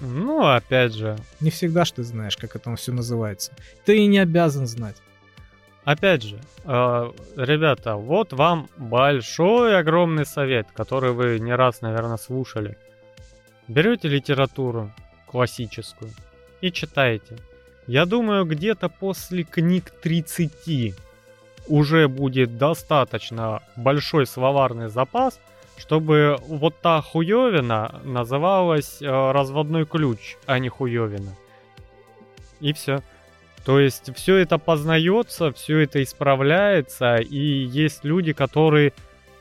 Ну, 0.00 0.46
опять 0.46 0.94
же, 0.94 1.18
не 1.40 1.50
всегда 1.50 1.84
ж 1.84 1.92
ты 1.92 2.02
знаешь, 2.02 2.36
как 2.36 2.56
это 2.56 2.74
все 2.76 2.92
называется. 2.92 3.52
Ты 3.84 3.98
и 3.98 4.06
не 4.06 4.18
обязан 4.18 4.66
знать. 4.66 4.96
Опять 5.86 6.24
же, 6.24 6.40
э, 6.64 7.12
ребята, 7.36 7.94
вот 7.94 8.32
вам 8.32 8.68
большой 8.76 9.78
огромный 9.78 10.26
совет, 10.26 10.66
который 10.74 11.12
вы 11.12 11.38
не 11.38 11.54
раз, 11.54 11.80
наверное, 11.80 12.16
слушали. 12.16 12.76
Берете 13.68 14.08
литературу 14.08 14.90
классическую 15.28 16.10
и 16.60 16.72
читаете. 16.72 17.38
Я 17.86 18.04
думаю, 18.04 18.44
где-то 18.46 18.88
после 18.88 19.44
книг 19.44 19.92
30 20.02 20.96
уже 21.68 22.08
будет 22.08 22.58
достаточно 22.58 23.62
большой 23.76 24.26
словарный 24.26 24.88
запас, 24.88 25.38
чтобы 25.76 26.36
вот 26.48 26.80
та 26.80 27.00
хуёвина 27.00 28.00
называлась 28.02 29.00
э, 29.00 29.06
разводной 29.06 29.86
ключ, 29.86 30.36
а 30.46 30.58
не 30.58 30.68
хуёвина. 30.68 31.32
И 32.58 32.72
все. 32.72 33.02
То 33.66 33.80
есть 33.80 34.14
все 34.14 34.36
это 34.36 34.58
познается, 34.58 35.50
все 35.50 35.80
это 35.80 36.00
исправляется, 36.00 37.16
и 37.16 37.64
есть 37.64 38.04
люди, 38.04 38.32
которые 38.32 38.92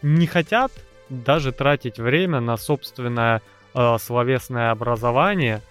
не 0.02 0.26
хотят 0.26 0.72
даже 1.10 1.52
тратить 1.52 2.00
время 2.00 2.40
на 2.40 2.58
собственное 2.58 3.44
э, 3.76 3.98
словесное 4.00 4.72
образование, 4.72 5.62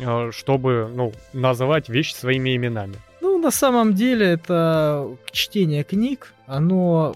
э, 0.00 0.32
чтобы 0.32 0.90
ну, 0.92 1.12
называть 1.32 1.88
вещи 1.88 2.14
своими 2.14 2.56
именами. 2.56 2.96
Ну, 3.20 3.38
на 3.38 3.52
самом 3.52 3.94
деле, 3.94 4.26
это 4.26 5.16
чтение 5.30 5.84
книг, 5.84 6.34
оно 6.46 7.14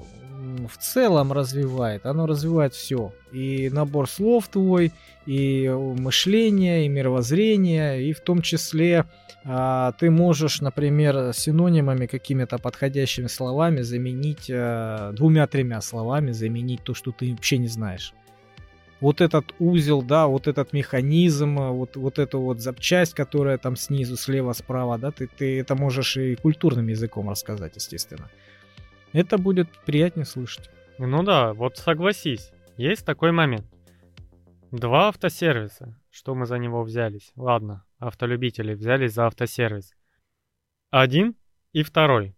в 0.72 0.78
целом 0.78 1.32
развивает, 1.32 2.06
оно 2.06 2.26
развивает 2.26 2.74
все. 2.74 3.12
И 3.32 3.70
набор 3.70 4.08
слов 4.08 4.46
твой, 4.46 4.92
и 5.26 5.68
мышление, 5.68 6.86
и 6.86 6.88
мировоззрение, 6.88 8.08
и 8.08 8.12
в 8.12 8.20
том 8.20 8.40
числе 8.40 9.04
ты 9.46 10.10
можешь, 10.10 10.60
например, 10.60 11.32
синонимами 11.32 12.06
какими-то 12.06 12.58
подходящими 12.58 13.28
словами 13.28 13.82
заменить, 13.82 14.50
э, 14.50 15.12
двумя-тремя 15.14 15.80
словами 15.82 16.32
заменить 16.32 16.82
то, 16.82 16.94
что 16.94 17.12
ты 17.12 17.30
вообще 17.30 17.58
не 17.58 17.68
знаешь. 17.68 18.12
Вот 19.00 19.20
этот 19.20 19.54
узел, 19.60 20.02
да, 20.02 20.26
вот 20.26 20.48
этот 20.48 20.72
механизм, 20.72 21.60
э, 21.60 21.70
вот, 21.70 21.96
вот 21.96 22.18
эту 22.18 22.40
вот 22.40 22.60
запчасть, 22.60 23.14
которая 23.14 23.56
там 23.56 23.76
снизу, 23.76 24.16
слева, 24.16 24.52
справа, 24.52 24.98
да, 24.98 25.12
ты, 25.12 25.28
ты 25.28 25.60
это 25.60 25.76
можешь 25.76 26.16
и 26.16 26.34
культурным 26.34 26.88
языком 26.88 27.30
рассказать, 27.30 27.76
естественно. 27.76 28.28
Это 29.12 29.38
будет 29.38 29.68
приятнее 29.84 30.26
слышать. 30.26 30.70
Ну 30.98 31.22
да, 31.22 31.52
вот 31.52 31.76
согласись, 31.76 32.50
есть 32.76 33.06
такой 33.06 33.30
момент. 33.30 33.66
Два 34.72 35.08
автосервиса. 35.08 35.96
Что 36.10 36.34
мы 36.34 36.46
за 36.46 36.58
него 36.58 36.82
взялись? 36.82 37.30
Ладно, 37.36 37.84
автолюбители 37.98 38.74
взялись 38.74 39.12
за 39.12 39.26
автосервис. 39.26 39.92
Один 40.90 41.34
и 41.72 41.82
второй. 41.82 42.34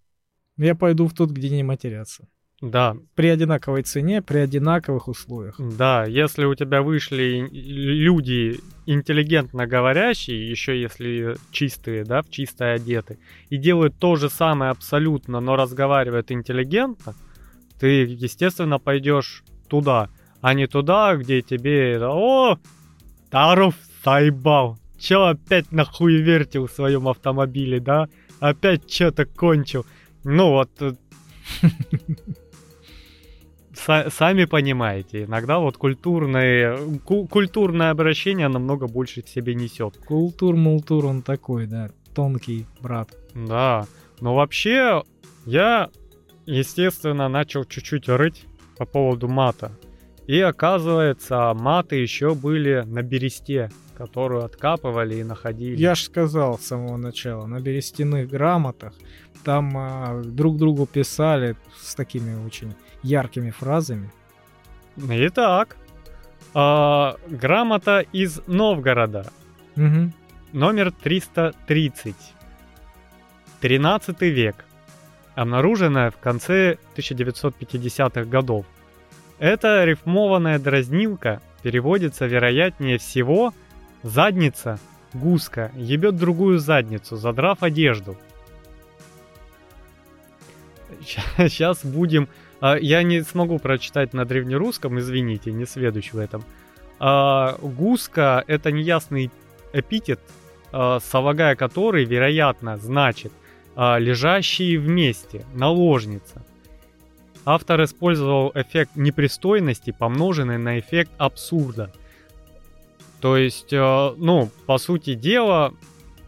Я 0.56 0.74
пойду 0.74 1.06
в 1.06 1.14
тот, 1.14 1.30
где 1.30 1.50
не 1.50 1.62
матерятся. 1.62 2.28
Да, 2.60 2.96
При 3.14 3.28
одинаковой 3.28 3.82
цене, 3.84 4.20
при 4.20 4.38
одинаковых 4.38 5.06
условиях. 5.06 5.60
да, 5.60 6.04
если 6.06 6.44
у 6.44 6.56
тебя 6.56 6.82
вышли 6.82 7.48
люди 7.52 8.58
интеллигентно 8.84 9.68
говорящие, 9.68 10.50
еще 10.50 10.80
если 10.80 11.36
чистые, 11.52 12.02
да, 12.02 12.22
в 12.22 12.30
чисто 12.30 12.72
одеты, 12.72 13.20
и 13.48 13.58
делают 13.58 13.96
то 14.00 14.16
же 14.16 14.28
самое 14.28 14.72
абсолютно, 14.72 15.38
но 15.38 15.54
разговаривают 15.54 16.32
интеллигентно, 16.32 17.14
ты, 17.78 18.04
естественно, 18.06 18.80
пойдешь 18.80 19.44
туда, 19.68 20.10
а 20.40 20.52
не 20.52 20.66
туда, 20.66 21.14
где 21.14 21.42
тебе 21.42 22.00
«О, 22.02 22.58
Таров 23.30 23.76
заебал! 24.04 24.78
Чё 24.98 25.24
опять 25.26 25.70
нахуй 25.72 26.16
вертел 26.16 26.66
в 26.66 26.72
своем 26.72 27.08
автомобиле, 27.08 27.80
да? 27.80 28.08
Опять 28.40 28.90
что-то 28.92 29.24
кончил!» 29.26 29.86
Ну 30.24 30.50
вот... 30.50 30.70
э, 30.80 30.92
са- 33.74 34.10
Сами 34.10 34.44
понимаете, 34.44 35.24
иногда 35.24 35.58
вот 35.58 35.76
культурное, 35.76 36.76
ку- 37.04 37.26
культурное 37.26 37.90
обращение 37.90 38.48
намного 38.48 38.86
больше 38.86 39.22
в 39.22 39.28
себе 39.28 39.54
несет. 39.54 39.96
Культур-мултур 39.98 41.06
он 41.06 41.22
такой, 41.22 41.66
да, 41.66 41.90
тонкий 42.14 42.66
брат. 42.80 43.10
Да, 43.34 43.86
но 44.20 44.34
вообще 44.34 45.02
я, 45.46 45.90
естественно, 46.46 47.28
начал 47.28 47.64
чуть-чуть 47.64 48.08
рыть 48.08 48.44
по 48.76 48.84
поводу 48.84 49.28
мата. 49.28 49.72
И 50.26 50.38
оказывается, 50.40 51.54
маты 51.54 51.96
еще 51.96 52.34
были 52.34 52.82
на 52.84 53.02
бересте, 53.02 53.70
которую 53.98 54.44
откапывали 54.44 55.16
и 55.16 55.24
находили. 55.24 55.76
Я 55.76 55.94
ж 55.94 56.02
сказал 56.04 56.58
с 56.58 56.66
самого 56.66 56.96
начала, 56.96 57.46
на 57.46 57.60
берестяных 57.60 58.30
грамотах 58.30 58.94
там 59.44 59.76
а, 59.76 60.22
друг 60.24 60.56
другу 60.56 60.86
писали 60.86 61.56
с 61.82 61.94
такими 61.94 62.46
очень 62.46 62.74
яркими 63.02 63.50
фразами. 63.50 64.10
Итак, 64.96 65.76
а, 66.54 67.16
грамота 67.28 68.00
из 68.14 68.40
Новгорода, 68.46 69.26
Мгм. 69.76 70.12
номер 70.52 70.92
330. 70.92 72.14
13 73.60 74.22
век. 74.30 74.64
Обнаруженная 75.34 76.10
в 76.10 76.16
конце 76.18 76.78
1950-х 76.96 78.24
годов. 78.24 78.66
Эта 79.38 79.84
рифмованная 79.84 80.58
дразнилка 80.58 81.40
переводится 81.62 82.26
вероятнее 82.26 82.98
всего 82.98 83.52
«задница, 84.02 84.78
гуска, 85.14 85.72
ебет 85.76 86.16
другую 86.16 86.58
задницу, 86.58 87.16
задрав 87.16 87.62
одежду». 87.62 88.16
Сейчас 91.04 91.84
будем... 91.84 92.28
а, 92.60 92.76
Я 92.76 93.02
не 93.02 93.22
смогу 93.22 93.58
прочитать 93.58 94.12
на 94.14 94.24
древнерусском, 94.24 94.98
извините, 94.98 95.52
не 95.52 95.66
сведущ 95.66 96.12
в 96.12 96.18
этом. 96.18 96.44
А, 96.98 97.56
Гуска— 97.60 98.44
это 98.46 98.72
неясный 98.72 99.30
эпитет, 99.72 100.20
а, 100.72 100.98
совагая 101.00 101.56
который, 101.56 102.04
вероятно, 102.04 102.76
значит 102.76 103.32
лежащие 103.76 104.76
вместе, 104.76 105.46
наложница. 105.54 106.42
автор 107.44 107.84
использовал 107.84 108.50
эффект 108.56 108.96
непристойности, 108.96 109.94
помноженный 109.96 110.58
на 110.58 110.80
эффект 110.80 111.12
абсурда. 111.16 111.92
То 113.20 113.36
есть, 113.36 113.72
э, 113.72 114.10
ну, 114.16 114.50
по 114.66 114.78
сути 114.78 115.14
дела, 115.14 115.72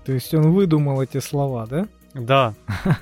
То 0.05 0.13
есть 0.13 0.35
он 0.35 0.53
выдумал 0.53 1.03
эти 1.03 1.19
слова, 1.21 1.67
да? 1.67 1.87
да, 2.13 2.55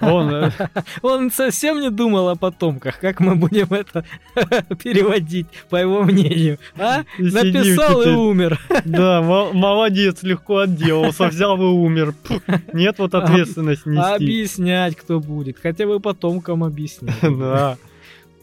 он, 0.03 0.31
э, 0.35 0.51
Он 1.03 1.31
совсем 1.31 1.81
не 1.81 1.89
думал 1.91 2.29
о 2.29 2.37
потомках, 2.37 3.01
как 3.01 3.21
мы 3.21 3.37
будем 3.37 3.69
это 3.73 4.05
переводить, 4.83 5.47
по 5.71 5.77
его 5.77 6.03
мнению. 6.03 6.59
А? 6.77 7.05
и 7.19 7.23
Написал 7.23 8.03
и 8.03 8.11
умер. 8.11 8.61
Да, 8.85 9.23
мо- 9.23 9.53
молодец, 9.55 10.23
легко 10.23 10.59
отделался, 10.59 11.29
взял 11.29 11.57
и 11.57 11.65
умер. 11.65 12.15
Пф, 12.23 12.43
Нет 12.75 12.99
вот 12.99 13.15
ответственность 13.15 13.87
А 13.87 13.91
нести. 13.91 14.15
объяснять, 14.25 14.97
кто 14.97 15.21
будет. 15.21 15.57
Хотя 15.63 15.87
бы 15.87 16.01
потомкам 16.01 16.63
объяснить. 16.65 17.15
Да. 17.23 17.79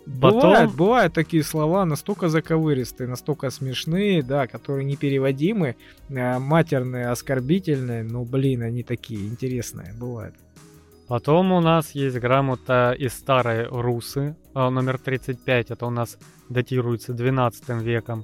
Бывают, 0.06 0.42
Потом, 0.42 0.76
бывают 0.76 1.14
такие 1.14 1.44
слова 1.44 1.84
настолько 1.84 2.30
заковыристые, 2.30 3.08
настолько 3.08 3.50
смешные, 3.50 4.22
да, 4.22 4.46
которые 4.46 4.86
непереводимы, 4.86 5.76
а, 6.10 6.40
матерные, 6.40 7.08
оскорбительные, 7.08 8.04
ну, 8.04 8.24
блин, 8.24 8.62
они 8.62 8.84
такие 8.84 9.28
интересные, 9.28 9.94
бывают. 10.00 10.36
потом 11.08 11.52
у 11.52 11.60
нас 11.60 11.92
есть 11.92 12.18
грамота 12.18 12.96
из 12.98 13.14
старой 13.14 13.68
Русы, 13.68 14.36
а, 14.54 14.70
номер 14.70 15.00
35, 15.00 15.72
это 15.72 15.86
у 15.88 15.90
нас 15.90 16.18
датируется 16.50 17.14
12 17.14 17.82
веком. 17.82 18.24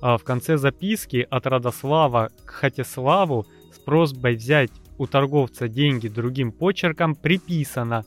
А 0.00 0.16
В 0.16 0.24
конце 0.24 0.56
записки 0.56 1.26
от 1.28 1.46
Радослава 1.46 2.30
к 2.44 2.50
Хатиславу 2.50 3.46
с 3.74 3.78
просьбой 3.78 4.36
взять 4.36 4.70
у 4.96 5.06
торговца 5.06 5.68
деньги 5.68 6.08
другим 6.08 6.52
почерком 6.52 7.14
приписано. 7.14 8.04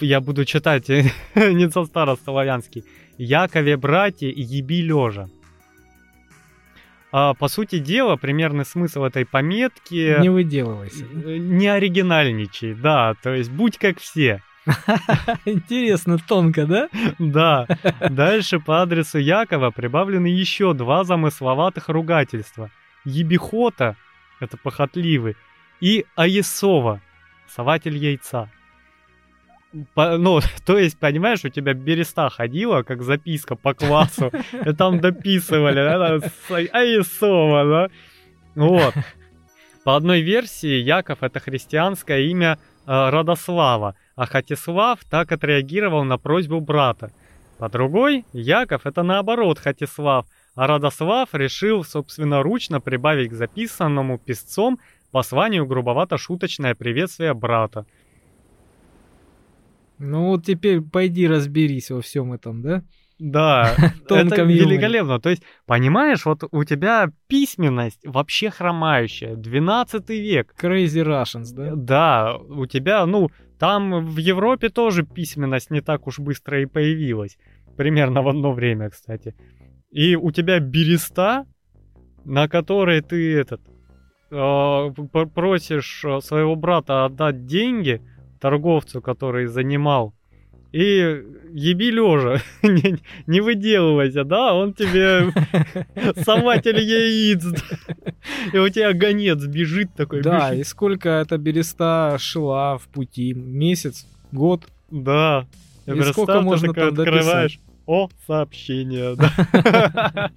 Я 0.00 0.20
буду 0.20 0.44
читать 0.44 0.88
не 1.34 1.70
со 1.70 1.84
старославянский. 1.84 2.84
Якове 3.16 3.76
братья 3.76 4.28
еби 4.28 4.82
лежа. 4.82 5.28
А, 7.10 7.32
по 7.34 7.48
сути 7.48 7.78
дела, 7.78 8.16
примерный 8.16 8.66
смысл 8.66 9.04
этой 9.04 9.24
пометки 9.24 10.20
Не 10.20 10.28
выделывайся. 10.28 11.04
не 11.04 11.66
оригинальничай, 11.66 12.74
да, 12.74 13.14
то 13.22 13.34
есть 13.34 13.50
будь 13.50 13.78
как 13.78 13.98
все. 13.98 14.42
Интересно, 15.46 16.18
тонко, 16.18 16.66
да? 16.66 16.88
Да. 17.18 17.66
Дальше 18.10 18.60
по 18.60 18.82
адресу 18.82 19.18
Якова 19.18 19.70
прибавлены 19.70 20.26
еще 20.26 20.74
два 20.74 21.04
замысловатых 21.04 21.88
ругательства. 21.88 22.70
Ебихота, 23.06 23.96
это 24.40 24.58
похотливый, 24.58 25.36
и 25.80 26.04
Аесова, 26.14 27.00
сователь 27.48 27.96
яйца. 27.96 28.50
По- 29.94 30.16
ну, 30.16 30.40
то 30.66 30.78
есть, 30.78 30.98
понимаешь, 30.98 31.44
у 31.44 31.48
тебя 31.48 31.74
береста 31.74 32.28
ходила, 32.30 32.82
как 32.82 33.02
записка 33.02 33.56
по 33.56 33.74
классу, 33.74 34.30
и 34.52 34.72
там 34.72 35.00
дописывали, 35.00 35.76
да? 35.76 36.18
Вот. 38.54 38.94
По 39.84 39.96
одной 39.96 40.20
версии, 40.20 40.80
Яков— 40.80 41.18
это 41.22 41.40
христианское 41.40 42.26
имя 42.26 42.58
э, 42.86 43.10
Радослава, 43.10 43.94
а 44.16 44.26
Хатислав 44.26 44.98
так 45.08 45.32
отреагировал 45.32 46.04
на 46.04 46.18
просьбу 46.18 46.60
брата. 46.60 47.10
По 47.58 47.68
другой, 47.68 48.24
Яков— 48.32 48.82
это 48.84 49.02
наоборот 49.02 49.58
Хатислав, 49.58 50.26
а 50.54 50.66
Радослав 50.66 51.28
решил 51.32 51.84
собственноручно 51.84 52.80
прибавить 52.80 53.30
к 53.30 53.34
записанному 53.34 54.18
писцом 54.18 54.78
посланию 55.10 55.66
грубовато-шуточное 55.66 56.74
приветствие 56.74 57.32
брата. 57.32 57.86
Ну 59.98 60.26
вот 60.26 60.44
теперь 60.44 60.80
пойди 60.80 61.26
разберись 61.26 61.90
во 61.90 62.00
всем 62.00 62.32
этом, 62.32 62.62
да? 62.62 62.82
Да, 63.18 63.74
это 64.08 64.42
великолепно. 64.42 65.18
То 65.20 65.30
есть, 65.30 65.42
понимаешь, 65.66 66.24
вот 66.24 66.44
у 66.50 66.64
тебя 66.64 67.10
письменность 67.26 68.00
вообще 68.04 68.50
хромающая, 68.50 69.34
12 69.34 70.08
век. 70.10 70.54
Crazy 70.60 71.04
Russians, 71.04 71.52
да? 71.52 71.72
Да, 71.74 72.36
у 72.36 72.66
тебя, 72.66 73.04
ну, 73.06 73.28
там 73.58 74.06
в 74.06 74.18
Европе 74.18 74.68
тоже 74.68 75.02
письменность 75.02 75.70
не 75.70 75.80
так 75.80 76.06
уж 76.06 76.20
быстро 76.20 76.62
и 76.62 76.66
появилась. 76.66 77.38
Примерно 77.76 78.22
в 78.22 78.28
одно 78.28 78.52
время, 78.52 78.90
кстати. 78.90 79.34
И 79.90 80.14
у 80.14 80.30
тебя 80.30 80.60
береста, 80.60 81.44
на 82.24 82.48
которой 82.48 83.00
ты 83.00 83.36
этот 83.36 83.60
э, 84.30 84.90
просишь 85.34 86.04
э, 86.04 86.20
своего 86.20 86.54
брата 86.56 87.04
отдать 87.04 87.46
деньги 87.46 88.00
торговцу, 88.38 89.00
который 89.00 89.46
занимал. 89.46 90.14
И 90.70 91.22
еби 91.50 91.90
лежа, 91.90 92.42
не, 92.62 92.98
не 93.26 93.40
выделывайся, 93.40 94.24
да, 94.24 94.54
он 94.54 94.74
тебе 94.74 95.32
сователь 96.24 96.78
яиц. 96.78 97.42
И 98.52 98.58
у 98.58 98.68
тебя 98.68 98.92
гонец 98.92 99.42
бежит 99.46 99.94
такой. 99.96 100.22
Да, 100.22 100.50
бежит. 100.50 100.60
и 100.60 100.68
сколько 100.68 101.08
эта 101.08 101.38
береста 101.38 102.16
шла 102.18 102.76
в 102.76 102.86
пути? 102.88 103.32
Месяц? 103.32 104.06
Год? 104.30 104.68
Да. 104.90 105.46
И 105.86 105.92
Верста 105.92 106.12
сколько 106.12 106.40
можно 106.42 106.74
такой 106.74 106.94
там 106.94 107.00
открываешь. 107.00 107.58
О, 107.86 108.10
сообщение, 108.26 109.16
да. 109.16 110.30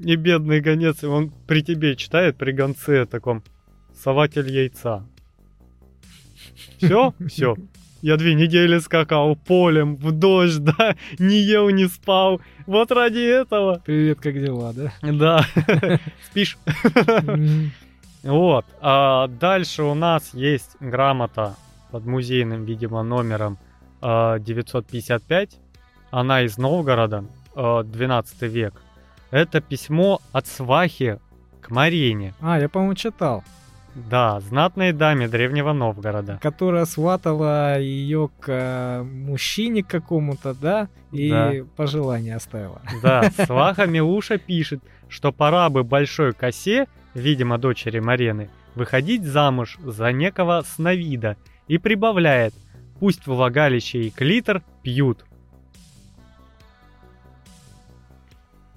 И 0.00 0.14
бедный 0.14 0.60
гонец, 0.60 1.02
он 1.02 1.32
при 1.48 1.62
тебе 1.62 1.96
читает, 1.96 2.36
при 2.36 2.52
гонце 2.52 3.04
таком, 3.06 3.42
сователь 3.92 4.48
яйца. 4.48 5.04
Все? 6.78 7.14
Все. 7.26 7.56
Я 8.00 8.16
две 8.16 8.34
недели 8.34 8.78
скакал 8.78 9.34
полем, 9.34 9.96
в 9.96 10.12
дождь, 10.12 10.58
да, 10.62 10.96
не 11.18 11.40
ел, 11.40 11.68
не 11.70 11.86
спал. 11.86 12.40
Вот 12.66 12.92
ради 12.92 13.18
этого. 13.18 13.82
Привет, 13.84 14.20
как 14.20 14.34
дела, 14.34 14.72
да? 14.72 14.92
Да. 15.02 15.44
Спишь? 16.30 16.58
Вот. 18.22 18.66
А 18.80 19.26
дальше 19.28 19.82
у 19.82 19.94
нас 19.94 20.34
есть 20.34 20.76
грамота 20.80 21.56
под 21.90 22.04
музейным, 22.04 22.64
видимо, 22.64 23.02
номером 23.02 23.58
а, 24.00 24.38
955. 24.38 25.58
Она 26.10 26.42
из 26.42 26.58
Новгорода, 26.58 27.24
а, 27.54 27.82
12 27.82 28.42
век. 28.42 28.74
Это 29.30 29.60
письмо 29.60 30.20
от 30.32 30.46
свахи 30.46 31.18
к 31.60 31.70
Марине. 31.70 32.34
А, 32.40 32.58
я, 32.58 32.68
по-моему, 32.68 32.94
читал. 32.94 33.44
Да, 33.94 34.38
знатной 34.40 34.92
даме 34.92 35.28
древнего 35.28 35.72
Новгорода. 35.72 36.38
Которая 36.40 36.84
сватала 36.84 37.78
ее 37.80 38.30
к 38.40 38.48
э, 38.48 39.02
мужчине 39.02 39.82
какому-то, 39.82 40.54
да? 40.54 40.88
И 41.10 41.30
Да. 41.30 41.52
пожелание 41.76 42.36
оставила. 42.36 42.80
Да, 43.02 43.30
сваха 43.46 43.86
Милуша 43.86 44.38
пишет, 44.38 44.80
что 45.08 45.32
пора 45.32 45.68
бы 45.68 45.82
большой 45.82 46.32
косе, 46.32 46.86
видимо, 47.14 47.58
дочери 47.58 47.98
Марены, 47.98 48.50
выходить 48.74 49.24
замуж 49.24 49.78
за 49.82 50.12
некого 50.12 50.62
сновида 50.64 51.36
и 51.66 51.78
прибавляет, 51.78 52.54
пусть 53.00 53.26
влагалище 53.26 54.02
и 54.02 54.10
клитор 54.10 54.62
пьют. 54.82 55.24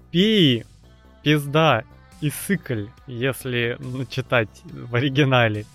Пеи, 0.09 0.65
пизда 1.23 1.83
и 2.21 2.29
сыкль, 2.29 2.85
если 3.07 3.77
читать 4.09 4.61
в 4.63 4.95
оригинале. 4.95 5.65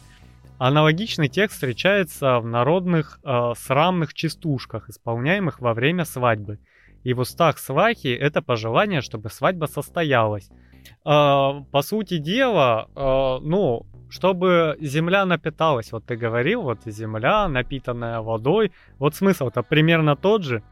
Аналогичный 0.58 1.28
текст 1.28 1.56
встречается 1.56 2.38
в 2.38 2.46
народных 2.46 3.20
э, 3.22 3.52
срамных 3.56 4.14
частушках, 4.14 4.88
исполняемых 4.88 5.60
во 5.60 5.74
время 5.74 6.04
свадьбы. 6.04 6.58
И 7.04 7.12
в 7.12 7.20
устах 7.20 7.58
свахи 7.58 8.08
это 8.08 8.40
пожелание, 8.40 9.02
чтобы 9.02 9.28
свадьба 9.28 9.66
состоялась. 9.66 10.48
А, 11.04 11.60
по 11.70 11.82
сути 11.82 12.18
дела, 12.18 12.88
а, 12.94 13.38
ну, 13.40 13.86
чтобы 14.08 14.76
земля 14.80 15.26
напиталась, 15.26 15.92
вот 15.92 16.06
ты 16.06 16.16
говорил, 16.16 16.62
вот 16.62 16.80
земля, 16.86 17.48
напитанная 17.48 18.20
водой, 18.20 18.72
вот 18.98 19.14
смысл-то 19.14 19.62
примерно 19.62 20.16
тот 20.16 20.42
же. 20.42 20.62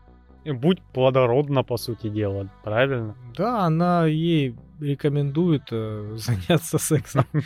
Будь 0.45 0.81
плодородна, 0.93 1.63
по 1.63 1.77
сути 1.77 2.09
дела, 2.09 2.49
правильно? 2.63 3.15
Да, 3.37 3.65
она 3.65 4.07
ей 4.07 4.55
рекомендует 4.81 5.63
э, 5.71 6.15
заняться 6.17 6.79
сексом. 6.79 7.25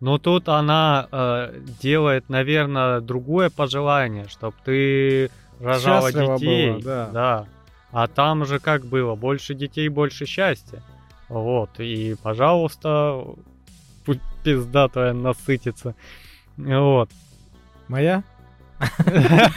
Но 0.00 0.18
тут 0.18 0.48
она 0.48 1.08
э, 1.10 1.60
делает, 1.82 2.28
наверное, 2.28 3.00
другое 3.00 3.50
пожелание, 3.50 4.26
чтобы 4.28 4.54
ты 4.64 5.30
рожала 5.60 6.12
Счастлива 6.12 6.38
детей. 6.38 6.82
была, 6.82 7.08
да. 7.12 7.46
А 7.90 8.06
там 8.06 8.44
же 8.44 8.60
как 8.60 8.84
было, 8.84 9.16
больше 9.16 9.54
детей, 9.54 9.88
больше 9.88 10.26
счастья. 10.26 10.82
Вот, 11.28 11.70
и, 11.78 12.14
пожалуйста, 12.22 13.24
пусть 14.04 14.20
пизда 14.44 14.88
твоя 14.88 15.12
насытится. 15.12 15.94
Вот. 16.56 17.10
Моя? 17.88 18.22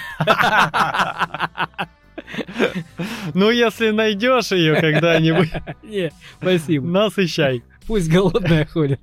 Ну, 3.33 3.49
если 3.49 3.91
найдешь 3.91 4.51
ее 4.51 4.75
когда-нибудь, 4.79 5.51
Не, 5.83 6.11
спасибо. 6.39 6.87
насыщай. 6.87 7.63
Пусть 7.87 8.11
голодная 8.11 8.65
ходит. 8.65 8.99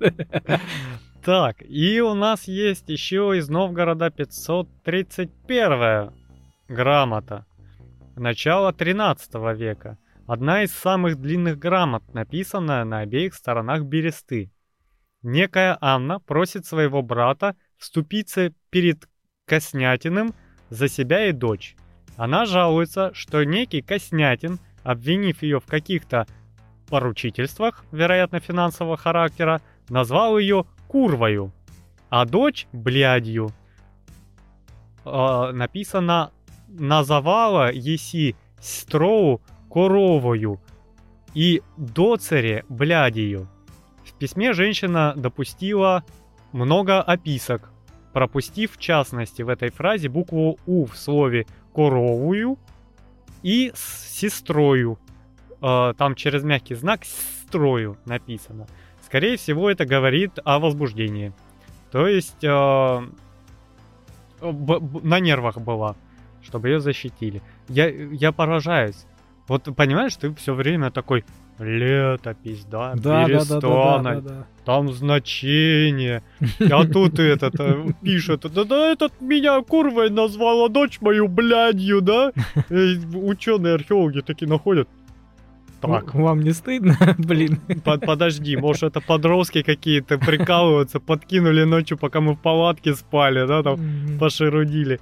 Так, 1.23 1.57
и 1.61 1.99
у 2.01 2.13
нас 2.13 2.47
есть 2.47 2.89
еще 2.89 3.33
из 3.37 3.49
Новгорода 3.49 4.09
531 4.09 6.11
Грамота. 6.67 7.45
Начало 8.15 8.73
13 8.73 9.33
века. 9.57 9.97
Одна 10.27 10.63
из 10.63 10.71
самых 10.71 11.19
длинных 11.19 11.57
грамот, 11.57 12.03
написанная 12.13 12.83
на 12.85 12.99
обеих 12.99 13.33
сторонах 13.33 13.83
бересты. 13.83 14.51
Некая 15.23 15.77
Анна 15.81 16.19
просит 16.19 16.65
своего 16.65 17.01
брата 17.01 17.55
вступиться 17.77 18.53
перед 18.69 19.09
Коснятиным 19.45 20.33
за 20.69 20.87
себя 20.87 21.27
и 21.27 21.31
дочь. 21.31 21.75
Она 22.19 22.45
жалуется, 22.45 23.11
что 23.13 23.45
некий 23.45 23.81
Коснятин, 23.81 24.59
обвинив 24.83 25.41
ее 25.41 25.61
в 25.61 25.65
каких-то 25.65 26.27
поручительствах, 26.89 27.85
вероятно, 27.93 28.41
финансового 28.41 28.97
характера, 28.97 29.61
назвал 29.87 30.37
ее 30.37 30.65
курвою, 30.89 31.53
а 32.09 32.25
дочь 32.25 32.67
блядью. 32.73 33.51
Э, 35.05 35.51
написано 35.53 36.31
«называла 36.67 37.71
еси 37.71 38.35
сестрою 38.59 39.39
коровою 39.71 40.59
и 41.33 41.61
доцере 41.77 42.65
блядью». 42.67 43.47
В 44.03 44.11
письме 44.15 44.51
женщина 44.51 45.13
допустила 45.15 46.03
много 46.51 47.01
описок, 47.01 47.71
пропустив 48.11 48.75
в 48.75 48.77
частности 48.77 49.41
в 49.41 49.47
этой 49.47 49.69
фразе 49.69 50.09
букву 50.09 50.59
«у» 50.65 50.85
в 50.85 50.97
слове 50.97 51.47
«коровую» 51.79 52.57
и 53.41 53.71
с 53.73 54.19
«сестрою». 54.19 54.99
Э, 55.61 55.93
там 55.97 56.15
через 56.15 56.43
мягкий 56.43 56.75
знак 56.75 57.05
«сестрою» 57.05 57.95
написано. 58.03 58.67
Скорее 59.05 59.37
всего, 59.37 59.69
это 59.69 59.85
говорит 59.85 60.39
о 60.43 60.59
возбуждении. 60.59 61.31
То 61.91 62.05
есть 62.05 62.43
э, 62.43 63.01
на 64.41 65.19
нервах 65.21 65.57
была, 65.59 65.95
чтобы 66.43 66.67
ее 66.67 66.81
защитили. 66.81 67.41
Я, 67.69 67.87
я 67.87 68.33
поражаюсь. 68.33 69.05
Вот 69.49 69.63
понимаешь, 69.75 70.15
ты 70.15 70.33
все 70.35 70.53
время 70.53 70.91
такой 70.91 71.25
летопись, 71.59 72.63
да, 72.65 72.93
Да, 72.95 73.27
да, 73.27 73.27
да, 73.27 73.27
да, 73.27 73.27
да, 73.27 73.43
перестана, 73.59 74.21
да, 74.21 74.21
да. 74.21 74.45
там 74.63 74.93
значение, 74.93 76.23
а 76.71 76.85
тут 76.85 77.19
этот 77.19 77.59
э, 77.59 77.85
пишет, 78.01 78.45
да, 78.53 78.63
да, 78.63 78.91
этот 78.91 79.19
меня 79.19 79.61
курвой 79.61 80.09
назвала 80.09 80.69
дочь 80.69 81.01
мою 81.01 81.27
блядью, 81.27 81.99
да? 82.01 82.31
Ученые 83.13 83.73
археологи 83.75 84.21
такие 84.21 84.47
находят. 84.47 84.87
Так, 85.81 86.13
Вам 86.13 86.41
не 86.41 86.51
стыдно, 86.53 86.97
блин? 87.17 87.59
под- 87.83 88.05
подожди, 88.05 88.55
может 88.57 88.83
это 88.83 89.01
подростки 89.01 89.61
какие-то 89.61 90.17
прикалываются, 90.17 90.99
подкинули 90.99 91.63
ночью, 91.63 91.97
пока 91.97 92.19
мы 92.21 92.33
в 92.33 92.39
палатке 92.39 92.93
спали, 92.93 93.47
да, 93.47 93.63
там 93.63 93.79
пошерудили. 94.19 94.99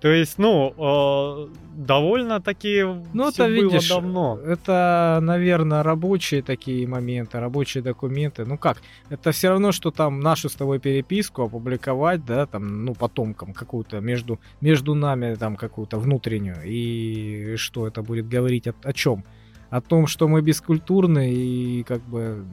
То 0.00 0.08
есть, 0.08 0.38
ну, 0.38 0.74
э, 0.76 1.48
довольно-таки 1.74 2.82
Ну, 3.14 3.28
это 3.28 3.44
было 3.44 3.48
видишь, 3.48 3.88
давно. 3.88 4.38
это, 4.38 5.18
наверное, 5.22 5.82
рабочие 5.82 6.42
такие 6.42 6.86
моменты, 6.86 7.40
рабочие 7.40 7.82
документы. 7.82 8.44
Ну 8.44 8.58
как, 8.58 8.82
это 9.08 9.32
все 9.32 9.48
равно, 9.48 9.72
что 9.72 9.90
там 9.90 10.20
нашу 10.20 10.48
с 10.48 10.54
тобой 10.54 10.80
переписку 10.80 11.42
опубликовать, 11.44 12.24
да, 12.26 12.46
там, 12.46 12.84
ну, 12.84 12.94
потомкам 12.94 13.54
какую-то 13.54 14.00
между, 14.00 14.38
между 14.60 14.94
нами 14.94 15.34
там 15.34 15.56
какую-то 15.56 15.98
внутреннюю. 15.98 16.58
И 16.64 17.56
что 17.56 17.86
это 17.86 18.02
будет 18.02 18.28
говорить 18.28 18.68
о, 18.68 18.74
о 18.84 18.92
чем? 18.92 19.24
О 19.70 19.80
том, 19.80 20.06
что 20.06 20.28
мы 20.28 20.42
бескультурны 20.42 21.32
и 21.32 21.82
как 21.84 22.02
бы 22.02 22.44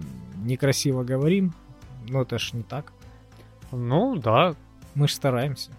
некрасиво 0.45 1.03
говорим? 1.03 1.53
Ну, 2.09 2.21
это 2.21 2.39
ж 2.39 2.53
не 2.53 2.63
так. 2.63 2.93
Ну, 3.71 4.15
да, 4.15 4.55
Мы 4.95 5.07
ж 5.07 5.13
стараемся. 5.13 5.71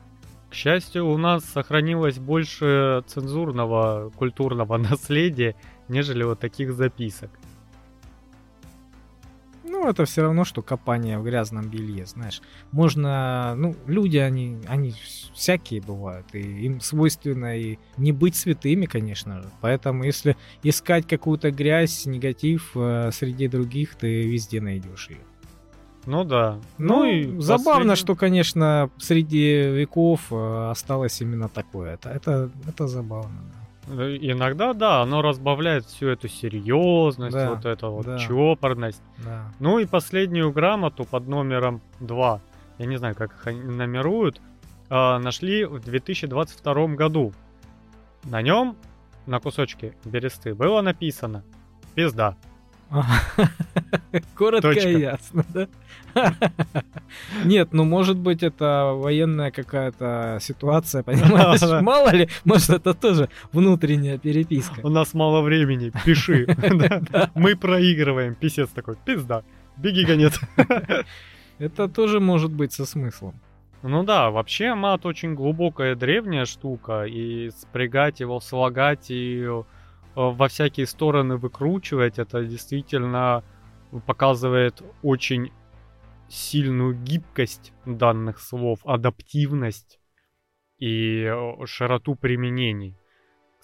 К 0.55 0.57
счастью, 0.57 1.09
у 1.09 1.19
нас 1.19 1.45
сохранилось 1.45 2.21
больше 2.21 3.03
цензурного 3.09 4.13
культурного 4.17 4.77
наследия, 4.91 5.57
нежели 5.89 6.23
вот 6.23 6.39
таких 6.39 6.73
записок. 6.75 7.31
Ну, 9.65 9.89
это 9.89 10.05
все 10.05 10.23
равно, 10.23 10.45
что 10.45 10.63
копание 10.63 11.19
в 11.19 11.25
грязном 11.25 11.69
белье, 11.69 12.07
знаешь. 12.07 12.41
Можно, 12.71 13.57
ну, 13.57 13.75
люди, 13.89 14.19
они, 14.19 14.59
они 14.69 14.95
всякие 15.33 15.81
бывают, 15.81 16.33
и 16.35 16.39
им 16.39 16.81
свойственно 16.81 17.59
и 17.59 17.79
не 17.97 18.13
быть 18.13 18.37
святыми, 18.37 18.87
конечно 18.87 19.43
же. 19.43 19.51
Поэтому, 19.61 20.05
если 20.05 20.37
искать 20.63 21.09
какую-то 21.09 21.51
грязь, 21.51 22.07
негатив 22.07 22.71
э, 22.77 23.11
среди 23.13 23.49
других, 23.49 23.97
ты 23.97 24.23
везде 24.23 24.61
найдешь 24.61 25.11
ее. 25.11 25.19
Ну 26.07 26.25
да. 26.25 26.59
Ну, 26.79 27.05
и 27.05 27.41
забавно, 27.41 27.73
последний- 27.73 27.97
что, 27.97 28.15
конечно, 28.17 28.91
среди 28.99 29.63
веков 29.71 30.21
э, 30.31 30.71
осталось 30.71 31.21
именно 31.23 31.49
такое. 31.49 31.95
Это, 31.95 32.11
это, 32.11 32.51
это 32.69 32.87
забавно, 32.89 33.31
да. 33.89 34.03
Э, 34.05 34.17
Иногда, 34.21 34.75
да, 34.75 35.01
оно 35.03 35.23
разбавляет 35.23 35.87
всю 35.87 36.09
эту 36.09 36.29
серьезность, 36.29 37.35
Да, 37.37 37.51
вот 37.55 37.65
эту 37.65 37.91
вот 37.91 38.07
да. 38.07 38.19
чопорность. 38.19 39.03
да. 39.25 39.51
Ну 39.61 39.79
и 39.79 39.87
последнюю 39.87 40.53
грамоту 40.53 41.05
под 41.05 41.27
номером 41.29 41.81
2, 42.01 42.41
я 42.79 42.87
не 42.87 42.97
знаю, 42.99 43.15
как 43.15 43.33
их 43.33 43.47
они 43.47 43.61
номеруют, 43.63 44.41
а, 44.91 45.19
нашли 45.19 45.65
в 45.65 45.81
2022 45.83 46.95
году. 46.97 47.33
На 48.25 48.43
нем, 48.43 48.77
на 49.27 49.41
кусочке 49.41 49.95
бересты, 50.05 50.55
было 50.55 50.83
написано 50.83 51.45
«Пизда». 51.95 52.37
Коротко 54.35 54.75
Точка. 54.75 54.89
и 54.89 55.01
ясно, 55.01 55.45
да? 55.53 55.69
Нет, 57.45 57.73
ну 57.73 57.85
может 57.85 58.17
быть 58.17 58.43
это 58.43 58.93
военная 58.95 59.51
какая-то 59.51 60.39
ситуация, 60.41 61.03
понимаешь? 61.05 61.83
Мало 61.83 62.11
ли, 62.11 62.29
может 62.45 62.71
это 62.71 62.95
тоже 62.95 63.29
внутренняя 63.53 64.19
переписка. 64.19 64.81
У 64.83 64.89
нас 64.89 65.15
мало 65.15 65.43
времени, 65.43 65.93
пиши. 66.05 66.47
Мы 67.35 67.57
проигрываем. 67.57 68.35
Писец 68.35 68.69
такой, 68.71 68.97
пизда. 69.05 69.43
Беги, 69.77 70.05
гонец. 70.05 70.41
Это 71.59 71.89
тоже 71.89 72.21
может 72.21 72.53
быть 72.53 72.73
со 72.73 72.85
смыслом. 72.85 73.35
Ну 73.83 74.03
да, 74.03 74.31
вообще 74.31 74.75
мат 74.75 75.05
очень 75.05 75.35
глубокая 75.35 75.95
древняя 75.95 76.47
штука, 76.47 77.05
и 77.05 77.51
спрягать 77.51 78.21
его, 78.21 78.41
слагать 78.41 79.11
и 79.11 79.47
во 80.15 80.49
всякие 80.49 80.87
стороны 80.87 81.37
выкручивать, 81.37 82.19
это 82.19 82.45
действительно 82.45 83.43
показывает 84.07 84.83
очень 85.03 85.53
сильную 86.29 86.95
гибкость 86.95 87.73
данных 87.85 88.41
слов, 88.41 88.81
адаптивность 88.85 89.99
и 90.79 91.25
э, 91.25 91.67
широту 91.67 92.15
применений. 92.15 92.97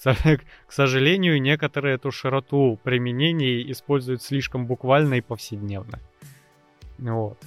К 0.02 0.36
сожалению, 0.68 1.40
некоторые 1.40 1.96
эту 1.96 2.10
широту 2.10 2.78
применений 2.82 3.70
используют 3.70 4.22
слишком 4.22 4.66
буквально 4.66 5.14
и 5.14 5.20
повседневно. 5.20 5.98
Вот. 6.98 7.38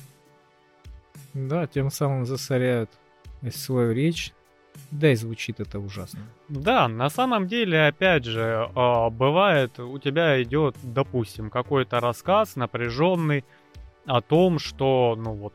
Да, 1.33 1.67
тем 1.67 1.89
самым 1.89 2.25
засоряют 2.25 2.91
свою 3.51 3.91
речь. 3.93 4.33
Да 4.91 5.11
и 5.11 5.15
звучит 5.15 5.59
это 5.59 5.79
ужасно. 5.79 6.21
Да, 6.49 6.87
на 6.87 7.09
самом 7.09 7.47
деле, 7.47 7.87
опять 7.87 8.25
же, 8.25 8.69
а, 8.75 9.09
бывает, 9.09 9.79
у 9.79 9.97
тебя 9.97 10.41
идет, 10.43 10.75
допустим, 10.83 11.49
какой-то 11.49 11.99
рассказ 11.99 12.55
напряженный 12.55 13.43
о 14.05 14.21
том, 14.21 14.59
что, 14.59 15.15
ну 15.17 15.33
вот, 15.33 15.53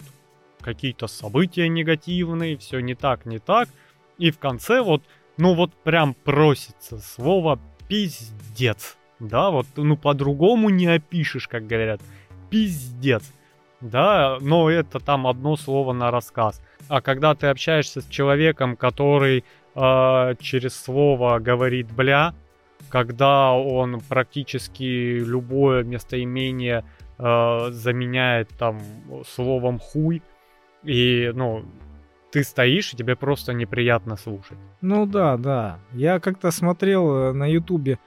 какие-то 0.60 1.06
события 1.06 1.68
негативные, 1.68 2.56
все 2.56 2.80
не 2.80 2.94
так, 2.94 3.26
не 3.26 3.38
так, 3.38 3.68
и 4.18 4.30
в 4.30 4.38
конце 4.38 4.82
вот, 4.82 5.02
ну 5.36 5.54
вот 5.54 5.72
прям 5.72 6.14
просится 6.14 6.98
слово 6.98 7.60
пиздец, 7.88 8.96
да, 9.20 9.50
вот, 9.50 9.66
ну 9.76 9.96
по-другому 9.96 10.68
не 10.68 10.86
опишешь, 10.86 11.48
как 11.48 11.66
говорят, 11.66 12.00
пиздец, 12.50 13.22
да, 13.80 14.38
но 14.40 14.68
это 14.68 14.98
там 14.98 15.26
одно 15.26 15.56
слово 15.56 15.92
на 15.92 16.10
рассказ. 16.10 16.60
А 16.88 17.00
когда 17.00 17.34
ты 17.34 17.48
общаешься 17.48 18.00
с 18.00 18.06
человеком, 18.06 18.76
который 18.76 19.44
э, 19.74 20.34
через 20.40 20.74
слово 20.74 21.38
говорит 21.38 21.90
бля, 21.92 22.34
когда 22.88 23.52
он 23.52 24.00
практически 24.00 25.18
любое 25.18 25.84
местоимение 25.84 26.84
э, 27.18 27.68
заменяет 27.70 28.48
там 28.58 28.80
словом 29.26 29.78
хуй, 29.78 30.22
и, 30.84 31.30
ну, 31.34 31.64
ты 32.30 32.44
стоишь, 32.44 32.92
и 32.92 32.96
тебе 32.96 33.16
просто 33.16 33.52
неприятно 33.52 34.16
слушать. 34.16 34.58
Ну 34.80 35.06
да, 35.06 35.36
да. 35.36 35.78
Я 35.92 36.20
как-то 36.20 36.50
смотрел 36.50 37.10
э, 37.10 37.32
на 37.32 37.46
Ютубе 37.46 37.98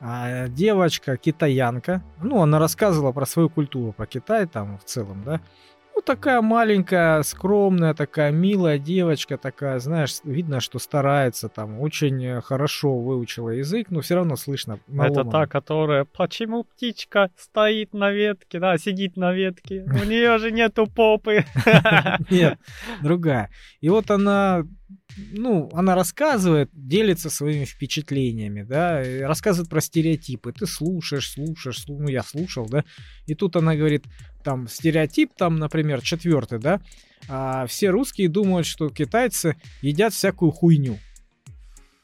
а, 0.00 0.48
девочка 0.48 1.16
китаянка. 1.16 2.02
Ну, 2.22 2.40
она 2.40 2.58
рассказывала 2.58 3.12
про 3.12 3.26
свою 3.26 3.48
культуру, 3.48 3.92
про 3.92 4.06
Китай 4.06 4.46
там 4.46 4.78
в 4.78 4.84
целом, 4.84 5.22
да. 5.24 5.40
Ну, 6.00 6.04
такая 6.04 6.40
маленькая, 6.40 7.22
скромная, 7.22 7.92
такая 7.92 8.32
милая 8.32 8.78
девочка, 8.78 9.36
такая, 9.36 9.78
знаешь, 9.80 10.20
видно, 10.24 10.60
что 10.60 10.78
старается 10.78 11.50
там, 11.50 11.78
очень 11.78 12.24
э, 12.24 12.40
хорошо 12.40 12.98
выучила 12.98 13.50
язык, 13.50 13.90
но 13.90 14.00
все 14.00 14.14
равно 14.14 14.36
слышно. 14.36 14.80
Это 14.88 14.94
наломано. 14.94 15.30
та, 15.30 15.46
которая 15.46 16.06
«Почему 16.06 16.64
птичка 16.64 17.28
стоит 17.36 17.92
на 17.92 18.12
ветке?» 18.12 18.58
Да, 18.58 18.78
сидит 18.78 19.18
на 19.18 19.34
ветке. 19.34 19.84
У 19.84 20.04
нее 20.08 20.38
же 20.38 20.52
нету 20.52 20.86
попы. 20.86 21.44
Нет, 22.30 22.58
другая. 23.02 23.50
И 23.82 23.90
вот 23.90 24.10
она 24.10 24.64
ну, 25.32 25.68
она 25.72 25.94
рассказывает, 25.94 26.70
делится 26.72 27.30
своими 27.30 27.64
впечатлениями, 27.64 28.62
да, 28.62 29.02
рассказывает 29.26 29.68
про 29.68 29.80
стереотипы. 29.80 30.52
Ты 30.52 30.66
слушаешь, 30.66 31.30
слушаешь, 31.30 31.82
слушаешь, 31.82 32.00
ну, 32.00 32.08
я 32.08 32.22
слушал, 32.22 32.66
да, 32.66 32.84
и 33.26 33.34
тут 33.34 33.56
она 33.56 33.74
говорит, 33.74 34.04
там, 34.44 34.68
стереотип, 34.68 35.32
там, 35.36 35.56
например, 35.56 36.00
четвертый, 36.02 36.58
да, 36.58 36.80
а 37.28 37.66
все 37.66 37.90
русские 37.90 38.28
думают, 38.28 38.66
что 38.66 38.88
китайцы 38.88 39.56
едят 39.82 40.12
всякую 40.12 40.50
хуйню. 40.50 40.98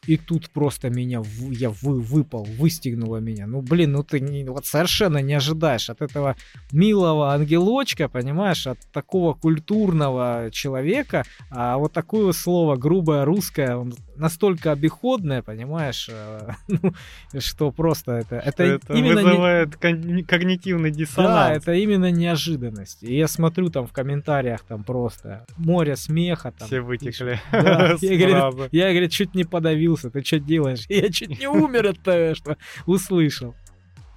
И 0.06 0.16
тут 0.16 0.50
просто 0.50 0.90
меня, 0.90 1.22
я 1.50 1.70
вы, 1.70 2.00
выпал, 2.00 2.44
выстегнуло 2.44 3.18
меня. 3.18 3.46
Ну, 3.46 3.60
блин, 3.60 3.92
ну 3.92 4.02
ты 4.02 4.20
не, 4.20 4.44
вот 4.44 4.66
совершенно 4.66 5.18
не 5.18 5.34
ожидаешь 5.34 5.90
от 5.90 6.02
этого 6.02 6.36
милого 6.72 7.32
ангелочка, 7.32 8.08
понимаешь, 8.08 8.66
от 8.66 8.78
такого 8.92 9.34
культурного 9.34 10.48
человека, 10.52 11.24
а 11.50 11.76
вот 11.78 11.92
такое 11.92 12.32
слово 12.32 12.76
грубое 12.76 13.24
русское, 13.24 13.76
он 13.76 13.94
настолько 14.16 14.72
обиходное, 14.72 15.42
понимаешь, 15.42 16.08
э, 16.10 16.50
ну, 16.68 16.92
что 17.38 17.70
просто 17.70 18.12
это... 18.12 18.36
Это, 18.36 18.62
это 18.64 18.92
именно 18.92 19.22
вызывает 19.22 19.82
не... 19.82 20.22
когнитивный 20.22 20.90
диссонанс. 20.90 21.34
Да, 21.34 21.52
это 21.52 21.72
именно 21.74 22.10
неожиданность. 22.10 23.02
И 23.02 23.16
я 23.16 23.28
смотрю 23.28 23.70
там 23.70 23.86
в 23.86 23.92
комментариях 23.92 24.62
там 24.62 24.84
просто 24.84 25.46
море 25.56 25.96
смеха. 25.96 26.52
Там, 26.52 26.66
Все 26.66 26.80
вытекли. 26.80 27.40
Да, 27.52 27.96
я, 28.00 28.18
говорит, 28.18 28.72
я, 28.72 28.90
говорит, 28.90 29.10
чуть 29.12 29.34
не 29.34 29.44
подавился, 29.44 30.10
ты 30.10 30.24
что 30.24 30.38
делаешь? 30.38 30.84
Я 30.88 31.10
чуть 31.10 31.38
не 31.38 31.46
умер 31.46 31.86
от 31.86 32.00
того, 32.00 32.34
что 32.34 32.56
услышал. 32.86 33.54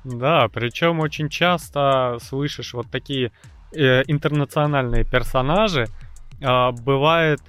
Да, 0.04 0.48
причем 0.48 1.00
очень 1.00 1.30
часто 1.30 2.18
слышишь 2.22 2.74
вот 2.74 2.88
такие 2.90 3.32
э, 3.74 4.04
интернациональные 4.08 5.04
персонажи. 5.04 5.88
Э, 6.42 6.72
бывает 6.72 7.42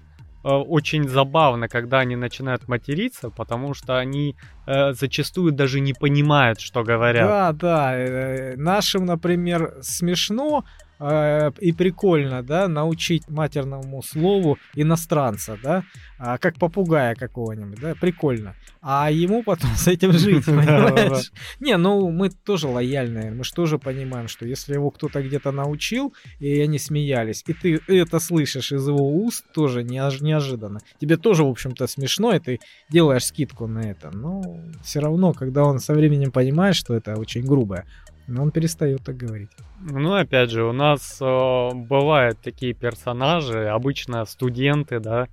очень 0.49 1.09
забавно, 1.09 1.69
когда 1.69 1.99
они 2.01 2.17
начинают 2.17 2.69
материться, 2.69 3.31
потому 3.31 3.75
что 3.75 3.99
они 3.99 4.37
э, 4.67 4.93
зачастую 4.93 5.53
даже 5.53 5.81
не 5.81 5.93
понимают, 5.93 6.61
что 6.61 6.83
говорят. 6.83 7.29
Да, 7.29 7.53
да. 7.53 7.99
Э, 7.99 8.57
нашим, 8.57 9.05
например, 9.05 9.75
смешно, 9.83 10.65
э, 11.01 11.51
и 11.61 11.73
прикольно, 11.73 12.43
да, 12.43 12.69
научить 12.69 13.29
матерному 13.29 14.03
слову 14.03 14.59
иностранца, 14.75 15.59
да, 15.63 15.85
а, 16.19 16.39
как 16.39 16.57
попугая 16.59 17.15
какого-нибудь, 17.15 17.81
да, 17.81 17.95
прикольно. 17.95 18.55
А 18.83 19.11
ему 19.11 19.43
потом 19.43 19.71
с 19.77 19.89
этим 19.89 20.13
жить, 20.13 20.45
понимаешь? 20.47 21.33
Не, 21.61 21.77
ну 21.77 22.11
мы 22.11 22.31
тоже 22.31 22.69
лояльные, 22.69 23.31
мы 23.31 23.45
же 23.45 23.53
тоже 23.53 23.79
понимаем, 23.79 24.29
что 24.29 24.47
если 24.47 24.75
его 24.75 24.91
кто-то 24.91 25.23
где-то 25.23 25.51
научил, 25.53 26.15
и 26.39 26.61
они 26.61 26.79
смеялись, 26.79 27.43
и 27.47 27.55
ты 27.55 27.81
это 27.87 28.21
слышишь 28.21 28.73
из 28.73 28.87
его 28.87 29.11
уст, 29.25 29.45
тоже 29.53 29.83
неожиданно. 29.83 30.81
Тебе 31.01 31.17
тоже, 31.17 31.45
в 31.45 31.49
общем-то, 31.49 31.87
смешно, 31.87 32.35
и 32.35 32.39
ты 32.39 32.61
делаешь 32.91 33.25
скидку 33.25 33.67
на 33.67 33.91
это. 33.91 34.11
Но 34.11 34.43
все 34.83 35.01
равно, 35.01 35.33
когда 35.33 35.65
он 35.65 35.79
со 35.79 35.95
временем 35.95 36.31
понимает, 36.31 36.77
что 36.77 36.95
это 36.95 37.17
очень 37.17 37.45
грубое, 37.45 37.87
но 38.31 38.43
он 38.43 38.51
перестает 38.51 39.03
так 39.03 39.17
говорить. 39.17 39.51
Ну, 39.81 40.15
опять 40.15 40.51
же, 40.51 40.65
у 40.65 40.73
нас 40.73 41.19
э, 41.21 41.71
бывают 41.75 42.39
такие 42.41 42.75
персонажи, 42.75 43.67
обычно 43.69 44.25
студенты, 44.25 45.01
да, 45.01 45.29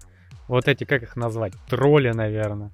вот 0.47 0.67
эти, 0.67 0.83
как 0.83 1.03
их 1.03 1.15
назвать, 1.15 1.53
тролли, 1.69 2.11
наверное, 2.11 2.71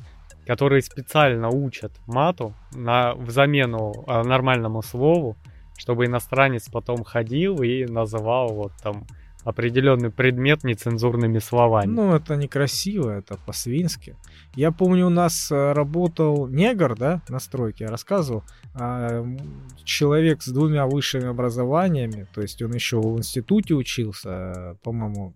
которые 0.47 0.81
специально 0.81 1.49
учат 1.49 1.91
мату 2.07 2.53
на, 2.73 3.13
в 3.15 3.29
замену 3.31 3.93
э, 4.07 4.23
нормальному 4.23 4.81
слову, 4.81 5.35
чтобы 5.77 6.05
иностранец 6.05 6.69
потом 6.69 7.03
ходил 7.03 7.61
и 7.61 7.85
называл 7.85 8.53
вот 8.53 8.71
там 8.81 9.05
определенный 9.43 10.09
предмет 10.09 10.63
нецензурными 10.63 11.39
словами. 11.39 11.87
Ну, 11.87 12.15
это 12.15 12.35
некрасиво, 12.35 13.09
это 13.09 13.37
по-свински. 13.45 14.15
Я 14.55 14.71
помню, 14.71 15.07
у 15.07 15.09
нас 15.09 15.51
э, 15.51 15.73
работал 15.73 16.47
негр, 16.47 16.95
да, 16.95 17.21
на 17.27 17.39
стройке, 17.39 17.85
я 17.85 17.89
рассказывал, 17.89 18.43
человек 19.83 20.41
с 20.41 20.47
двумя 20.47 20.87
высшими 20.87 21.27
образованиями, 21.27 22.27
то 22.33 22.41
есть 22.41 22.61
он 22.61 22.73
еще 22.73 22.99
в 22.99 23.17
институте 23.17 23.75
учился, 23.75 24.77
по-моему, 24.83 25.35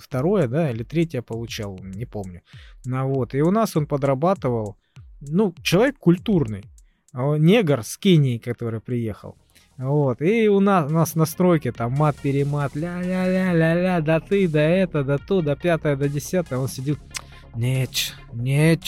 второе, 0.00 0.48
да, 0.48 0.70
или 0.70 0.82
третье 0.82 1.22
получал, 1.22 1.78
не 1.78 2.04
помню. 2.04 2.42
Ну 2.84 3.08
вот, 3.08 3.34
и 3.34 3.42
у 3.42 3.50
нас 3.50 3.76
он 3.76 3.86
подрабатывал, 3.86 4.76
ну, 5.20 5.54
человек 5.62 5.98
культурный, 5.98 6.64
а 7.12 7.36
негр 7.36 7.84
с 7.84 7.96
Кении, 7.96 8.38
который 8.38 8.80
приехал. 8.80 9.36
Вот, 9.76 10.20
и 10.22 10.48
у 10.48 10.58
нас, 10.58 10.90
у 10.90 10.94
нас 10.94 11.14
на 11.14 11.24
стройке 11.24 11.70
там 11.70 11.92
мат-перемат, 11.92 12.74
ля-ля-ля-ля-ля, 12.74 14.00
да 14.00 14.18
ты, 14.18 14.48
да 14.48 14.60
это, 14.60 15.04
да 15.04 15.18
то, 15.18 15.40
да 15.40 15.54
пятое, 15.54 15.94
да 15.94 16.08
десятое. 16.08 16.58
Он 16.58 16.66
сидел, 16.66 16.96
нет, 17.58 18.14
нет, 18.32 18.80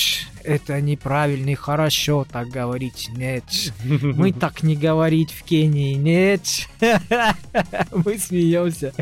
это 0.44 0.80
неправильно, 0.80 1.56
хорошо 1.56 2.24
так 2.30 2.48
говорить, 2.48 3.10
нет. 3.16 3.44
Мы 3.84 4.32
так 4.40 4.62
не 4.62 4.76
говорить 4.76 5.32
в 5.32 5.42
Кении, 5.42 5.94
нет. 5.94 6.42
Мы 7.92 8.16
смеемся. 8.16 8.92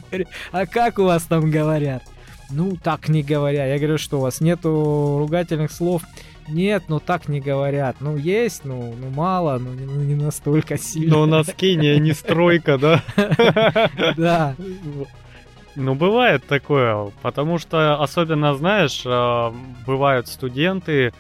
А 0.53 0.65
как 0.65 0.99
у 0.99 1.05
вас 1.05 1.25
там 1.25 1.51
говорят? 1.51 2.03
Ну, 2.51 2.79
так 2.83 3.11
не 3.11 3.23
говоря. 3.23 3.67
Я 3.67 3.77
говорю, 3.77 3.99
что 3.99 4.19
у 4.19 4.23
вас 4.23 4.41
нету 4.41 5.19
ругательных 5.19 5.71
слов. 5.71 6.03
Нет, 6.49 6.85
ну 6.89 6.99
так 6.99 7.29
не 7.29 7.41
говорят. 7.41 7.97
Ну 8.01 8.17
есть, 8.17 8.65
ну, 8.65 8.95
ну 8.99 9.11
мало, 9.11 9.59
ну 9.59 9.75
не, 9.75 9.85
ну 9.85 10.01
не 10.01 10.15
настолько 10.15 10.79
сильно. 10.79 11.17
Но 11.17 11.23
у 11.25 11.27
нас 11.27 11.49
Кения 11.55 11.99
не 11.99 12.15
стройка, 12.15 12.79
да? 12.79 13.03
Да. 14.17 14.57
Ну, 15.79 15.95
бывает 15.95 16.45
такое, 16.45 17.13
потому 17.23 17.59
что, 17.59 18.03
особенно, 18.03 18.55
знаешь, 18.57 19.03
а, 19.07 19.55
бывают 19.87 20.27
студенты, 20.27 21.13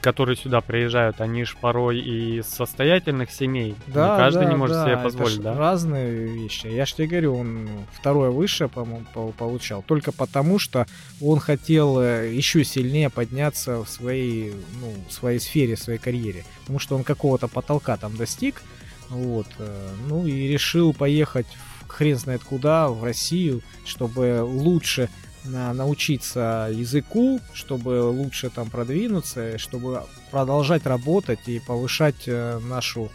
которые 0.00 0.36
сюда 0.36 0.60
приезжают, 0.60 1.20
они 1.20 1.44
же 1.44 1.56
порой 1.60 1.98
и 1.98 2.38
из 2.38 2.46
состоятельных 2.46 3.32
семей. 3.32 3.74
Да, 3.88 4.12
не 4.12 4.18
каждый 4.18 4.44
да, 4.44 4.50
не 4.50 4.56
может 4.56 4.76
да, 4.76 4.84
себе 4.84 4.96
позволить, 4.96 5.40
да? 5.40 5.54
разные 5.54 6.26
вещи. 6.26 6.66
Я 6.66 6.86
же 6.86 6.94
тебе 6.94 7.08
говорю, 7.08 7.36
он 7.36 7.68
второе 7.92 8.30
высшее, 8.30 8.68
по-моему, 8.68 9.06
получал. 9.36 9.82
Только 9.82 10.12
потому, 10.12 10.58
что 10.58 10.86
он 11.20 11.38
хотел 11.38 11.98
э, 12.00 12.32
еще 12.32 12.64
сильнее 12.64 13.10
подняться 13.10 13.82
в 13.82 13.88
своей, 13.88 14.52
ну, 14.80 14.92
в 15.08 15.12
своей 15.12 15.40
сфере, 15.40 15.76
в 15.76 15.80
своей 15.80 15.98
карьере. 15.98 16.44
Потому 16.60 16.78
что 16.78 16.96
он 16.96 17.04
какого-то 17.04 17.48
потолка 17.48 17.96
там 17.96 18.16
достиг. 18.16 18.62
Вот. 19.08 19.46
Э, 19.58 19.88
ну 20.08 20.26
и 20.26 20.48
решил 20.48 20.92
поехать 20.92 21.46
хрен 21.94 22.18
знает 22.18 22.42
куда, 22.44 22.88
в 22.88 23.02
Россию, 23.04 23.62
чтобы 23.84 24.42
лучше 24.42 25.08
научиться 25.44 26.70
языку, 26.72 27.40
чтобы 27.52 28.02
лучше 28.10 28.50
там 28.50 28.70
продвинуться, 28.70 29.58
чтобы 29.58 30.02
продолжать 30.30 30.86
работать 30.86 31.40
и 31.46 31.60
повышать 31.60 32.24
э, 32.26 32.58
нашу 32.60 33.10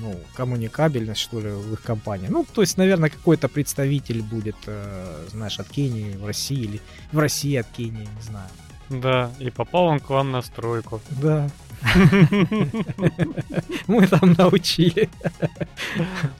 ну, 0.00 0.18
коммуникабельность, 0.34 1.20
что 1.20 1.40
ли, 1.40 1.50
в 1.50 1.74
их 1.74 1.82
компании. 1.82 2.28
Ну, 2.28 2.46
то 2.50 2.62
есть, 2.62 2.76
наверное, 2.78 3.10
какой-то 3.10 3.48
представитель 3.48 4.22
будет, 4.22 4.56
э, 4.66 5.26
знаешь, 5.30 5.60
от 5.60 5.68
Кении 5.68 6.16
в 6.16 6.26
России 6.26 6.60
или 6.60 6.80
в 7.12 7.18
России 7.18 7.56
от 7.56 7.66
Кении, 7.68 8.08
не 8.16 8.22
знаю. 8.22 8.48
Да, 8.88 9.30
и 9.38 9.50
попал 9.50 9.84
он 9.86 10.00
к 10.00 10.08
вам 10.10 10.30
на 10.30 10.42
стройку. 10.42 11.00
Да. 11.10 11.50
Мы 13.86 14.06
там 14.06 14.34
научили. 14.38 15.10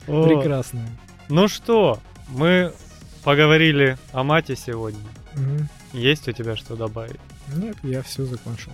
Прекрасно. 0.06 0.86
Ну 1.28 1.48
что, 1.48 1.98
мы 2.28 2.72
поговорили 3.24 3.98
о 4.12 4.22
мате 4.22 4.54
сегодня. 4.54 5.00
Угу. 5.34 5.98
Есть 5.98 6.28
у 6.28 6.32
тебя 6.32 6.54
что 6.56 6.76
добавить? 6.76 7.20
Нет, 7.54 7.76
я 7.82 8.02
все 8.02 8.24
закончил. 8.24 8.72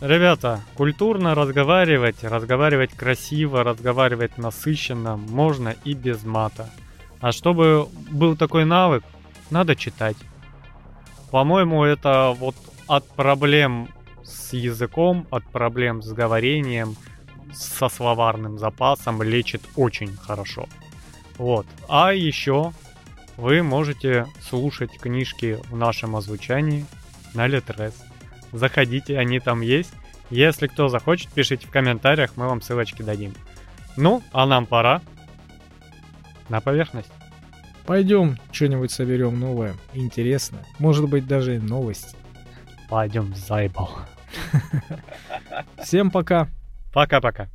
Ребята, 0.00 0.60
культурно 0.74 1.34
разговаривать, 1.34 2.22
разговаривать 2.22 2.92
красиво, 2.92 3.64
разговаривать 3.64 4.38
насыщенно 4.38 5.16
можно 5.16 5.74
и 5.84 5.94
без 5.94 6.24
мата. 6.24 6.68
А 7.20 7.32
чтобы 7.32 7.88
был 8.10 8.36
такой 8.36 8.64
навык, 8.64 9.02
надо 9.50 9.74
читать. 9.74 10.16
По-моему, 11.30 11.84
это 11.84 12.34
вот 12.38 12.54
от 12.86 13.08
проблем 13.08 13.88
с 14.22 14.52
языком, 14.52 15.26
от 15.30 15.44
проблем 15.44 16.02
с 16.02 16.12
говорением, 16.12 16.96
со 17.52 17.88
словарным 17.88 18.58
запасом 18.58 19.22
лечит 19.22 19.62
очень 19.74 20.16
хорошо. 20.16 20.68
Вот. 21.38 21.66
А 21.88 22.12
еще 22.12 22.72
вы 23.36 23.62
можете 23.62 24.26
слушать 24.40 24.98
книжки 24.98 25.58
в 25.70 25.76
нашем 25.76 26.16
озвучании 26.16 26.86
на 27.34 27.46
Литрес. 27.46 27.94
Заходите, 28.52 29.18
они 29.18 29.40
там 29.40 29.60
есть. 29.60 29.92
Если 30.30 30.68
кто 30.68 30.88
захочет, 30.88 31.30
пишите 31.30 31.66
в 31.66 31.70
комментариях, 31.70 32.32
мы 32.36 32.46
вам 32.46 32.62
ссылочки 32.62 33.02
дадим. 33.02 33.34
Ну, 33.96 34.22
а 34.32 34.46
нам 34.46 34.66
пора 34.66 35.02
на 36.48 36.60
поверхность. 36.60 37.10
Пойдем 37.86 38.38
что-нибудь 38.50 38.90
соберем 38.90 39.38
новое, 39.38 39.74
интересное. 39.92 40.64
Может 40.78 41.08
быть, 41.08 41.26
даже 41.26 41.60
новости. 41.60 42.16
Пойдем, 42.88 43.34
заебал. 43.34 43.90
Всем 45.82 46.10
пока. 46.10 46.48
Пока-пока. 46.92 47.48